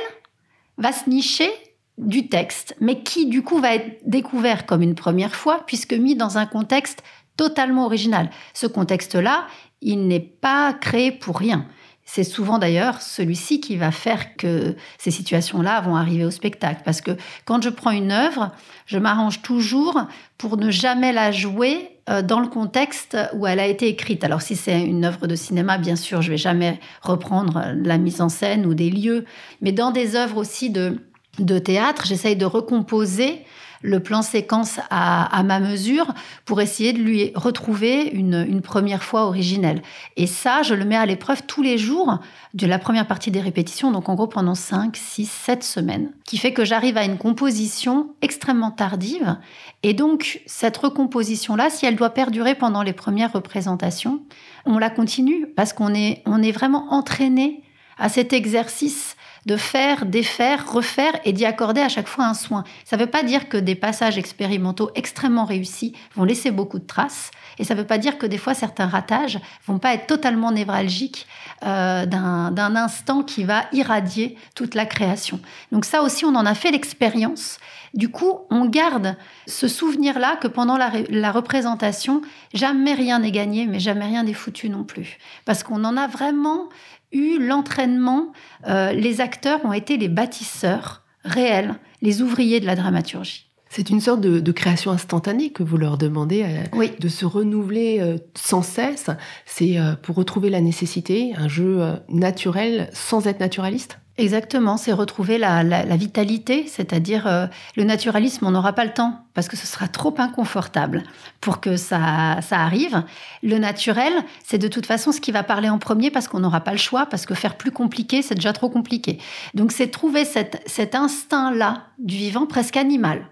va 0.78 0.92
se 0.92 1.08
nicher 1.08 1.50
du 1.98 2.28
texte, 2.28 2.76
mais 2.80 3.02
qui 3.02 3.26
du 3.26 3.42
coup 3.42 3.58
va 3.58 3.74
être 3.74 4.00
découvert 4.06 4.66
comme 4.66 4.82
une 4.82 4.94
première 4.94 5.34
fois, 5.34 5.64
puisque 5.66 5.92
mis 5.92 6.16
dans 6.16 6.38
un 6.38 6.46
contexte 6.46 7.02
totalement 7.36 7.86
original. 7.86 8.30
Ce 8.54 8.66
contexte-là, 8.66 9.46
il 9.80 10.06
n'est 10.06 10.20
pas 10.20 10.72
créé 10.74 11.12
pour 11.12 11.38
rien. 11.38 11.66
C'est 12.04 12.24
souvent 12.24 12.58
d'ailleurs 12.58 13.00
celui-ci 13.00 13.60
qui 13.60 13.76
va 13.76 13.90
faire 13.90 14.36
que 14.36 14.74
ces 14.98 15.10
situations-là 15.10 15.80
vont 15.80 15.96
arriver 15.96 16.24
au 16.24 16.30
spectacle. 16.30 16.82
Parce 16.84 17.00
que 17.00 17.12
quand 17.44 17.62
je 17.62 17.70
prends 17.70 17.90
une 17.90 18.12
œuvre, 18.12 18.50
je 18.86 18.98
m'arrange 18.98 19.42
toujours 19.42 20.02
pour 20.36 20.56
ne 20.56 20.70
jamais 20.70 21.12
la 21.12 21.30
jouer 21.30 21.92
euh, 22.10 22.20
dans 22.20 22.40
le 22.40 22.48
contexte 22.48 23.16
où 23.34 23.46
elle 23.46 23.60
a 23.60 23.66
été 23.66 23.86
écrite. 23.86 24.24
Alors 24.24 24.42
si 24.42 24.56
c'est 24.56 24.82
une 24.82 25.04
œuvre 25.04 25.26
de 25.26 25.36
cinéma, 25.36 25.78
bien 25.78 25.96
sûr, 25.96 26.20
je 26.20 26.30
vais 26.30 26.36
jamais 26.36 26.80
reprendre 27.00 27.64
la 27.74 27.96
mise 27.98 28.20
en 28.20 28.28
scène 28.28 28.66
ou 28.66 28.74
des 28.74 28.90
lieux. 28.90 29.24
Mais 29.60 29.72
dans 29.72 29.92
des 29.92 30.16
œuvres 30.16 30.38
aussi 30.38 30.70
de, 30.70 30.98
de 31.38 31.58
théâtre, 31.58 32.04
j'essaye 32.06 32.36
de 32.36 32.44
recomposer 32.44 33.44
le 33.82 34.00
plan 34.00 34.22
séquence 34.22 34.78
à, 34.90 35.42
ma 35.42 35.60
mesure 35.60 36.06
pour 36.44 36.60
essayer 36.60 36.92
de 36.92 36.98
lui 36.98 37.32
retrouver 37.34 38.08
une, 38.08 38.62
première 38.62 39.02
fois 39.02 39.26
originelle. 39.26 39.82
Et 40.16 40.26
ça, 40.26 40.62
je 40.62 40.74
le 40.74 40.84
mets 40.84 40.96
à 40.96 41.04
l'épreuve 41.04 41.42
tous 41.46 41.62
les 41.62 41.78
jours 41.78 42.18
de 42.54 42.66
la 42.66 42.78
première 42.78 43.06
partie 43.06 43.30
des 43.30 43.40
répétitions, 43.40 43.90
donc 43.90 44.08
en 44.08 44.14
gros 44.14 44.28
pendant 44.28 44.54
5, 44.54 44.96
6, 44.96 45.28
7 45.28 45.64
semaines, 45.64 46.12
qui 46.24 46.38
fait 46.38 46.52
que 46.52 46.64
j'arrive 46.64 46.96
à 46.96 47.04
une 47.04 47.18
composition 47.18 48.14
extrêmement 48.22 48.70
tardive. 48.70 49.36
Et 49.82 49.94
donc, 49.94 50.42
cette 50.46 50.76
recomposition-là, 50.76 51.70
si 51.70 51.86
elle 51.86 51.96
doit 51.96 52.10
perdurer 52.10 52.54
pendant 52.54 52.82
les 52.82 52.92
premières 52.92 53.32
représentations, 53.32 54.22
on 54.64 54.78
la 54.78 54.90
continue 54.90 55.48
parce 55.56 55.72
qu'on 55.72 55.92
est, 55.92 56.22
on 56.24 56.42
est 56.42 56.52
vraiment 56.52 56.92
entraîné 56.92 57.62
à 57.98 58.08
cet 58.08 58.32
exercice 58.32 59.16
de 59.46 59.56
faire, 59.56 60.06
défaire, 60.06 60.70
refaire 60.70 61.12
et 61.24 61.32
d'y 61.32 61.44
accorder 61.44 61.80
à 61.80 61.88
chaque 61.88 62.08
fois 62.08 62.26
un 62.26 62.34
soin. 62.34 62.64
Ça 62.84 62.96
ne 62.96 63.02
veut 63.02 63.10
pas 63.10 63.22
dire 63.22 63.48
que 63.48 63.56
des 63.56 63.74
passages 63.74 64.18
expérimentaux 64.18 64.90
extrêmement 64.94 65.44
réussis 65.44 65.94
vont 66.14 66.24
laisser 66.24 66.50
beaucoup 66.50 66.78
de 66.78 66.86
traces. 66.86 67.30
Et 67.58 67.64
ça 67.64 67.74
ne 67.74 67.80
veut 67.80 67.86
pas 67.86 67.98
dire 67.98 68.18
que 68.18 68.26
des 68.26 68.38
fois 68.38 68.54
certains 68.54 68.86
ratages 68.86 69.38
vont 69.66 69.78
pas 69.78 69.94
être 69.94 70.06
totalement 70.06 70.52
névralgiques 70.52 71.26
euh, 71.64 72.06
d'un 72.06 72.76
instant 72.76 73.22
qui 73.22 73.44
va 73.44 73.64
irradier 73.72 74.36
toute 74.54 74.74
la 74.74 74.86
création. 74.86 75.40
Donc 75.70 75.84
ça 75.84 76.02
aussi, 76.02 76.24
on 76.24 76.34
en 76.34 76.46
a 76.46 76.54
fait 76.54 76.70
l'expérience. 76.70 77.58
Du 77.94 78.08
coup, 78.08 78.40
on 78.50 78.64
garde 78.64 79.16
ce 79.46 79.68
souvenir-là 79.68 80.36
que 80.36 80.48
pendant 80.48 80.78
la, 80.78 80.90
la, 81.10 81.30
représentation, 81.30 82.22
jamais 82.54 82.94
rien 82.94 83.18
n'est 83.18 83.30
gagné, 83.30 83.66
mais 83.66 83.80
jamais 83.80 84.06
rien 84.06 84.22
n'est 84.22 84.32
foutu 84.32 84.70
non 84.70 84.82
plus. 84.82 85.18
Parce 85.44 85.62
qu'on 85.62 85.84
en 85.84 85.98
a 85.98 86.06
vraiment 86.06 86.68
eu 87.12 87.38
l'entraînement, 87.38 88.32
euh, 88.68 88.92
les 88.92 89.20
acteurs 89.20 89.64
ont 89.64 89.72
été 89.72 89.96
les 89.96 90.08
bâtisseurs 90.08 91.02
réels, 91.24 91.74
les 92.00 92.22
ouvriers 92.22 92.60
de 92.60 92.66
la 92.66 92.76
dramaturgie. 92.76 93.48
C'est 93.68 93.88
une 93.88 94.00
sorte 94.00 94.20
de, 94.20 94.52
création 94.52 94.90
instantanée 94.90 95.50
que 95.50 95.62
vous 95.62 95.78
leur 95.78 95.96
demandez 95.96 96.44
euh, 96.44 96.88
de 97.00 97.08
se 97.08 97.24
renouveler 97.24 98.00
euh, 98.00 98.18
sans 98.34 98.60
cesse. 98.60 99.06
C'est 99.46 99.78
pour 100.02 100.16
retrouver 100.16 100.50
la 100.50 100.60
nécessité, 100.60 101.32
un 101.36 101.48
jeu 101.48 101.80
naturel 102.08 102.90
sans 102.92 103.26
être 103.26 103.40
naturaliste? 103.40 103.98
Exactement, 104.18 104.76
c'est 104.76 104.92
retrouver 104.92 105.38
la, 105.38 105.62
vitalité, 105.96 106.66
c'est-à-dire 106.66 107.26
euh, 107.26 107.46
le 107.76 107.84
naturalisme, 107.84 108.46
on 108.46 108.50
n'aura 108.50 108.74
pas 108.74 108.84
le 108.84 108.92
temps 108.92 109.24
parce 109.32 109.48
que 109.48 109.56
ce 109.56 109.66
sera 109.66 109.88
trop 109.88 110.14
inconfortable 110.18 111.02
pour 111.40 111.60
que 111.60 111.76
ça, 111.76 112.38
ça 112.42 112.60
arrive. 112.60 113.02
Le 113.42 113.56
naturel, 113.56 114.12
c'est 114.44 114.58
de 114.58 114.68
toute 114.68 114.84
façon 114.84 115.12
ce 115.12 115.20
qui 115.20 115.32
va 115.32 115.42
parler 115.42 115.70
en 115.70 115.78
premier 115.78 116.10
parce 116.10 116.28
qu'on 116.28 116.40
n'aura 116.40 116.60
pas 116.60 116.72
le 116.72 116.78
choix, 116.78 117.06
parce 117.06 117.24
que 117.24 117.34
faire 117.34 117.56
plus 117.56 117.70
compliqué, 117.70 118.20
c'est 118.20 118.34
déjà 118.34 118.52
trop 118.52 118.68
compliqué. 118.68 119.18
Donc 119.54 119.72
c'est 119.72 119.88
trouver 119.88 120.26
cet 120.26 120.94
instinct-là 120.94 121.84
du 121.98 122.16
vivant 122.16 122.46
presque 122.46 122.76
animal, 122.76 123.26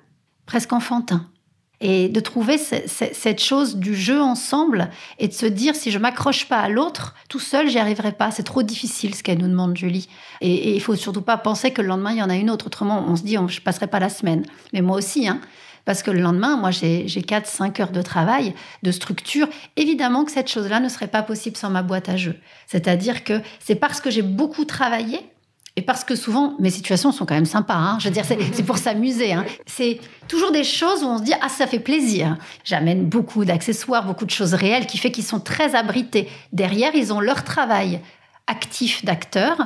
presque 0.47 0.73
enfantin 0.73 1.27
et 1.81 2.09
de 2.09 2.21
trouver 2.21 2.59
cette 2.59 3.43
chose 3.43 3.77
du 3.77 3.95
jeu 3.95 4.21
ensemble 4.21 4.91
et 5.19 5.29
de 5.29 5.33
se 5.33 5.47
dire 5.47 5.75
si 5.75 5.91
je 5.91 5.99
m'accroche 5.99 6.47
pas 6.47 6.59
à 6.59 6.69
l'autre, 6.69 7.15
tout 7.29 7.39
seul, 7.39 7.69
j'y 7.69 7.79
arriverai 7.79 8.13
pas. 8.13 8.31
C'est 8.31 8.43
trop 8.43 8.63
difficile 8.63 9.15
ce 9.15 9.23
qu'elle 9.23 9.39
nous 9.39 9.49
demande, 9.49 9.77
Julie. 9.77 10.09
Et, 10.43 10.75
il 10.75 10.81
faut 10.83 10.95
surtout 10.95 11.23
pas 11.23 11.39
penser 11.39 11.71
que 11.71 11.81
le 11.81 11.89
lendemain, 11.89 12.13
il 12.13 12.19
y 12.19 12.23
en 12.23 12.29
a 12.29 12.37
une 12.37 12.51
autre. 12.51 12.67
Autrement, 12.67 13.05
on 13.09 13.17
se 13.17 13.23
dit, 13.23 13.37
je 13.49 13.61
passerai 13.61 13.87
pas 13.87 13.99
la 13.99 14.11
semaine. 14.11 14.45
Mais 14.73 14.83
moi 14.83 14.97
aussi, 14.97 15.27
hein. 15.27 15.41
Parce 15.87 16.03
que 16.03 16.11
le 16.11 16.21
lendemain, 16.21 16.59
moi, 16.59 16.71
j'ai 16.71 17.07
4-5 17.07 17.81
heures 17.81 17.91
de 17.91 18.03
travail, 18.03 18.55
de 18.83 18.93
structure. 18.93 19.49
Évidemment 19.77 20.25
que 20.25 20.31
cette 20.31 20.51
chose-là 20.51 20.79
ne 20.79 20.91
serait 20.91 21.09
pas 21.09 21.23
possible 21.23 21.57
sans 21.57 21.71
ma 21.71 21.83
boîte 21.83 22.11
à 22.11 22.19
jeu. 22.19 22.37
C'est-à-dire 22.67 23.25
que 23.25 23.41
c'est 23.59 23.75
parce 23.75 24.03
que 24.03 24.11
j'ai 24.11 24.23
beaucoup 24.23 24.67
travaillé 24.67 25.19
et 25.81 25.83
parce 25.83 26.05
que 26.05 26.15
souvent, 26.15 26.57
mes 26.59 26.69
situations 26.69 27.11
sont 27.11 27.25
quand 27.25 27.35
même 27.35 27.47
sympas. 27.47 27.73
Hein. 27.73 27.97
Je 28.01 28.09
veux 28.09 28.13
dire, 28.13 28.27
c'est 28.27 28.63
pour 28.65 28.77
s'amuser. 28.77 29.33
Hein. 29.33 29.47
C'est 29.65 29.99
toujours 30.29 30.53
des 30.53 30.63
choses 30.63 31.03
où 31.03 31.07
on 31.07 31.17
se 31.17 31.23
dit 31.23 31.33
ah 31.41 31.49
ça 31.49 31.67
fait 31.67 31.79
plaisir. 31.79 32.37
J'amène 32.65 33.07
beaucoup 33.07 33.47
d'accessoires, 33.47 34.05
beaucoup 34.05 34.27
de 34.27 34.31
choses 34.31 34.53
réelles, 34.53 34.85
qui 34.85 34.99
fait 34.99 35.11
qu'ils 35.11 35.25
sont 35.25 35.41
très 35.41 35.75
abrités. 35.75 36.29
Derrière, 36.53 36.95
ils 36.95 37.15
ont 37.15 37.21
leur 37.21 37.45
travail 37.45 38.03
actif 38.47 39.07
d'acteur 39.07 39.57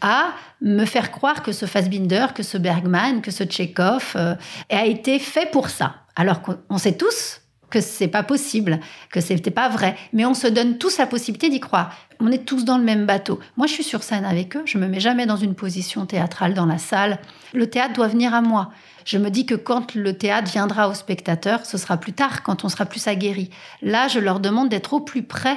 à 0.00 0.30
me 0.60 0.84
faire 0.86 1.12
croire 1.12 1.44
que 1.44 1.52
ce 1.52 1.66
Fassbinder, 1.66 2.26
que 2.34 2.42
ce 2.42 2.58
Bergman, 2.58 3.22
que 3.22 3.30
ce 3.30 3.44
Tchekhov 3.44 4.14
euh, 4.16 4.34
a 4.70 4.86
été 4.86 5.20
fait 5.20 5.48
pour 5.52 5.70
ça. 5.70 5.94
Alors 6.16 6.42
qu'on 6.42 6.78
sait 6.78 6.96
tous 6.96 7.42
que 7.70 7.80
c'est 7.80 8.08
pas 8.08 8.24
possible, 8.24 8.80
que 9.08 9.20
c'était 9.20 9.52
pas 9.52 9.68
vrai. 9.68 9.94
Mais 10.12 10.26
on 10.26 10.34
se 10.34 10.48
donne 10.48 10.78
tous 10.78 10.98
la 10.98 11.06
possibilité 11.06 11.48
d'y 11.48 11.60
croire. 11.60 11.94
On 12.20 12.30
est 12.30 12.44
tous 12.44 12.64
dans 12.64 12.76
le 12.76 12.84
même 12.84 13.06
bateau. 13.06 13.40
Moi, 13.56 13.66
je 13.66 13.72
suis 13.72 13.84
sur 13.84 14.02
scène 14.02 14.26
avec 14.26 14.54
eux. 14.56 14.62
Je 14.66 14.76
me 14.76 14.86
mets 14.86 15.00
jamais 15.00 15.24
dans 15.24 15.36
une 15.36 15.54
position 15.54 16.04
théâtrale 16.04 16.52
dans 16.52 16.66
la 16.66 16.76
salle. 16.76 17.18
Le 17.54 17.68
théâtre 17.68 17.94
doit 17.94 18.08
venir 18.08 18.34
à 18.34 18.42
moi. 18.42 18.70
Je 19.06 19.16
me 19.16 19.30
dis 19.30 19.46
que 19.46 19.54
quand 19.54 19.94
le 19.94 20.16
théâtre 20.16 20.50
viendra 20.50 20.88
aux 20.88 20.94
spectateurs, 20.94 21.64
ce 21.64 21.78
sera 21.78 21.96
plus 21.96 22.12
tard, 22.12 22.42
quand 22.42 22.64
on 22.64 22.68
sera 22.68 22.84
plus 22.84 23.08
aguerri. 23.08 23.48
Là, 23.80 24.08
je 24.08 24.18
leur 24.18 24.38
demande 24.38 24.68
d'être 24.68 24.92
au 24.92 25.00
plus 25.00 25.22
près 25.22 25.56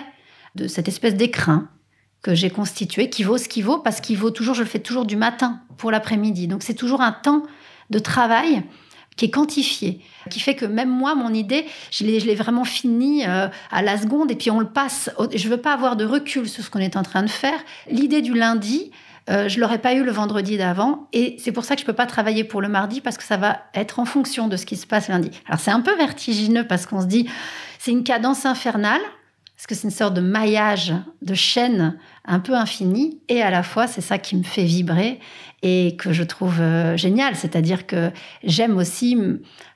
de 0.55 0.68
cette 0.68 0.88
espèce 0.88 1.16
d'écrin 1.16 1.68
que 2.22 2.34
j'ai 2.34 2.49
constitué, 2.49 3.09
qui 3.09 3.24
vaut 3.24 3.38
ce 3.38 3.49
qu'il 3.49 3.66
vaut, 3.66 3.80
parce 3.80 3.99
qu'il 3.99 4.18
vaut 4.18 4.32
toujours, 4.32 4.55
je 4.55 4.64
le 4.64 4.70
fais 4.70 4.80
toujours 4.80 5.05
du 5.05 5.18
matin 5.18 5.59
pour 5.78 5.91
l'après-midi. 5.91 6.47
Donc 6.47 6.64
c'est 6.64 6.74
toujours 6.74 7.01
un 7.01 7.11
temps 7.11 7.43
de 7.89 7.99
travail 7.99 8.64
qui 9.16 9.26
est 9.26 9.30
quantifié, 9.30 9.99
qui 10.30 10.39
fait 10.39 10.55
que 10.55 10.66
même 10.66 10.89
moi, 10.89 11.16
mon 11.16 11.34
idée, 11.34 11.66
je 11.91 12.03
l'ai 12.03 12.36
vraiment 12.36 12.66
fini 12.66 13.26
euh, 13.26 13.47
à 13.72 13.82
la 13.82 13.97
seconde 13.97 14.32
et 14.32 14.36
puis 14.36 14.51
on 14.51 14.59
le 14.59 14.68
passe. 14.68 15.09
Je 15.34 15.47
veux 15.49 15.57
pas 15.57 15.74
avoir 15.74 15.95
de 15.95 16.05
recul 16.05 16.47
sur 16.47 16.64
ce 16.64 16.70
qu'on 16.70 16.80
est 16.80 16.95
en 16.95 17.03
train 17.03 17.24
de 17.24 17.30
faire. 17.30 17.59
L'idée 17.89 18.22
du 18.22 18.34
lundi, 18.34 18.91
euh, 19.30 19.47
je 19.47 19.59
l'aurais 19.59 19.80
pas 19.80 19.93
eu 19.93 20.03
le 20.03 20.11
vendredi 20.11 20.57
d'avant 20.57 21.07
et 21.14 21.38
c'est 21.39 21.51
pour 21.51 21.64
ça 21.64 21.76
que 21.76 21.82
je 21.82 21.86
peux 21.86 21.93
pas 21.93 22.05
travailler 22.05 22.43
pour 22.43 22.61
le 22.61 22.68
mardi 22.68 22.99
parce 22.99 23.18
que 23.18 23.24
ça 23.24 23.38
va 23.38 23.59
être 23.74 23.99
en 23.99 24.05
fonction 24.05 24.47
de 24.47 24.57
ce 24.57 24.66
qui 24.66 24.76
se 24.76 24.86
passe 24.86 25.07
lundi. 25.07 25.32
Alors 25.47 25.59
c'est 25.59 25.72
un 25.72 25.80
peu 25.80 25.95
vertigineux 25.95 26.68
parce 26.68 26.86
qu'on 26.86 27.01
se 27.01 27.05
dit 27.05 27.30
c'est 27.80 27.91
une 27.91 28.03
cadence 28.03 28.45
infernale 28.45 29.01
parce 29.64 29.78
que 29.78 29.82
c'est 29.82 29.88
une 29.88 29.95
sorte 29.95 30.14
de 30.14 30.20
maillage 30.20 30.93
de 31.22 31.34
chaîne 31.34 31.97
un 32.26 32.41
peu 32.41 32.53
infini 32.53 33.22
et 33.30 33.41
à 33.41 33.49
la 33.49 33.64
fois 33.64 33.88
c'est 33.88 34.01
ça 34.01 34.18
qui 34.18 34.36
me 34.36 34.43
fait 34.43 34.66
vibrer 34.66 35.22
et 35.61 35.95
que 35.95 36.11
je 36.11 36.24
trouve 36.24 36.59
euh, 36.59 36.97
génial. 36.97 37.38
C'est-à-dire 37.38 37.88
que 37.88 38.11
j'aime 38.43 38.76
aussi 38.76 39.18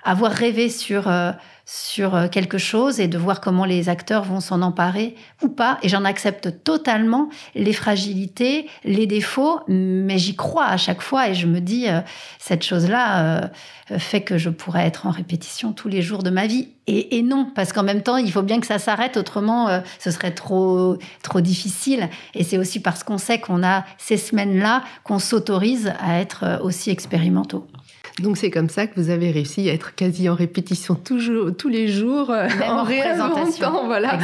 avoir 0.03 0.33
rêvé 0.33 0.67
sur, 0.67 1.07
euh, 1.07 1.31
sur 1.69 2.15
euh, 2.15 2.27
quelque 2.29 2.57
chose 2.57 3.01
et 3.01 3.09
de 3.09 3.17
voir 3.17 3.41
comment 3.41 3.65
les 3.65 3.89
acteurs 3.89 4.23
vont 4.23 4.39
s'en 4.39 4.61
emparer 4.61 5.15
ou 5.43 5.49
pas. 5.49 5.77
Et 5.83 5.89
j'en 5.89 6.05
accepte 6.05 6.63
totalement 6.63 7.29
les 7.55 7.73
fragilités, 7.73 8.69
les 8.85 9.05
défauts, 9.05 9.59
mais 9.67 10.17
j'y 10.17 10.35
crois 10.35 10.65
à 10.65 10.77
chaque 10.77 11.01
fois 11.01 11.27
et 11.27 11.35
je 11.35 11.45
me 11.45 11.59
dis, 11.59 11.87
cette 12.39 12.63
chose-là 12.63 13.51
fait 13.97 14.21
que 14.21 14.37
je 14.37 14.49
pourrais 14.49 14.85
être 14.85 15.05
en 15.07 15.11
répétition 15.11 15.73
tous 15.73 15.89
les 15.89 16.01
jours 16.01 16.23
de 16.23 16.29
ma 16.29 16.47
vie. 16.47 16.69
Et, 16.87 17.21
non, 17.21 17.51
parce 17.53 17.73
qu'en 17.73 17.83
même 17.83 18.01
temps, 18.01 18.15
il 18.15 18.31
faut 18.31 18.43
bien 18.43 18.61
que 18.61 18.67
ça 18.67 18.79
s'arrête, 18.79 19.17
autrement, 19.17 19.81
ce 19.99 20.09
serait 20.09 20.33
trop, 20.33 20.97
trop 21.21 21.41
difficile. 21.41 22.09
Et 22.33 22.45
c'est 22.45 22.57
aussi 22.57 22.79
parce 22.79 23.03
qu'on 23.03 23.17
sait 23.17 23.39
qu'on 23.39 23.61
a 23.61 23.83
ces 23.97 24.15
semaines-là 24.15 24.83
qu'on 25.03 25.19
s'autorise 25.19 25.93
à 25.99 26.19
être 26.19 26.43
euh, 26.43 26.59
aussi 26.59 26.89
expérimentaux. 26.89 27.67
Donc 28.21 28.37
c'est 28.37 28.49
comme 28.49 28.69
ça 28.69 28.87
que 28.87 28.99
vous 28.99 29.09
avez 29.09 29.31
réussi 29.31 29.69
à 29.69 29.73
être 29.73 29.95
quasi 29.95 30.27
en 30.27 30.35
répétition 30.35 30.95
toujours, 30.95 31.55
tous 31.55 31.69
les 31.69 31.87
jours, 31.87 32.31
euh, 32.31 32.47
en 32.67 32.83
réinventant 32.83 33.85
voilà, 33.85 34.17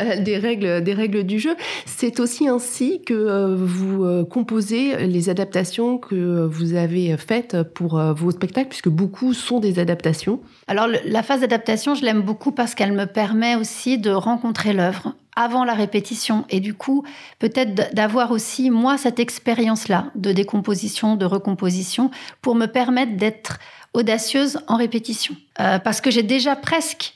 euh, 0.00 0.20
des, 0.20 0.36
règles, 0.36 0.82
des 0.82 0.94
règles 0.94 1.24
du 1.24 1.38
jeu. 1.38 1.54
C'est 1.84 2.20
aussi 2.20 2.48
ainsi 2.48 3.02
que 3.04 3.54
vous 3.54 4.24
composez 4.26 5.06
les 5.06 5.28
adaptations 5.28 5.98
que 5.98 6.44
vous 6.46 6.74
avez 6.74 7.16
faites 7.16 7.62
pour 7.62 8.00
vos 8.14 8.30
spectacles, 8.30 8.68
puisque 8.68 8.88
beaucoup 8.88 9.32
sont 9.32 9.60
des 9.60 9.78
adaptations. 9.78 10.40
Alors 10.66 10.88
la 11.04 11.22
phase 11.22 11.40
d'adaptation, 11.40 11.94
je 11.94 12.04
l'aime 12.04 12.22
beaucoup 12.22 12.52
parce 12.52 12.74
qu'elle 12.74 12.92
me 12.92 13.06
permet 13.06 13.54
aussi 13.54 13.98
de 13.98 14.10
rencontrer 14.10 14.72
l'œuvre 14.72 15.14
avant 15.36 15.64
la 15.64 15.74
répétition. 15.74 16.44
Et 16.50 16.60
du 16.60 16.74
coup, 16.74 17.04
peut-être 17.38 17.94
d'avoir 17.94 18.30
aussi, 18.32 18.70
moi, 18.70 18.98
cette 18.98 19.20
expérience-là 19.20 20.10
de 20.14 20.32
décomposition, 20.32 21.14
de 21.14 21.26
recomposition, 21.26 22.10
pour 22.42 22.54
me 22.54 22.66
permettre 22.66 23.16
d'être 23.16 23.58
audacieuse 23.92 24.58
en 24.66 24.76
répétition. 24.76 25.36
Euh, 25.60 25.78
parce 25.78 26.00
que 26.00 26.10
j'ai 26.10 26.22
déjà 26.22 26.56
presque 26.56 27.14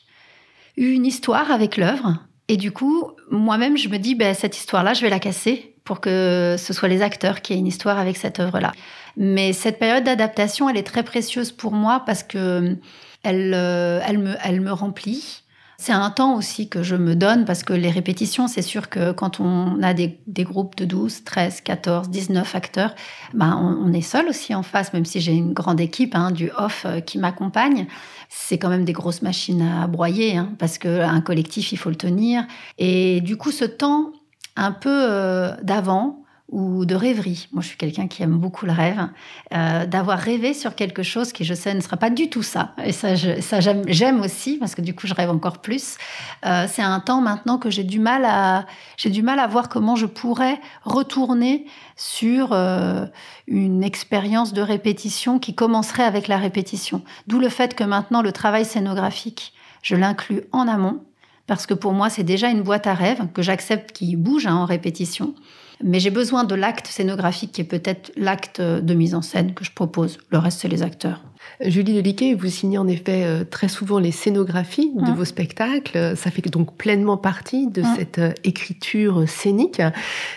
eu 0.76 0.92
une 0.92 1.06
histoire 1.06 1.50
avec 1.50 1.76
l'œuvre. 1.76 2.18
Et 2.48 2.56
du 2.56 2.72
coup, 2.72 3.10
moi-même, 3.30 3.76
je 3.76 3.88
me 3.88 3.98
dis, 3.98 4.14
ben, 4.14 4.34
cette 4.34 4.56
histoire-là, 4.56 4.94
je 4.94 5.02
vais 5.02 5.10
la 5.10 5.18
casser 5.18 5.74
pour 5.84 6.00
que 6.00 6.56
ce 6.58 6.72
soit 6.72 6.88
les 6.88 7.02
acteurs 7.02 7.42
qui 7.42 7.52
aient 7.52 7.58
une 7.58 7.66
histoire 7.66 7.98
avec 7.98 8.16
cette 8.16 8.38
œuvre-là. 8.38 8.72
Mais 9.16 9.52
cette 9.52 9.78
période 9.78 10.04
d'adaptation, 10.04 10.68
elle 10.68 10.76
est 10.76 10.86
très 10.86 11.02
précieuse 11.02 11.52
pour 11.52 11.72
moi 11.72 12.02
parce 12.06 12.22
que 12.22 12.76
elle, 13.22 13.52
euh, 13.54 14.00
elle, 14.06 14.18
me, 14.18 14.34
elle 14.42 14.60
me 14.60 14.72
remplit. 14.72 15.39
C'est 15.82 15.92
un 15.92 16.10
temps 16.10 16.36
aussi 16.36 16.68
que 16.68 16.82
je 16.82 16.94
me 16.94 17.16
donne 17.16 17.46
parce 17.46 17.62
que 17.62 17.72
les 17.72 17.90
répétitions, 17.90 18.48
c'est 18.48 18.60
sûr 18.60 18.90
que 18.90 19.12
quand 19.12 19.40
on 19.40 19.82
a 19.82 19.94
des, 19.94 20.20
groupes 20.44 20.76
de 20.76 20.84
12, 20.84 21.24
13, 21.24 21.62
14, 21.62 22.10
19 22.10 22.54
acteurs, 22.54 22.94
ben 23.32 23.56
on, 23.82 23.90
est 23.94 24.02
seul 24.02 24.28
aussi 24.28 24.54
en 24.54 24.62
face, 24.62 24.92
même 24.92 25.06
si 25.06 25.22
j'ai 25.22 25.32
une 25.32 25.54
grande 25.54 25.80
équipe 25.80 26.14
hein, 26.14 26.32
du 26.32 26.50
off 26.58 26.84
euh, 26.84 27.00
qui 27.00 27.16
m'accompagne. 27.16 27.86
C'est 28.28 28.58
quand 28.58 28.68
même 28.68 28.84
des 28.84 28.92
grosses 28.92 29.22
machines 29.22 29.62
à 29.62 29.86
broyer 29.86 30.36
hein, 30.36 30.52
parce 30.58 30.76
qu'un 30.76 31.22
collectif, 31.22 31.72
il 31.72 31.78
faut 31.78 31.88
le 31.88 31.96
tenir. 31.96 32.44
Et 32.76 33.22
du 33.22 33.38
coup, 33.38 33.50
ce 33.50 33.64
temps 33.64 34.12
un 34.56 34.72
peu 34.72 34.90
euh, 34.92 35.56
d'avant, 35.62 36.19
ou 36.50 36.84
de 36.84 36.94
rêverie. 36.94 37.48
Moi, 37.52 37.62
je 37.62 37.68
suis 37.68 37.76
quelqu'un 37.76 38.08
qui 38.08 38.22
aime 38.22 38.36
beaucoup 38.36 38.66
le 38.66 38.72
rêve, 38.72 39.08
euh, 39.54 39.86
d'avoir 39.86 40.18
rêvé 40.18 40.52
sur 40.52 40.74
quelque 40.74 41.02
chose 41.02 41.32
qui, 41.32 41.44
je 41.44 41.54
sais, 41.54 41.72
ne 41.74 41.80
sera 41.80 41.96
pas 41.96 42.10
du 42.10 42.28
tout 42.28 42.42
ça. 42.42 42.74
Et 42.84 42.92
ça, 42.92 43.14
ça 43.16 43.60
j'aime 43.60 44.20
aussi 44.20 44.58
parce 44.58 44.74
que 44.74 44.82
du 44.82 44.94
coup, 44.94 45.06
je 45.06 45.14
rêve 45.14 45.30
encore 45.30 45.58
plus. 45.58 45.96
Euh, 46.44 46.66
c'est 46.68 46.82
un 46.82 46.98
temps 46.98 47.20
maintenant 47.20 47.58
que 47.58 47.70
j'ai 47.70 47.84
du 47.84 48.00
mal 48.00 48.24
à, 48.24 48.66
du 49.04 49.22
mal 49.22 49.38
à 49.38 49.46
voir 49.46 49.68
comment 49.68 49.94
je 49.94 50.06
pourrais 50.06 50.60
retourner 50.84 51.66
sur 51.96 52.52
euh, 52.52 53.06
une 53.46 53.84
expérience 53.84 54.52
de 54.52 54.62
répétition 54.62 55.38
qui 55.38 55.54
commencerait 55.54 56.04
avec 56.04 56.26
la 56.26 56.36
répétition. 56.36 57.02
D'où 57.28 57.38
le 57.38 57.48
fait 57.48 57.74
que 57.74 57.84
maintenant, 57.84 58.22
le 58.22 58.32
travail 58.32 58.64
scénographique, 58.64 59.52
je 59.82 59.94
l'inclus 59.94 60.42
en 60.52 60.66
amont 60.66 61.00
parce 61.46 61.66
que 61.66 61.74
pour 61.74 61.92
moi, 61.92 62.10
c'est 62.10 62.22
déjà 62.22 62.48
une 62.48 62.62
boîte 62.62 62.86
à 62.86 62.94
rêves 62.94 63.26
que 63.34 63.42
j'accepte 63.42 63.92
qui 63.92 64.14
bouge 64.16 64.46
hein, 64.46 64.54
en 64.54 64.66
répétition 64.66 65.34
mais 65.82 66.00
j'ai 66.00 66.10
besoin 66.10 66.44
de 66.44 66.54
l'acte 66.54 66.86
scénographique 66.86 67.52
qui 67.52 67.60
est 67.60 67.64
peut-être 67.64 68.12
l'acte 68.16 68.60
de 68.60 68.94
mise 68.94 69.14
en 69.14 69.22
scène 69.22 69.54
que 69.54 69.64
je 69.64 69.72
propose. 69.72 70.18
Le 70.30 70.38
reste, 70.38 70.60
c'est 70.60 70.68
les 70.68 70.82
acteurs. 70.82 71.22
Julie 71.60 71.94
Deliquet, 71.94 72.34
vous 72.34 72.48
signez 72.48 72.78
en 72.78 72.88
effet 72.88 73.24
euh, 73.24 73.44
très 73.44 73.68
souvent 73.68 73.98
les 73.98 74.12
scénographies 74.12 74.92
de 74.94 75.10
mmh. 75.10 75.14
vos 75.14 75.24
spectacles. 75.24 76.16
Ça 76.16 76.30
fait 76.30 76.42
donc 76.48 76.76
pleinement 76.76 77.16
partie 77.16 77.66
de 77.66 77.82
mmh. 77.82 77.94
cette 77.96 78.18
euh, 78.18 78.32
écriture 78.44 79.28
scénique. 79.28 79.82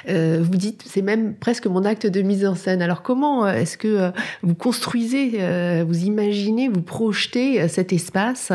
Euh, 0.09 0.39
vous 0.41 0.57
dites, 0.57 0.83
c'est 0.85 1.01
même 1.01 1.35
presque 1.35 1.67
mon 1.67 1.85
acte 1.85 2.07
de 2.07 2.21
mise 2.21 2.45
en 2.45 2.55
scène. 2.55 2.81
Alors 2.81 3.03
comment 3.03 3.47
est-ce 3.47 3.77
que 3.77 4.11
vous 4.41 4.55
construisez, 4.55 5.83
vous 5.83 6.05
imaginez, 6.05 6.67
vous 6.67 6.81
projetez 6.81 7.67
cet 7.67 7.93
espace 7.93 8.51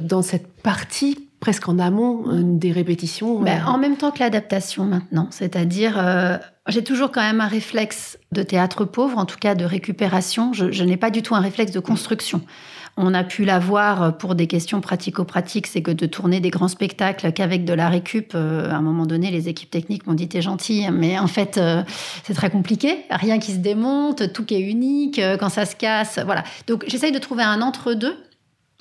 dans 0.00 0.22
cette 0.22 0.46
partie 0.62 1.28
presque 1.42 1.68
en 1.68 1.80
amont 1.80 2.22
euh, 2.28 2.40
des 2.44 2.70
répétitions 2.70 3.40
ben, 3.40 3.60
euh. 3.60 3.70
En 3.70 3.76
même 3.76 3.96
temps 3.96 4.12
que 4.12 4.20
l'adaptation 4.20 4.84
maintenant, 4.84 5.26
c'est-à-dire 5.30 5.94
euh, 5.98 6.38
j'ai 6.68 6.84
toujours 6.84 7.10
quand 7.10 7.20
même 7.20 7.40
un 7.40 7.48
réflexe 7.48 8.16
de 8.30 8.44
théâtre 8.44 8.84
pauvre, 8.84 9.18
en 9.18 9.26
tout 9.26 9.38
cas 9.38 9.56
de 9.56 9.64
récupération. 9.64 10.52
Je, 10.52 10.84
n'ai 10.84 10.96
pas 10.96 11.10
du 11.10 11.20
tout 11.20 11.34
un 11.34 11.40
réflexe 11.40 11.72
de 11.72 11.80
construction. 11.80 12.42
On 12.96 13.12
a 13.12 13.24
pu 13.24 13.44
l'avoir 13.44 14.16
pour 14.18 14.36
des 14.36 14.46
questions 14.46 14.80
pratico-pratiques, 14.80 15.66
c'est 15.66 15.82
que 15.82 15.90
de 15.90 16.06
tourner 16.06 16.38
des 16.38 16.50
grands 16.50 16.68
spectacles 16.68 17.32
qu'avec 17.32 17.64
de 17.64 17.72
la 17.72 17.88
récup, 17.88 18.34
à 18.34 18.76
un 18.76 18.82
moment 18.82 19.06
donné, 19.06 19.32
les 19.32 19.48
équipes 19.48 19.70
techniques 19.70 20.06
m'ont 20.06 20.14
dit 20.14 20.28
t'es 20.28 20.42
gentil, 20.42 20.86
mais 20.92 21.18
en 21.18 21.26
fait 21.26 21.58
c'est 22.22 22.34
très 22.34 22.50
compliqué, 22.50 22.98
rien 23.10 23.38
qui 23.38 23.52
se 23.52 23.58
démonte, 23.58 24.32
tout 24.34 24.44
qui 24.44 24.54
est 24.54 24.60
unique, 24.60 25.20
quand 25.40 25.48
ça 25.48 25.64
se 25.64 25.74
casse, 25.74 26.20
voilà. 26.24 26.44
Donc 26.68 26.84
j'essaye 26.86 27.12
de 27.12 27.18
trouver 27.18 27.42
un 27.42 27.62
entre-deux 27.62 28.16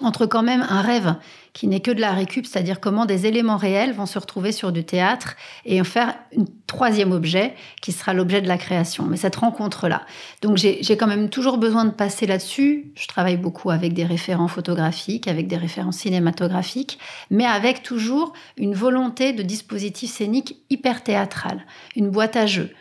entre 0.03 0.25
quand 0.25 0.43
même 0.43 0.65
un 0.69 0.81
rêve 0.81 1.15
qui 1.53 1.67
n'est 1.67 1.81
que 1.81 1.91
de 1.91 1.99
la 1.99 2.13
récup, 2.13 2.45
c'est-à-dire 2.45 2.79
comment 2.79 3.05
des 3.05 3.25
éléments 3.25 3.57
réels 3.57 3.93
vont 3.93 4.05
se 4.05 4.17
retrouver 4.17 4.51
sur 4.51 4.71
du 4.71 4.85
théâtre 4.85 5.35
et 5.65 5.81
en 5.81 5.83
faire 5.83 6.15
un 6.37 6.45
troisième 6.65 7.11
objet 7.11 7.53
qui 7.81 7.91
sera 7.91 8.13
l'objet 8.13 8.41
de 8.41 8.47
la 8.47 8.57
création. 8.57 9.05
Mais 9.05 9.17
cette 9.17 9.35
rencontre-là. 9.35 10.03
Donc 10.41 10.57
j'ai 10.57 10.97
quand 10.97 11.07
même 11.07 11.29
toujours 11.29 11.57
besoin 11.57 11.85
de 11.85 11.91
passer 11.91 12.25
là-dessus. 12.25 12.91
Je 12.95 13.07
travaille 13.07 13.37
beaucoup 13.37 13.69
avec 13.69 13.93
des 13.93 14.05
référents 14.05 14.47
photographiques, 14.47 15.27
avec 15.27 15.47
des 15.47 15.57
référents 15.57 15.91
cinématographiques, 15.91 16.99
mais 17.29 17.45
avec 17.45 17.83
toujours 17.83 18.33
une 18.57 18.73
volonté 18.73 19.33
de 19.33 19.43
dispositif 19.43 20.09
scénique 20.09 20.57
hyper 20.69 21.03
théâtral, 21.03 21.65
une 21.95 22.09
boîte 22.09 22.37
à 22.37 22.45
jeux 22.45 22.71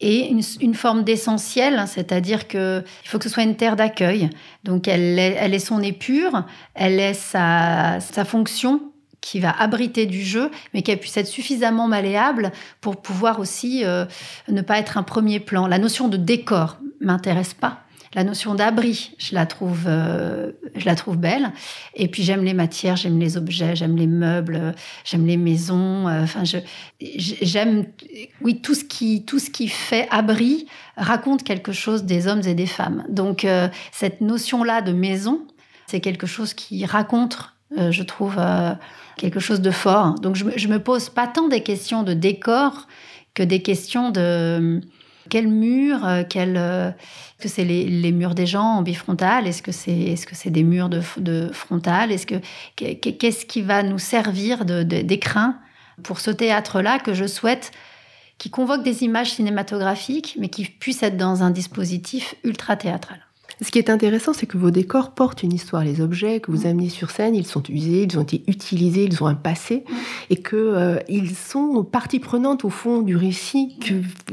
et 0.00 0.30
une, 0.30 0.74
forme 0.74 1.04
d'essentiel, 1.04 1.78
hein, 1.78 1.86
c'est-à-dire 1.86 2.48
que 2.48 2.82
il 3.04 3.08
faut 3.08 3.18
que 3.18 3.24
ce 3.24 3.30
soit 3.30 3.42
une 3.42 3.56
terre 3.56 3.76
d'accueil. 3.76 4.30
Donc 4.64 4.88
elle 4.88 5.18
est, 5.18 5.36
elle 5.38 5.52
est 5.52 5.58
son 5.58 5.80
pur, 5.92 6.44
elle 6.74 6.98
est 6.98 7.14
sa, 7.14 8.00
fonction 8.24 8.80
qui 9.20 9.40
va 9.40 9.50
abriter 9.50 10.06
du 10.06 10.22
jeu, 10.22 10.50
mais 10.72 10.82
qui 10.82 10.96
puisse 10.96 11.16
être 11.18 11.26
suffisamment 11.26 11.86
malléable 11.86 12.52
pour 12.80 12.96
pouvoir 12.96 13.40
aussi 13.40 13.84
euh, 13.84 14.06
ne 14.48 14.62
pas 14.62 14.78
être 14.78 14.96
un 14.96 15.02
premier 15.02 15.38
plan. 15.38 15.66
La 15.66 15.78
notion 15.78 16.08
de 16.08 16.16
décor 16.16 16.78
m'intéresse 17.00 17.52
pas. 17.52 17.82
La 18.12 18.24
notion 18.24 18.56
d'abri, 18.56 19.12
je 19.18 19.36
la 19.36 19.46
trouve, 19.46 19.84
euh, 19.86 20.50
je 20.74 20.84
la 20.84 20.96
trouve 20.96 21.16
belle. 21.16 21.52
Et 21.94 22.08
puis 22.08 22.24
j'aime 22.24 22.44
les 22.44 22.54
matières, 22.54 22.96
j'aime 22.96 23.20
les 23.20 23.36
objets, 23.36 23.76
j'aime 23.76 23.96
les 23.96 24.08
meubles, 24.08 24.74
j'aime 25.04 25.26
les 25.26 25.36
maisons. 25.36 26.08
Euh, 26.08 26.24
enfin, 26.24 26.42
j'aime, 26.98 27.84
oui, 28.40 28.60
tout 28.60 28.74
ce 28.74 28.82
qui, 28.82 29.24
tout 29.24 29.38
ce 29.38 29.48
qui 29.48 29.68
fait 29.68 30.08
abri 30.10 30.66
raconte 30.96 31.44
quelque 31.44 31.70
chose 31.70 32.02
des 32.02 32.26
hommes 32.26 32.42
et 32.46 32.54
des 32.54 32.66
femmes. 32.66 33.04
Donc 33.08 33.44
euh, 33.44 33.68
cette 33.92 34.20
notion-là 34.20 34.82
de 34.82 34.92
maison, 34.92 35.46
c'est 35.86 36.00
quelque 36.00 36.26
chose 36.26 36.52
qui 36.52 36.84
raconte, 36.86 37.38
je 37.76 38.02
trouve, 38.02 38.36
quelque 39.16 39.38
chose 39.38 39.60
de 39.60 39.70
fort. 39.70 40.16
Donc 40.16 40.34
je, 40.34 40.44
je 40.56 40.66
me 40.66 40.80
pose 40.80 41.10
pas 41.10 41.28
tant 41.28 41.46
des 41.46 41.62
questions 41.62 42.02
de 42.02 42.14
décor 42.14 42.88
que 43.34 43.44
des 43.44 43.62
questions 43.62 44.10
de 44.10 44.80
quel 45.28 45.48
mur, 45.48 46.04
euh, 46.04 46.22
quel, 46.28 46.56
euh, 46.56 46.88
est-ce 46.88 47.42
que 47.42 47.48
c'est 47.48 47.64
les, 47.64 48.12
murs 48.12 48.34
des 48.34 48.46
gens 48.46 48.76
en 48.78 48.82
bifrontal? 48.82 49.46
Est-ce 49.46 49.62
que 49.62 49.72
c'est 49.72 49.90
est 49.90 50.14
-ce 50.14 50.34
c'est 50.34 50.50
des 50.50 50.62
murs 50.62 50.88
de, 50.88 51.02
de 51.18 51.50
frontal? 51.52 52.10
Est-ce 52.10 52.26
que 52.26 52.40
qu'est-ce 52.76 53.44
qui 53.46 53.62
va 53.62 53.82
nous 53.82 53.98
servir 53.98 54.64
d'écrin 54.64 55.58
pour 56.02 56.20
ce 56.20 56.30
théâtre-là 56.30 56.98
que 56.98 57.14
je 57.14 57.26
souhaite 57.26 57.72
qui 58.38 58.48
convoque 58.48 58.82
des 58.82 59.04
images 59.04 59.32
cinématographiques, 59.32 60.36
mais 60.40 60.48
qui 60.48 60.64
puisse 60.64 61.02
être 61.02 61.18
dans 61.18 61.42
un 61.42 61.50
dispositif 61.50 62.34
ultra 62.42 62.74
théâtral 62.76 63.20
ce 63.62 63.70
qui 63.70 63.78
est 63.78 63.90
intéressant, 63.90 64.32
c'est 64.32 64.46
que 64.46 64.56
vos 64.56 64.70
décors 64.70 65.10
portent 65.10 65.42
une 65.42 65.52
histoire. 65.52 65.84
Les 65.84 66.00
objets 66.00 66.40
que 66.40 66.50
vous 66.50 66.66
amenez 66.66 66.88
sur 66.88 67.10
scène, 67.10 67.34
ils 67.34 67.46
sont 67.46 67.62
usés, 67.68 68.02
ils 68.02 68.18
ont 68.18 68.22
été 68.22 68.42
utilisés, 68.46 69.04
ils 69.04 69.22
ont 69.22 69.26
un 69.26 69.34
passé, 69.34 69.84
et 70.30 70.36
que 70.36 70.56
euh, 70.56 70.98
ils 71.08 71.34
sont 71.34 71.84
partie 71.84 72.20
prenante 72.20 72.64
au 72.64 72.70
fond 72.70 73.02
du 73.02 73.16
récit 73.16 73.78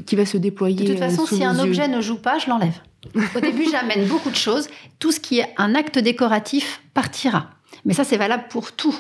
qui 0.05 0.15
va 0.15 0.25
se 0.25 0.37
déployer. 0.37 0.85
De 0.85 0.91
toute 0.91 0.99
façon, 0.99 1.25
si 1.25 1.43
un 1.43 1.59
objet 1.59 1.87
ne 1.87 1.99
joue 1.99 2.17
pas, 2.17 2.37
je 2.39 2.49
l'enlève. 2.49 2.79
Au 3.35 3.39
début, 3.39 3.65
j'amène 3.69 4.05
beaucoup 4.09 4.29
de 4.29 4.35
choses. 4.35 4.69
Tout 4.99 5.11
ce 5.11 5.19
qui 5.19 5.39
est 5.39 5.53
un 5.57 5.75
acte 5.75 5.99
décoratif 5.99 6.81
partira. 6.93 7.49
Mais 7.85 7.93
ça, 7.93 8.03
c'est 8.03 8.17
valable 8.17 8.45
pour 8.49 8.71
tout 8.71 8.95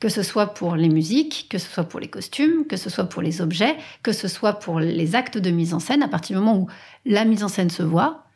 que 0.00 0.08
ce 0.08 0.22
soit 0.22 0.54
pour 0.54 0.76
les 0.76 0.88
musiques, 0.88 1.48
que 1.50 1.58
ce 1.58 1.68
soit 1.68 1.82
pour 1.82 1.98
les 1.98 2.06
costumes, 2.06 2.66
que 2.68 2.76
ce 2.76 2.88
soit 2.88 3.06
pour 3.06 3.20
les 3.20 3.40
objets, 3.40 3.76
que 4.04 4.12
ce 4.12 4.28
soit 4.28 4.54
pour 4.54 4.78
les 4.78 5.16
actes 5.16 5.38
de 5.38 5.50
mise 5.50 5.74
en 5.74 5.80
scène, 5.80 6.04
à 6.04 6.08
partir 6.08 6.38
du 6.38 6.44
moment 6.44 6.56
où 6.56 6.68
la 7.04 7.24
mise 7.24 7.42
en 7.42 7.48
scène 7.48 7.68
se 7.68 7.82
voit, 7.82 8.27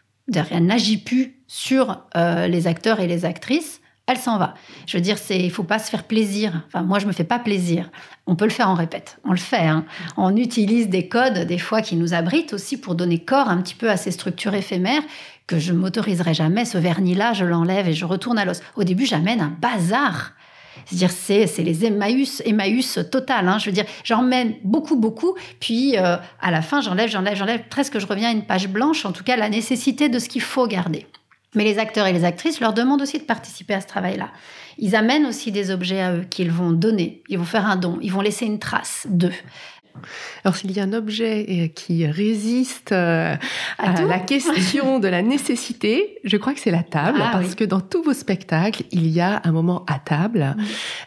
elle 0.51 0.67
n'agit 0.67 0.99
plus 0.99 1.37
sur 1.47 2.05
euh, 2.17 2.47
les 2.47 2.67
acteurs 2.67 3.01
et 3.01 3.07
les 3.07 3.25
actrices, 3.25 3.81
elle 4.07 4.19
s'en 4.19 4.37
va. 4.37 4.55
Je 4.87 4.97
veux 4.97 5.03
dire, 5.03 5.17
c'est, 5.17 5.39
il 5.39 5.51
faut 5.51 5.63
pas 5.63 5.79
se 5.79 5.89
faire 5.89 6.05
plaisir. 6.05 6.65
Enfin, 6.67 6.83
moi, 6.83 6.99
je 6.99 7.07
me 7.07 7.13
fais 7.13 7.25
pas 7.25 7.39
plaisir. 7.39 7.91
On 8.27 8.35
peut 8.35 8.45
le 8.45 8.51
faire 8.51 8.69
en 8.69 8.75
répète. 8.75 9.19
On 9.25 9.31
le 9.31 9.37
fait. 9.37 9.67
Hein. 9.67 9.85
On 10.17 10.37
utilise 10.37 10.89
des 10.89 11.09
codes, 11.09 11.47
des 11.47 11.59
fois, 11.59 11.83
qui 11.83 11.97
nous 11.97 12.13
abritent 12.13 12.53
aussi 12.53 12.81
pour 12.81 12.95
donner 12.95 13.19
corps 13.19 13.49
un 13.49 13.63
petit 13.63 13.77
peu 13.77 13.91
à 13.91 13.97
ces 13.97 14.11
structures 14.11 14.55
éphémères 14.55 15.03
que 15.47 15.59
je 15.59 15.73
m'autoriserai 15.73 16.35
jamais. 16.35 16.65
Ce 16.65 16.79
vernis-là, 16.79 17.33
je 17.33 17.45
l'enlève 17.45 17.89
et 17.89 17.93
je 17.93 18.05
retourne 18.05 18.39
à 18.39 18.45
l'os. 18.45 18.61
Au 18.77 18.85
début, 18.85 19.07
j'amène 19.07 19.41
un 19.41 19.57
bazar. 19.61 20.33
C'est-à-dire, 20.87 21.11
c'est, 21.11 21.63
les 21.63 21.87
Emmaüs, 21.87 22.43
Emmaüs 22.45 22.99
total. 23.11 23.49
Hein. 23.49 23.59
Je 23.59 23.67
veux 23.67 23.73
dire, 23.73 23.85
j'emmène 24.05 24.55
beaucoup, 24.65 24.97
beaucoup. 24.97 25.35
Puis, 25.61 25.97
euh, 25.99 26.17
à 26.41 26.51
la 26.51 26.63
fin, 26.63 26.81
j'enlève, 26.81 27.11
j'enlève, 27.11 27.37
j'enlève. 27.37 27.63
Presque, 27.69 27.99
je 27.99 28.07
reviens 28.07 28.29
à 28.29 28.33
une 28.33 28.45
page 28.45 28.69
blanche. 28.69 29.05
En 29.05 29.13
tout 29.13 29.25
cas, 29.25 29.37
la 29.37 29.49
nécessité 29.49 30.09
de 30.09 30.19
ce 30.19 30.29
qu'il 30.29 30.43
faut 30.43 30.67
garder. 30.67 31.07
Mais 31.55 31.65
les 31.65 31.79
acteurs 31.79 32.07
et 32.07 32.13
les 32.13 32.25
actrices 32.25 32.61
leur 32.61 32.73
demandent 32.73 33.03
aussi 33.03 33.19
de 33.19 33.25
participer 33.25 33.75
à 33.75 33.81
ce 33.81 33.87
travail-là. 33.87 34.31
Ils 34.79 34.97
amènent 34.97 35.27
aussi 35.27 35.53
des 35.53 35.71
objets 35.71 36.01
à 36.01 36.15
eux 36.15 36.25
qu'ils 36.29 36.51
vont 36.51 36.73
donner. 36.73 37.23
Ils 37.29 37.39
vont 37.39 37.45
faire 37.45 37.67
un 37.67 37.77
don. 37.77 37.99
Ils 38.01 38.13
vont 38.13 38.23
laisser 38.23 38.47
une 38.47 38.59
trace 38.59 39.07
d'eux. 39.09 39.35
Alors 40.45 40.57
s'il 40.57 40.73
y 40.73 40.81
a 40.81 40.83
un 40.83 40.93
objet 40.93 41.47
euh, 41.49 41.69
qui 41.69 42.07
résiste 42.07 42.93
euh, 42.93 43.37
à, 43.79 44.03
la 44.03 44.19
question 44.19 44.99
de 44.99 45.09
la 45.09 45.23
nécessité, 45.23 46.19
je 46.25 46.37
crois 46.37 46.55
que 46.55 46.61
c'est 46.61 46.71
la 46.71 46.83
table, 46.83 47.21
ah 47.23 47.31
parce 47.33 47.55
que 47.55 47.65
dans 47.65 47.81
tous 47.81 48.03
vos 48.03 48.13
spectacles, 48.13 48.85
il 48.91 49.09
y 49.09 49.21
a 49.21 49.41
un 49.45 49.53
moment 49.53 49.85
à 49.87 49.99
table. 49.99 50.57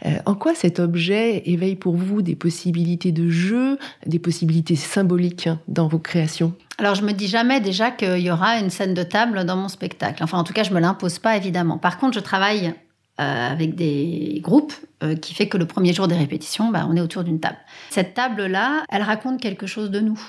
Euh, 0.06 0.18
en 0.26 0.36
quoi 0.36 0.56
cet 0.56 0.80
objet 0.80 1.44
éveille 1.46 1.76
pour 1.76 1.96
vous 1.96 2.22
des 2.22 2.36
possibilités 2.36 3.12
de 3.12 3.30
jeu, 3.30 3.78
des 4.06 4.20
possibilités 4.20 4.76
symboliques 4.76 5.50
dans 5.68 5.88
vos 5.88 6.00
créations? 6.00 6.54
Alors, 6.78 6.96
je 6.96 7.04
me 7.04 7.14
dis 7.14 7.28
jamais 7.28 7.62
déjà 7.62 7.90
qu'il 7.92 8.20
y 8.20 8.30
aura 8.30 8.60
une 8.60 8.70
scène 8.70 8.94
de 8.94 9.04
table 9.04 9.46
dans 9.46 9.56
mon 9.56 9.70
spectacle. 9.70 10.22
Enfin, 10.24 10.38
en 10.38 10.44
tout 10.44 10.52
cas, 10.52 10.64
je 10.64 10.74
me 10.74 10.80
l'impose 10.80 11.20
pas, 11.20 11.38
évidemment. 11.38 11.78
Par 11.78 11.98
contre, 11.98 12.16
je 12.16 12.20
travaille 12.20 12.74
euh, 13.20 13.52
avec 13.52 13.76
des 13.76 14.40
groupes 14.44 14.74
euh, 15.02 15.16
qui 15.16 15.34
fait 15.34 15.48
que 15.48 15.58
le 15.58 15.66
premier 15.66 15.94
jour 15.94 16.10
des 16.10 16.18
répétitions, 16.18 16.70
bah, 16.70 16.86
on 16.90 16.98
est 16.98 17.02
autour 17.02 17.24
d'une 17.24 17.40
table. 17.40 17.58
Cette 17.90 18.14
table-là, 18.14 18.84
elle 18.90 19.04
raconte 19.04 19.40
quelque 19.40 19.68
chose 19.68 19.90
de 19.90 20.02
nous. 20.02 20.20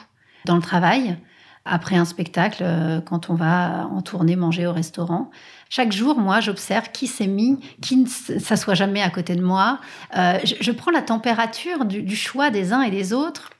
Dans 0.44 0.54
le 0.54 0.62
travail, 0.62 1.16
après 1.64 1.96
un 1.96 2.04
spectacle, 2.04 2.62
euh, 2.62 3.00
quand 3.00 3.28
on 3.28 3.34
va 3.34 3.88
en 3.92 4.02
tournée 4.02 4.36
manger 4.36 4.68
au 4.68 4.72
restaurant, 4.72 5.32
chaque 5.68 5.90
jour, 5.90 6.16
moi, 6.16 6.38
j'observe 6.38 6.92
qui 6.92 7.08
s'est 7.08 7.26
mis, 7.26 7.58
qui 7.82 7.96
ne 7.96 8.06
s'assoit 8.06 8.74
jamais 8.74 9.02
à 9.02 9.10
côté 9.10 9.34
de 9.34 9.42
moi. 9.42 9.80
Je, 10.14 10.70
prends 10.70 10.92
la 10.92 11.02
température 11.02 11.84
du 11.86 12.14
choix 12.14 12.50
des 12.50 12.72
uns 12.72 12.82
et 12.82 12.92
des 12.92 13.12
autres 13.12 13.50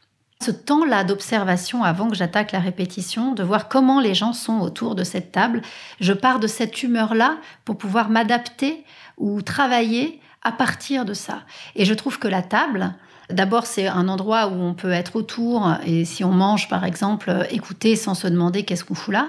ce 0.43 0.51
temps-là 0.51 1.05
d'observation 1.05 1.83
avant 1.83 2.09
que 2.09 2.17
j'attaque 2.17 2.53
la 2.53 2.61
répétition, 2.61 3.33
de 3.33 3.43
voir 3.43 3.69
comment 3.69 4.01
les 4.01 4.15
gens 4.15 4.33
sont 4.33 4.61
autour 4.61 4.95
de 4.95 5.05
cette 5.05 5.33
table, 5.33 5.63
je 6.01 6.13
pars 6.13 6.41
de 6.41 6.47
cette 6.47 6.83
humeur-là 6.83 7.39
pour 7.65 7.79
pouvoir 7.79 8.11
m'adapter 8.11 8.85
ou 9.17 9.41
travailler 9.43 10.21
à 10.43 10.53
partir 10.53 11.05
de 11.05 11.15
ça. 11.15 11.43
Et 11.75 11.85
je 11.85 11.95
trouve 11.95 12.19
que 12.19 12.29
la 12.29 12.43
table, 12.43 12.95
D'abord, 13.31 13.67
c'est 13.67 13.89
un 13.89 14.07
endroit 14.07 14.47
où 14.47 14.55
on 14.55 14.75
peut 14.75 14.93
être 14.93 15.17
autour 15.17 15.69
et 15.85 16.05
si 16.05 16.23
on 16.23 16.31
mange, 16.31 16.69
par 16.69 16.85
exemple, 16.85 17.47
écouter 17.51 17.97
sans 17.97 18.15
se 18.15 18.29
demander 18.29 18.63
qu'est-ce 18.63 18.85
qu'on 18.85 18.95
fout 18.95 19.13
là. 19.13 19.29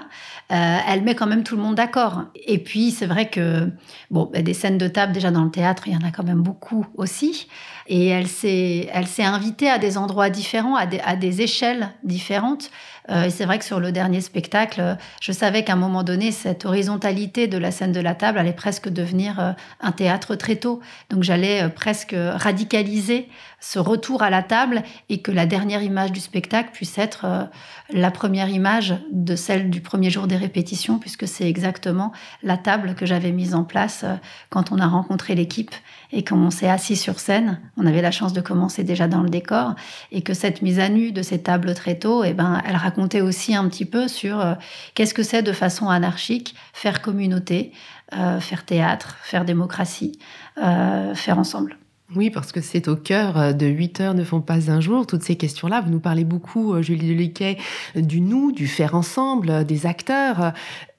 Euh, 0.52 0.78
elle 0.88 1.02
met 1.02 1.16
quand 1.16 1.26
même 1.26 1.42
tout 1.42 1.56
le 1.56 1.62
monde 1.62 1.74
d'accord. 1.74 2.22
Et 2.46 2.58
puis, 2.58 2.92
c'est 2.92 3.06
vrai 3.06 3.28
que, 3.28 3.68
bon, 4.10 4.30
bah, 4.32 4.40
des 4.40 4.54
scènes 4.54 4.78
de 4.78 4.86
table, 4.86 5.12
déjà 5.12 5.32
dans 5.32 5.42
le 5.42 5.50
théâtre, 5.50 5.88
il 5.88 5.94
y 5.94 5.96
en 5.96 6.06
a 6.06 6.12
quand 6.12 6.22
même 6.22 6.42
beaucoup 6.42 6.86
aussi. 6.94 7.48
Et 7.90 8.08
elle 8.08 8.28
s'est, 8.28 8.90
invitée 9.18 9.70
à 9.70 9.78
des 9.78 9.96
endroits 9.96 10.28
différents, 10.30 10.76
à 10.76 10.86
des, 10.86 11.00
à 11.00 11.16
des 11.16 11.40
échelles 11.40 11.88
différentes. 12.04 12.70
Euh, 13.10 13.24
et 13.24 13.30
c'est 13.30 13.46
vrai 13.46 13.58
que 13.58 13.64
sur 13.64 13.80
le 13.80 13.92
dernier 13.92 14.20
spectacle, 14.20 14.96
je 15.20 15.32
savais 15.32 15.64
qu'à 15.64 15.72
un 15.72 15.76
moment 15.76 16.02
donné, 16.02 16.30
cette 16.30 16.66
horizontalité 16.66 17.46
de 17.46 17.56
la 17.56 17.70
scène 17.70 17.92
de 17.92 18.00
la 18.00 18.14
table 18.14 18.38
allait 18.38 18.52
presque 18.52 18.88
devenir 18.88 19.40
euh, 19.40 19.52
un 19.80 19.92
théâtre 19.92 20.34
très 20.34 20.56
tôt. 20.56 20.80
Donc 21.10 21.22
j'allais 21.22 21.62
euh, 21.62 21.68
presque 21.68 22.14
radicaliser 22.14 23.28
ce 23.60 23.78
retour 23.78 24.22
à 24.22 24.30
la 24.30 24.42
table 24.42 24.82
et 25.08 25.20
que 25.22 25.32
la 25.32 25.46
dernière 25.46 25.82
image 25.82 26.12
du 26.12 26.20
spectacle 26.20 26.70
puisse 26.72 26.96
être 26.96 27.48
la 27.90 28.12
première 28.12 28.48
image 28.50 28.94
de 29.10 29.34
celle 29.34 29.68
du 29.68 29.80
premier 29.80 30.10
jour 30.10 30.28
des 30.28 30.36
répétitions, 30.36 31.00
puisque 31.00 31.26
c'est 31.26 31.48
exactement 31.48 32.12
la 32.44 32.56
table 32.56 32.94
que 32.94 33.04
j'avais 33.04 33.32
mise 33.32 33.56
en 33.56 33.64
place 33.64 34.04
quand 34.48 34.70
on 34.70 34.78
a 34.78 34.86
rencontré 34.86 35.34
l'équipe 35.34 35.74
et 36.12 36.24
qu'on 36.24 36.50
s'est 36.50 36.68
assis 36.68 36.96
sur 36.96 37.20
scène. 37.20 37.60
On 37.76 37.86
avait 37.86 38.02
la 38.02 38.10
chance 38.10 38.32
de 38.32 38.40
commencer 38.40 38.84
déjà 38.84 39.08
dans 39.08 39.22
le 39.22 39.28
décor 39.28 39.74
et 40.12 40.22
que 40.22 40.34
cette 40.34 40.62
mise 40.62 40.78
à 40.78 40.88
nu 40.88 41.12
de 41.12 41.22
ces 41.22 41.42
tables 41.42 41.74
très 41.74 41.98
tôt, 41.98 42.24
eh 42.24 42.32
ben, 42.32 42.62
elle 42.66 42.76
racontait 42.76 43.20
aussi 43.20 43.54
un 43.54 43.68
petit 43.68 43.84
peu 43.84 44.08
sur 44.08 44.40
euh, 44.40 44.54
qu'est-ce 44.94 45.14
que 45.14 45.22
c'est 45.22 45.42
de 45.42 45.52
façon 45.52 45.88
anarchique 45.88 46.54
faire 46.72 47.02
communauté, 47.02 47.72
euh, 48.14 48.40
faire 48.40 48.64
théâtre, 48.64 49.16
faire 49.22 49.44
démocratie, 49.44 50.18
euh, 50.62 51.14
faire 51.14 51.38
ensemble. 51.38 51.76
Oui, 52.16 52.30
parce 52.30 52.52
que 52.52 52.62
c'est 52.62 52.88
au 52.88 52.96
cœur 52.96 53.54
de 53.54 53.66
8 53.66 54.00
heures 54.00 54.14
ne 54.14 54.24
font 54.24 54.40
pas 54.40 54.70
un 54.70 54.80
jour, 54.80 55.06
toutes 55.06 55.22
ces 55.22 55.36
questions-là. 55.36 55.82
Vous 55.82 55.90
nous 55.90 56.00
parlez 56.00 56.24
beaucoup, 56.24 56.80
Julie 56.82 57.06
Deliquet, 57.06 57.58
du 57.96 58.22
nous, 58.22 58.50
du 58.50 58.66
faire 58.66 58.94
ensemble, 58.94 59.66
des 59.66 59.84
acteurs. 59.84 60.54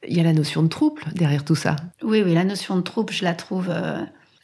Il 0.07 0.16
y 0.16 0.20
a 0.20 0.24
la 0.24 0.34
notion 0.34 0.62
de 0.62 0.68
troupe 0.68 0.99
derrière 1.16 1.43
tout 1.43 1.55
ça. 1.55 1.78
Oui, 2.03 2.22
oui, 2.24 2.36
la 2.36 2.43
notion 2.43 2.76
de 2.76 2.82
troupe, 2.82 3.12
je 3.12 3.24
la 3.24 3.34
trouve 3.34 3.72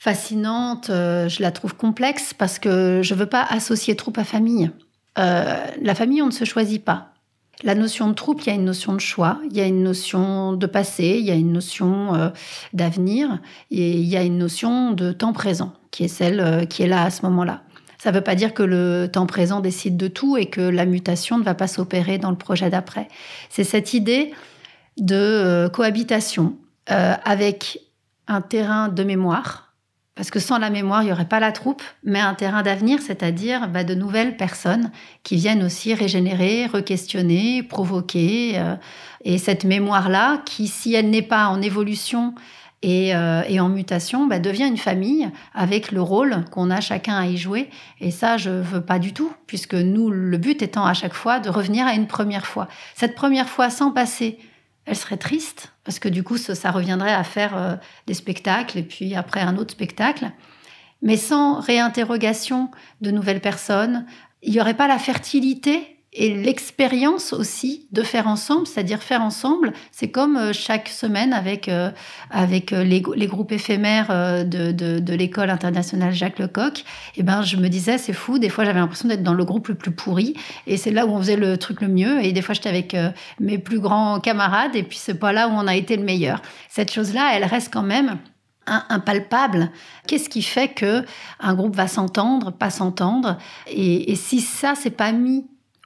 fascinante, 0.05 0.91
euh, 0.91 1.27
je 1.27 1.41
la 1.41 1.49
trouve 1.49 1.75
complexe 1.75 2.35
parce 2.35 2.59
que 2.59 3.01
je 3.01 3.15
ne 3.15 3.19
veux 3.19 3.25
pas 3.25 3.41
associer 3.41 3.95
troupe 3.95 4.19
à 4.19 4.23
famille. 4.23 4.69
Euh, 5.17 5.65
la 5.81 5.95
famille, 5.95 6.21
on 6.21 6.27
ne 6.27 6.31
se 6.31 6.45
choisit 6.45 6.85
pas. 6.85 7.13
La 7.63 7.73
notion 7.73 8.07
de 8.07 8.13
troupe, 8.13 8.43
il 8.43 8.47
y 8.47 8.49
a 8.51 8.53
une 8.53 8.65
notion 8.65 8.93
de 8.93 8.99
choix, 8.99 9.39
il 9.49 9.57
y 9.57 9.61
a 9.61 9.65
une 9.65 9.81
notion 9.81 10.53
de 10.53 10.67
passé, 10.67 11.17
il 11.17 11.25
y 11.25 11.31
a 11.31 11.33
une 11.33 11.51
notion 11.51 12.13
euh, 12.13 12.29
d'avenir, 12.73 13.39
et 13.71 13.93
il 13.93 14.05
y 14.05 14.15
a 14.15 14.21
une 14.21 14.37
notion 14.37 14.91
de 14.91 15.11
temps 15.11 15.33
présent, 15.33 15.73
qui 15.89 16.03
est 16.03 16.07
celle 16.07 16.67
qui 16.67 16.83
est 16.83 16.87
là 16.87 17.05
à 17.05 17.09
ce 17.09 17.23
moment-là. 17.23 17.63
Ça 17.97 18.11
ne 18.11 18.15
veut 18.15 18.23
pas 18.23 18.35
dire 18.35 18.53
que 18.53 18.61
le 18.61 19.09
temps 19.11 19.25
présent 19.25 19.59
décide 19.59 19.97
de 19.97 20.07
tout 20.07 20.37
et 20.37 20.45
que 20.45 20.61
la 20.61 20.85
mutation 20.85 21.39
ne 21.39 21.43
va 21.43 21.55
pas 21.55 21.67
s'opérer 21.67 22.19
dans 22.19 22.29
le 22.29 22.37
projet 22.37 22.69
d'après. 22.69 23.07
C'est 23.49 23.63
cette 23.63 23.95
idée 23.95 24.33
de 24.97 25.67
cohabitation 25.73 26.57
avec 26.85 27.79
un 28.27 28.41
terrain 28.41 28.89
de 28.89 29.03
mémoire, 29.03 29.64
parce 30.15 30.31
que 30.31 30.39
sans 30.39 30.57
la 30.59 30.69
mémoire, 30.69 31.03
il 31.03 31.07
n'y 31.07 31.11
aurait 31.11 31.27
pas 31.27 31.41
la 31.41 31.51
troupe, 31.51 31.83
mais 32.03 32.21
un 32.21 32.33
terrain 32.33 32.63
d'avenir, 32.63 32.99
c'est-à-dire 33.01 33.67
bah, 33.67 33.83
de 33.83 33.93
nouvelles 33.93 34.37
personnes 34.37 34.91
qui 35.23 35.35
viennent 35.35 35.63
aussi 35.63 35.93
régénérer, 35.93 36.67
re-questionner, 36.67 37.63
provoquer. 37.63 38.53
Euh, 38.55 38.75
et 39.25 39.37
cette 39.37 39.65
mémoire-là, 39.65 40.41
qui, 40.45 40.67
si 40.67 40.93
elle 40.93 41.09
n'est 41.09 41.21
pas 41.21 41.47
en 41.47 41.61
évolution 41.61 42.33
et, 42.81 43.13
euh, 43.13 43.59
en 43.59 43.67
mutation, 43.67 44.25
bah, 44.25 44.39
devient 44.39 44.67
une 44.67 44.77
famille 44.77 45.29
avec 45.53 45.91
le 45.91 46.01
rôle 46.01 46.45
qu'on 46.49 46.71
a 46.71 46.79
chacun 46.79 47.17
à 47.17 47.25
y 47.25 47.35
jouer. 47.35 47.69
Et 47.99 48.11
ça, 48.11 48.37
je 48.37 48.51
veux 48.51 48.81
pas 48.81 48.99
du 48.99 49.11
tout, 49.11 49.33
puisque 49.47 49.75
nous, 49.75 50.09
le 50.09 50.37
but 50.37 50.61
étant 50.61 50.85
à 50.85 50.93
chaque 50.93 51.13
fois 51.13 51.41
de 51.41 51.49
revenir 51.49 51.85
à 51.85 51.93
une 51.93 52.07
première 52.07 52.45
fois. 52.45 52.69
Cette 52.95 53.15
première 53.15 53.49
fois 53.49 53.69
sans 53.69 53.91
passer 53.91 54.39
elle 54.85 54.95
serait 54.95 55.17
triste 55.17 55.73
parce 55.83 55.99
que 55.99 56.09
du 56.09 56.23
coup, 56.23 56.37
ça, 56.37 56.71
reviendrait 56.71 57.13
à 57.13 57.23
faire 57.23 57.57
euh, 57.57 57.75
des 58.07 58.13
spectacles 58.13 58.77
et 58.77 58.83
puis 58.83 59.15
après 59.15 59.41
un 59.41 59.57
autre 59.57 59.71
spectacle. 59.71 60.31
Mais 61.01 61.17
sans 61.17 61.59
réinterrogation 61.59 62.71
de 63.01 63.11
nouvelles 63.11 63.41
personnes, 63.41 64.05
il 64.41 64.53
n'y 64.53 64.61
aurait 64.61 64.75
pas 64.75 64.87
la 64.87 64.99
fertilité 64.99 65.94
et 66.17 66.33
l'expérience 66.33 67.33
aussi 67.33 67.87
de 67.91 68.01
faire 68.01 68.27
ensemble, 68.27 68.65
c'est-à-dire 68.65 69.03
faire 69.03 69.21
ensemble, 69.21 69.73
c'est 69.91 70.07
comme 70.07 70.37
euh, 70.37 70.53
chaque 70.53 70.87
semaine 70.87 71.33
avec, 71.33 71.67
euh, 71.67 71.91
avec 72.31 72.71
euh, 72.71 72.83
les, 72.85 73.01
groupes 73.01 73.51
éphémères 73.51 74.45
de, 74.45 74.71
de, 74.71 75.13
l'école 75.13 75.49
internationale 75.49 76.13
Jacques 76.13 76.39
Lecoq. 76.39 76.79
Et 76.79 76.83
eh 77.17 77.23
ben, 77.23 77.41
je 77.41 77.57
me 77.57 77.67
disais, 77.67 77.97
c'est 77.97 78.13
fou, 78.13 78.39
des 78.39 78.47
fois 78.47 78.63
j'avais 78.63 78.79
l'impression 78.79 79.09
d'être 79.09 79.23
dans 79.23 79.33
le 79.33 79.43
groupe 79.43 79.67
le 79.67 79.75
plus 79.75 79.91
pourri, 79.91 80.35
et 80.67 80.77
c'est 80.77 80.91
là 80.91 81.05
où 81.05 81.09
on 81.09 81.17
faisait 81.19 81.35
le 81.35 81.57
truc 81.57 81.81
le 81.81 81.89
mieux, 81.89 82.23
et 82.23 82.31
des 82.31 82.41
fois 82.41 82.55
j'étais 82.55 82.69
avec 82.69 82.95
mes 83.39 83.57
plus 83.57 83.79
grands 83.79 84.19
camarades, 84.19 84.75
et 84.75 84.83
puis 84.83 84.97
c'est 84.97 85.19
pas 85.19 85.33
là 85.33 85.49
où 85.49 85.51
on 85.51 85.67
a 85.67 85.75
été 85.75 85.97
le 85.97 86.03
meilleur. 86.03 86.41
Cette 86.69 86.91
chose-là, 86.91 87.31
elle 87.33 87.43
reste 87.43 87.73
quand 87.73 87.83
même 87.83 88.17
impalpable. 88.67 89.69
Qu'est-ce 90.07 90.29
qui 90.29 90.41
fait 90.41 90.69
que 90.69 91.03
un 91.39 91.53
groupe 91.53 91.75
va 91.75 91.87
s'entendre, 91.87 92.51
pas 92.51 92.69
s'entendre? 92.69 93.37
Et 93.67 94.15
si 94.15 94.41
ça 94.41 94.73
c'est 94.75 94.91
pas 94.91 95.11
mis 95.11 95.45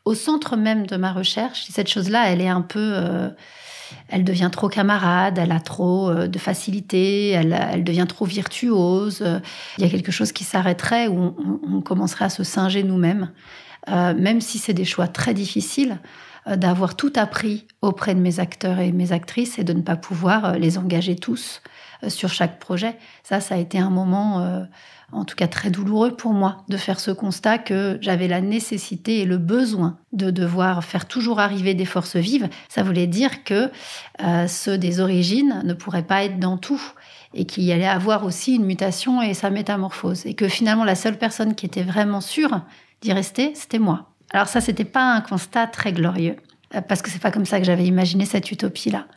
au 0.09 0.15
centre 0.15 0.57
même 0.57 0.87
de 0.87 0.97
ma 0.97 1.13
recherche. 1.13 1.67
Cette 1.69 1.87
chose-là, 1.87 2.31
elle 2.31 2.41
est 2.41 2.49
un 2.49 2.61
peu... 2.61 2.91
Euh, 2.95 3.29
elle 4.07 4.23
devient 4.23 4.49
trop 4.51 4.67
camarade, 4.67 5.37
elle 5.37 5.51
a 5.51 5.59
trop 5.59 6.09
euh, 6.09 6.27
de 6.27 6.39
facilité, 6.39 7.29
elle, 7.29 7.83
devient 7.83 8.05
trop 8.09 8.25
virtuose. 8.25 9.23
Il 9.77 9.83
y 9.83 9.87
a 9.87 9.89
quelque 9.89 10.11
chose 10.11 10.31
qui 10.31 10.43
s'arrêterait 10.43 11.07
où 11.07 11.35
on, 11.71 11.81
commencerait 11.81 12.25
à 12.25 12.29
se 12.29 12.43
singer 12.43 12.81
nous-mêmes, 12.81 13.29
euh, 13.87 14.15
même 14.15 14.41
si 14.41 14.57
c'est 14.57 14.73
des 14.73 14.85
choix 14.85 15.07
très 15.07 15.35
difficiles 15.35 15.99
d'avoir 16.47 16.95
tout 16.95 17.13
appris 17.15 17.67
auprès 17.81 18.15
de 18.15 18.19
mes 18.19 18.39
acteurs 18.39 18.79
et 18.79 18.91
mes 18.91 19.11
actrices 19.11 19.59
et 19.59 19.63
de 19.63 19.73
ne 19.73 19.81
pas 19.81 19.95
pouvoir 19.95 20.57
les 20.57 20.77
engager 20.77 21.15
tous 21.15 21.61
sur 22.07 22.29
chaque 22.29 22.59
projet. 22.59 22.97
Ça, 23.23 23.39
ça 23.39 23.55
a 23.55 23.57
été 23.57 23.77
un 23.77 23.89
moment 23.89 24.65
en 25.11 25.25
tout 25.25 25.35
cas 25.35 25.47
très 25.47 25.69
douloureux 25.69 26.15
pour 26.15 26.33
moi, 26.33 26.63
de 26.69 26.77
faire 26.77 26.99
ce 26.99 27.11
constat 27.11 27.57
que 27.57 27.97
j'avais 28.01 28.27
la 28.27 28.41
nécessité 28.41 29.19
et 29.19 29.25
le 29.25 29.37
besoin 29.37 29.97
de 30.13 30.29
devoir 30.29 30.83
faire 30.83 31.07
toujours 31.07 31.39
arriver 31.39 31.73
des 31.73 31.85
forces 31.85 32.15
vives. 32.15 32.49
Ça 32.67 32.83
voulait 32.83 33.07
dire 33.07 33.43
que 33.43 33.71
euh, 34.21 34.47
ceux 34.47 34.77
des 34.77 34.99
origines 34.99 35.61
ne 35.65 35.73
pourraient 35.73 36.03
pas 36.03 36.23
être 36.23 36.39
dans 36.39 36.57
tout 36.57 36.81
et 37.33 37.45
qu'il 37.45 37.63
y 37.63 37.71
allait 37.71 37.87
avoir 37.87 38.23
aussi 38.25 38.55
une 38.55 38.65
mutation 38.65 39.21
et 39.21 39.33
sa 39.33 39.49
métamorphose. 39.49 40.25
Et 40.25 40.33
que 40.33 40.47
finalement, 40.47 40.83
la 40.83 40.95
seule 40.95 41.17
personne 41.17 41.55
qui 41.55 41.65
était 41.65 41.83
vraiment 41.83 42.21
sûre 42.21 42.61
d'y 43.01 43.13
rester, 43.13 43.53
c'était 43.55 43.79
moi. 43.79 44.09
Alors 44.31 44.47
ça, 44.47 44.61
c'était 44.61 44.85
pas 44.85 45.13
un 45.13 45.21
constat 45.21 45.67
très 45.67 45.91
glorieux, 45.91 46.35
euh, 46.75 46.81
parce 46.81 47.01
que 47.01 47.09
c'est 47.09 47.21
pas 47.21 47.31
comme 47.31 47.45
ça 47.45 47.59
que 47.59 47.65
j'avais 47.65 47.85
imaginé 47.85 48.25
cette 48.25 48.51
utopie-là. 48.51 49.07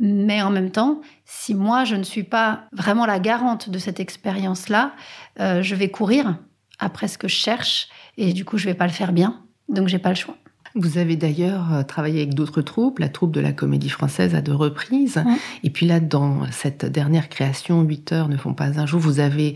Mais 0.00 0.42
en 0.42 0.50
même 0.50 0.70
temps, 0.70 1.00
si 1.24 1.54
moi, 1.54 1.84
je 1.84 1.96
ne 1.96 2.04
suis 2.04 2.22
pas 2.22 2.64
vraiment 2.72 3.06
la 3.06 3.18
garante 3.18 3.68
de 3.68 3.78
cette 3.78 4.00
expérience-là, 4.00 4.92
euh, 5.40 5.62
je 5.62 5.74
vais 5.74 5.90
courir 5.90 6.38
après 6.78 7.08
ce 7.08 7.18
que 7.18 7.28
je 7.28 7.34
cherche 7.34 7.88
et 8.16 8.32
du 8.32 8.44
coup, 8.44 8.58
je 8.58 8.66
vais 8.66 8.74
pas 8.74 8.86
le 8.86 8.92
faire 8.92 9.12
bien. 9.12 9.42
Donc, 9.68 9.88
j'ai 9.88 9.98
pas 9.98 10.10
le 10.10 10.14
choix. 10.14 10.36
Vous 10.74 10.98
avez 10.98 11.16
d'ailleurs 11.16 11.72
euh, 11.72 11.82
travaillé 11.82 12.22
avec 12.22 12.34
d'autres 12.34 12.62
troupes, 12.62 12.98
la 12.98 13.08
troupe 13.08 13.32
de 13.32 13.40
la 13.40 13.52
Comédie 13.52 13.88
Française 13.88 14.34
à 14.34 14.40
deux 14.40 14.54
reprises. 14.54 15.22
Et 15.62 15.70
puis 15.70 15.86
là, 15.86 16.00
dans 16.00 16.50
cette 16.50 16.84
dernière 16.84 17.28
création, 17.28 17.82
8 17.82 18.12
heures 18.12 18.28
ne 18.28 18.36
font 18.36 18.54
pas 18.54 18.78
un 18.78 18.86
jour, 18.86 19.00
vous 19.00 19.20
avez 19.20 19.54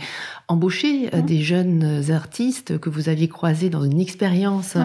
embauché 0.48 1.14
euh, 1.14 1.22
des 1.22 1.42
jeunes 1.42 2.10
artistes 2.10 2.78
que 2.78 2.90
vous 2.90 3.08
aviez 3.08 3.28
croisés 3.28 3.70
dans 3.70 3.84
une 3.84 4.00
expérience 4.00 4.76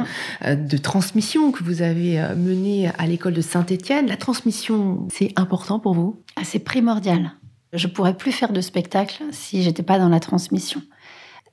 euh, 0.45 0.55
de 0.55 0.78
transmission 0.78 1.51
que 1.51 1.63
vous 1.63 1.82
avez 1.82 2.19
menée 2.36 2.89
à 2.97 3.07
l'école 3.07 3.34
de 3.34 3.41
Saint-Étienne. 3.41 4.07
La 4.07 4.17
transmission, 4.17 5.07
c'est 5.11 5.32
important 5.36 5.80
pour 5.80 5.93
vous? 5.93 6.21
Ah, 6.36 6.41
C'est 6.43 6.59
primordial. 6.59 7.32
Je 7.73 7.88
pourrais 7.88 8.15
plus 8.15 8.32
faire 8.32 8.53
de 8.53 8.61
spectacle 8.61 9.23
si 9.32 9.63
j'étais 9.63 9.84
pas 9.84 9.99
dans 9.99 10.09
la 10.09 10.19
transmission. 10.19 10.82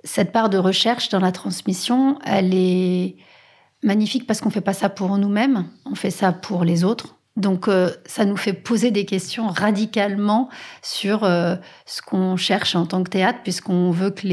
Cette 0.04 0.32
part 0.32 0.50
de 0.50 0.58
recherche 0.58 1.08
dans 1.08 1.18
la 1.18 1.32
transmission, 1.32 2.18
elle 2.24 2.54
est 2.54 3.16
magnifique 3.84 4.26
parce 4.26 4.40
qu'on 4.40 4.50
fait 4.50 4.60
pas 4.60 4.72
ça 4.72 4.88
pour 4.88 5.16
nous-mêmes, 5.18 5.66
on 5.84 5.94
fait 5.94 6.10
ça 6.10 6.32
pour 6.32 6.64
les 6.64 6.82
autres. 6.82 7.16
Donc 7.36 7.66
euh, 7.66 7.90
ça 8.06 8.24
nous 8.24 8.36
fait 8.36 8.52
poser 8.52 8.92
des 8.92 9.04
questions 9.04 9.48
radicalement 9.48 10.48
sur 10.82 11.24
euh, 11.24 11.56
ce 11.84 12.00
qu'on 12.00 12.36
cherche 12.36 12.76
en 12.76 12.86
tant 12.86 13.02
que 13.02 13.10
théâtre 13.10 13.40
puisqu'on 13.42 13.90
veut 13.90 14.10
que 14.10 14.26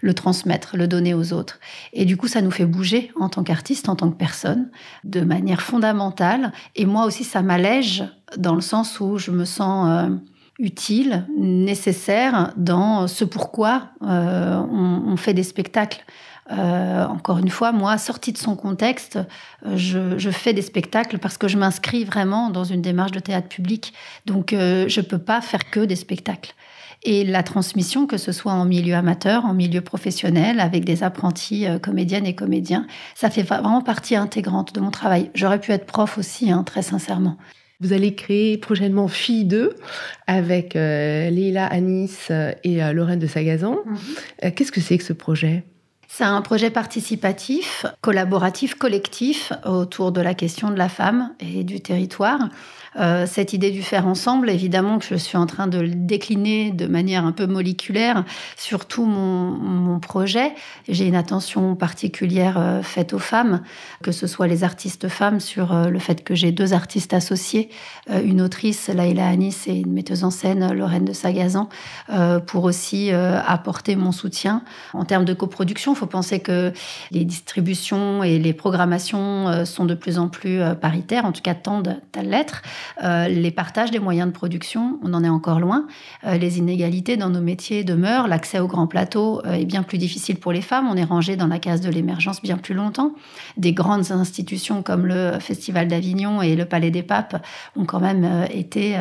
le 0.00 0.14
transmettre, 0.14 0.76
le 0.78 0.88
donner 0.88 1.12
aux 1.12 1.34
autres. 1.34 1.60
Et 1.92 2.06
du 2.06 2.16
coup 2.16 2.28
ça 2.28 2.40
nous 2.40 2.50
fait 2.50 2.64
bouger 2.64 3.12
en 3.20 3.28
tant 3.28 3.42
qu'artiste, 3.42 3.90
en 3.90 3.96
tant 3.96 4.10
que 4.10 4.16
personne 4.16 4.70
de 5.04 5.20
manière 5.20 5.60
fondamentale 5.60 6.52
et 6.74 6.86
moi 6.86 7.04
aussi 7.04 7.22
ça 7.22 7.42
m'allège 7.42 8.04
dans 8.38 8.54
le 8.54 8.62
sens 8.62 8.98
où 8.98 9.18
je 9.18 9.30
me 9.30 9.44
sens 9.44 9.88
euh, 9.90 10.16
utile, 10.58 11.26
nécessaire 11.36 12.54
dans 12.56 13.08
ce 13.08 13.24
pourquoi 13.26 13.90
on 14.00 15.16
fait 15.16 15.34
des 15.34 15.42
spectacles. 15.42 16.04
Euh, 16.50 17.06
encore 17.06 17.38
une 17.38 17.50
fois, 17.50 17.72
moi, 17.72 17.98
sortie 17.98 18.32
de 18.32 18.38
son 18.38 18.56
contexte, 18.56 19.18
euh, 19.66 19.76
je, 19.76 20.30
fais 20.30 20.52
des 20.52 20.62
spectacles 20.62 21.18
parce 21.18 21.38
que 21.38 21.46
je 21.46 21.56
m'inscris 21.56 22.04
vraiment 22.04 22.50
dans 22.50 22.64
une 22.64 22.82
démarche 22.82 23.12
de 23.12 23.20
théâtre 23.20 23.48
public. 23.48 23.92
Donc, 24.26 24.52
euh, 24.52 24.88
je 24.88 25.00
ne 25.00 25.06
peux 25.06 25.18
pas 25.18 25.40
faire 25.40 25.70
que 25.70 25.80
des 25.80 25.96
spectacles. 25.96 26.54
Et 27.04 27.24
la 27.24 27.42
transmission, 27.42 28.06
que 28.06 28.16
ce 28.16 28.30
soit 28.30 28.52
en 28.52 28.64
milieu 28.64 28.94
amateur, 28.94 29.44
en 29.44 29.54
milieu 29.54 29.80
professionnel, 29.80 30.60
avec 30.60 30.84
des 30.84 31.02
apprentis 31.02 31.66
comédiennes 31.82 32.26
et 32.26 32.34
comédiens, 32.36 32.86
ça 33.16 33.28
fait 33.28 33.42
vraiment 33.42 33.82
partie 33.82 34.14
intégrante 34.14 34.72
de 34.72 34.78
mon 34.78 34.92
travail. 34.92 35.30
J'aurais 35.34 35.58
pu 35.58 35.72
être 35.72 35.84
prof 35.84 36.16
aussi, 36.16 36.52
hein, 36.52 36.62
très 36.62 36.82
sincèrement. 36.82 37.36
Vous 37.80 37.92
allez 37.92 38.14
créer 38.14 38.56
prochainement 38.56 39.08
Fille 39.08 39.44
2 39.44 39.74
avec 40.28 40.74
Leila 40.74 41.66
Anis 41.66 42.30
et 42.62 42.80
Lorraine 42.92 43.18
de 43.18 43.26
Sagazan. 43.26 43.78
Mhm. 43.84 44.52
Qu'est-ce 44.52 44.70
que 44.70 44.80
c'est 44.80 44.96
que 44.96 45.04
ce 45.04 45.12
projet? 45.12 45.64
C'est 46.14 46.24
un 46.24 46.42
projet 46.42 46.68
participatif, 46.68 47.86
collaboratif, 48.02 48.74
collectif 48.74 49.50
autour 49.64 50.12
de 50.12 50.20
la 50.20 50.34
question 50.34 50.70
de 50.70 50.76
la 50.76 50.90
femme 50.90 51.32
et 51.40 51.64
du 51.64 51.80
territoire. 51.80 52.50
Euh, 52.96 53.26
cette 53.26 53.52
idée 53.52 53.70
du 53.70 53.82
faire 53.82 54.06
ensemble, 54.06 54.50
évidemment 54.50 54.98
que 54.98 55.06
je 55.06 55.14
suis 55.14 55.38
en 55.38 55.46
train 55.46 55.66
de 55.66 55.78
le 55.78 55.94
décliner 55.94 56.72
de 56.72 56.86
manière 56.86 57.24
un 57.24 57.32
peu 57.32 57.46
moléculaire 57.46 58.24
sur 58.56 58.86
tout 58.86 59.06
mon, 59.06 59.50
mon 59.50 59.98
projet. 59.98 60.52
J'ai 60.88 61.06
une 61.06 61.14
attention 61.14 61.74
particulière 61.74 62.58
euh, 62.58 62.82
faite 62.82 63.14
aux 63.14 63.18
femmes, 63.18 63.62
que 64.02 64.12
ce 64.12 64.26
soit 64.26 64.46
les 64.46 64.62
artistes 64.62 65.08
femmes 65.08 65.40
sur 65.40 65.72
euh, 65.72 65.88
le 65.88 65.98
fait 65.98 66.22
que 66.22 66.34
j'ai 66.34 66.52
deux 66.52 66.74
artistes 66.74 67.14
associés, 67.14 67.70
une 68.10 68.40
autrice, 68.40 68.88
Laïla 68.88 69.26
Anis, 69.26 69.66
et 69.68 69.74
une 69.74 69.92
metteuse 69.92 70.24
en 70.24 70.30
scène, 70.30 70.72
Lorraine 70.72 71.04
de 71.04 71.12
Sagazan, 71.12 71.68
pour 72.46 72.64
aussi 72.64 73.10
apporter 73.10 73.96
mon 73.96 74.12
soutien. 74.12 74.62
En 74.92 75.04
termes 75.04 75.24
de 75.24 75.34
coproduction, 75.34 75.92
il 75.92 75.96
faut 75.96 76.06
penser 76.06 76.40
que 76.40 76.72
les 77.10 77.24
distributions 77.24 78.22
et 78.22 78.38
les 78.38 78.52
programmations 78.52 79.64
sont 79.64 79.84
de 79.84 79.94
plus 79.94 80.18
en 80.18 80.28
plus 80.28 80.60
paritaires, 80.80 81.24
en 81.24 81.32
tout 81.32 81.42
cas 81.42 81.54
tendent 81.54 82.00
à 82.16 82.22
l'être. 82.22 82.62
Euh, 83.02 83.28
les 83.28 83.50
partages 83.50 83.90
des 83.90 83.98
moyens 83.98 84.28
de 84.28 84.32
production, 84.32 84.98
on 85.02 85.14
en 85.14 85.24
est 85.24 85.28
encore 85.28 85.60
loin. 85.60 85.86
Euh, 86.24 86.36
les 86.36 86.58
inégalités 86.58 87.16
dans 87.16 87.30
nos 87.30 87.40
métiers 87.40 87.84
demeurent. 87.84 88.28
L'accès 88.28 88.58
aux 88.58 88.66
grands 88.66 88.86
plateaux 88.86 89.40
euh, 89.46 89.54
est 89.54 89.64
bien 89.64 89.82
plus 89.82 89.98
difficile 89.98 90.36
pour 90.36 90.52
les 90.52 90.62
femmes. 90.62 90.88
On 90.90 90.96
est 90.96 91.04
rangé 91.04 91.36
dans 91.36 91.46
la 91.46 91.58
case 91.58 91.80
de 91.80 91.90
l'émergence 91.90 92.42
bien 92.42 92.56
plus 92.56 92.74
longtemps. 92.74 93.12
Des 93.56 93.72
grandes 93.72 94.10
institutions 94.12 94.82
comme 94.82 95.06
le 95.06 95.38
Festival 95.40 95.88
d'Avignon 95.88 96.42
et 96.42 96.56
le 96.56 96.64
Palais 96.64 96.90
des 96.90 97.02
Papes 97.02 97.44
ont 97.76 97.84
quand 97.84 98.00
même 98.00 98.46
été 98.52 98.96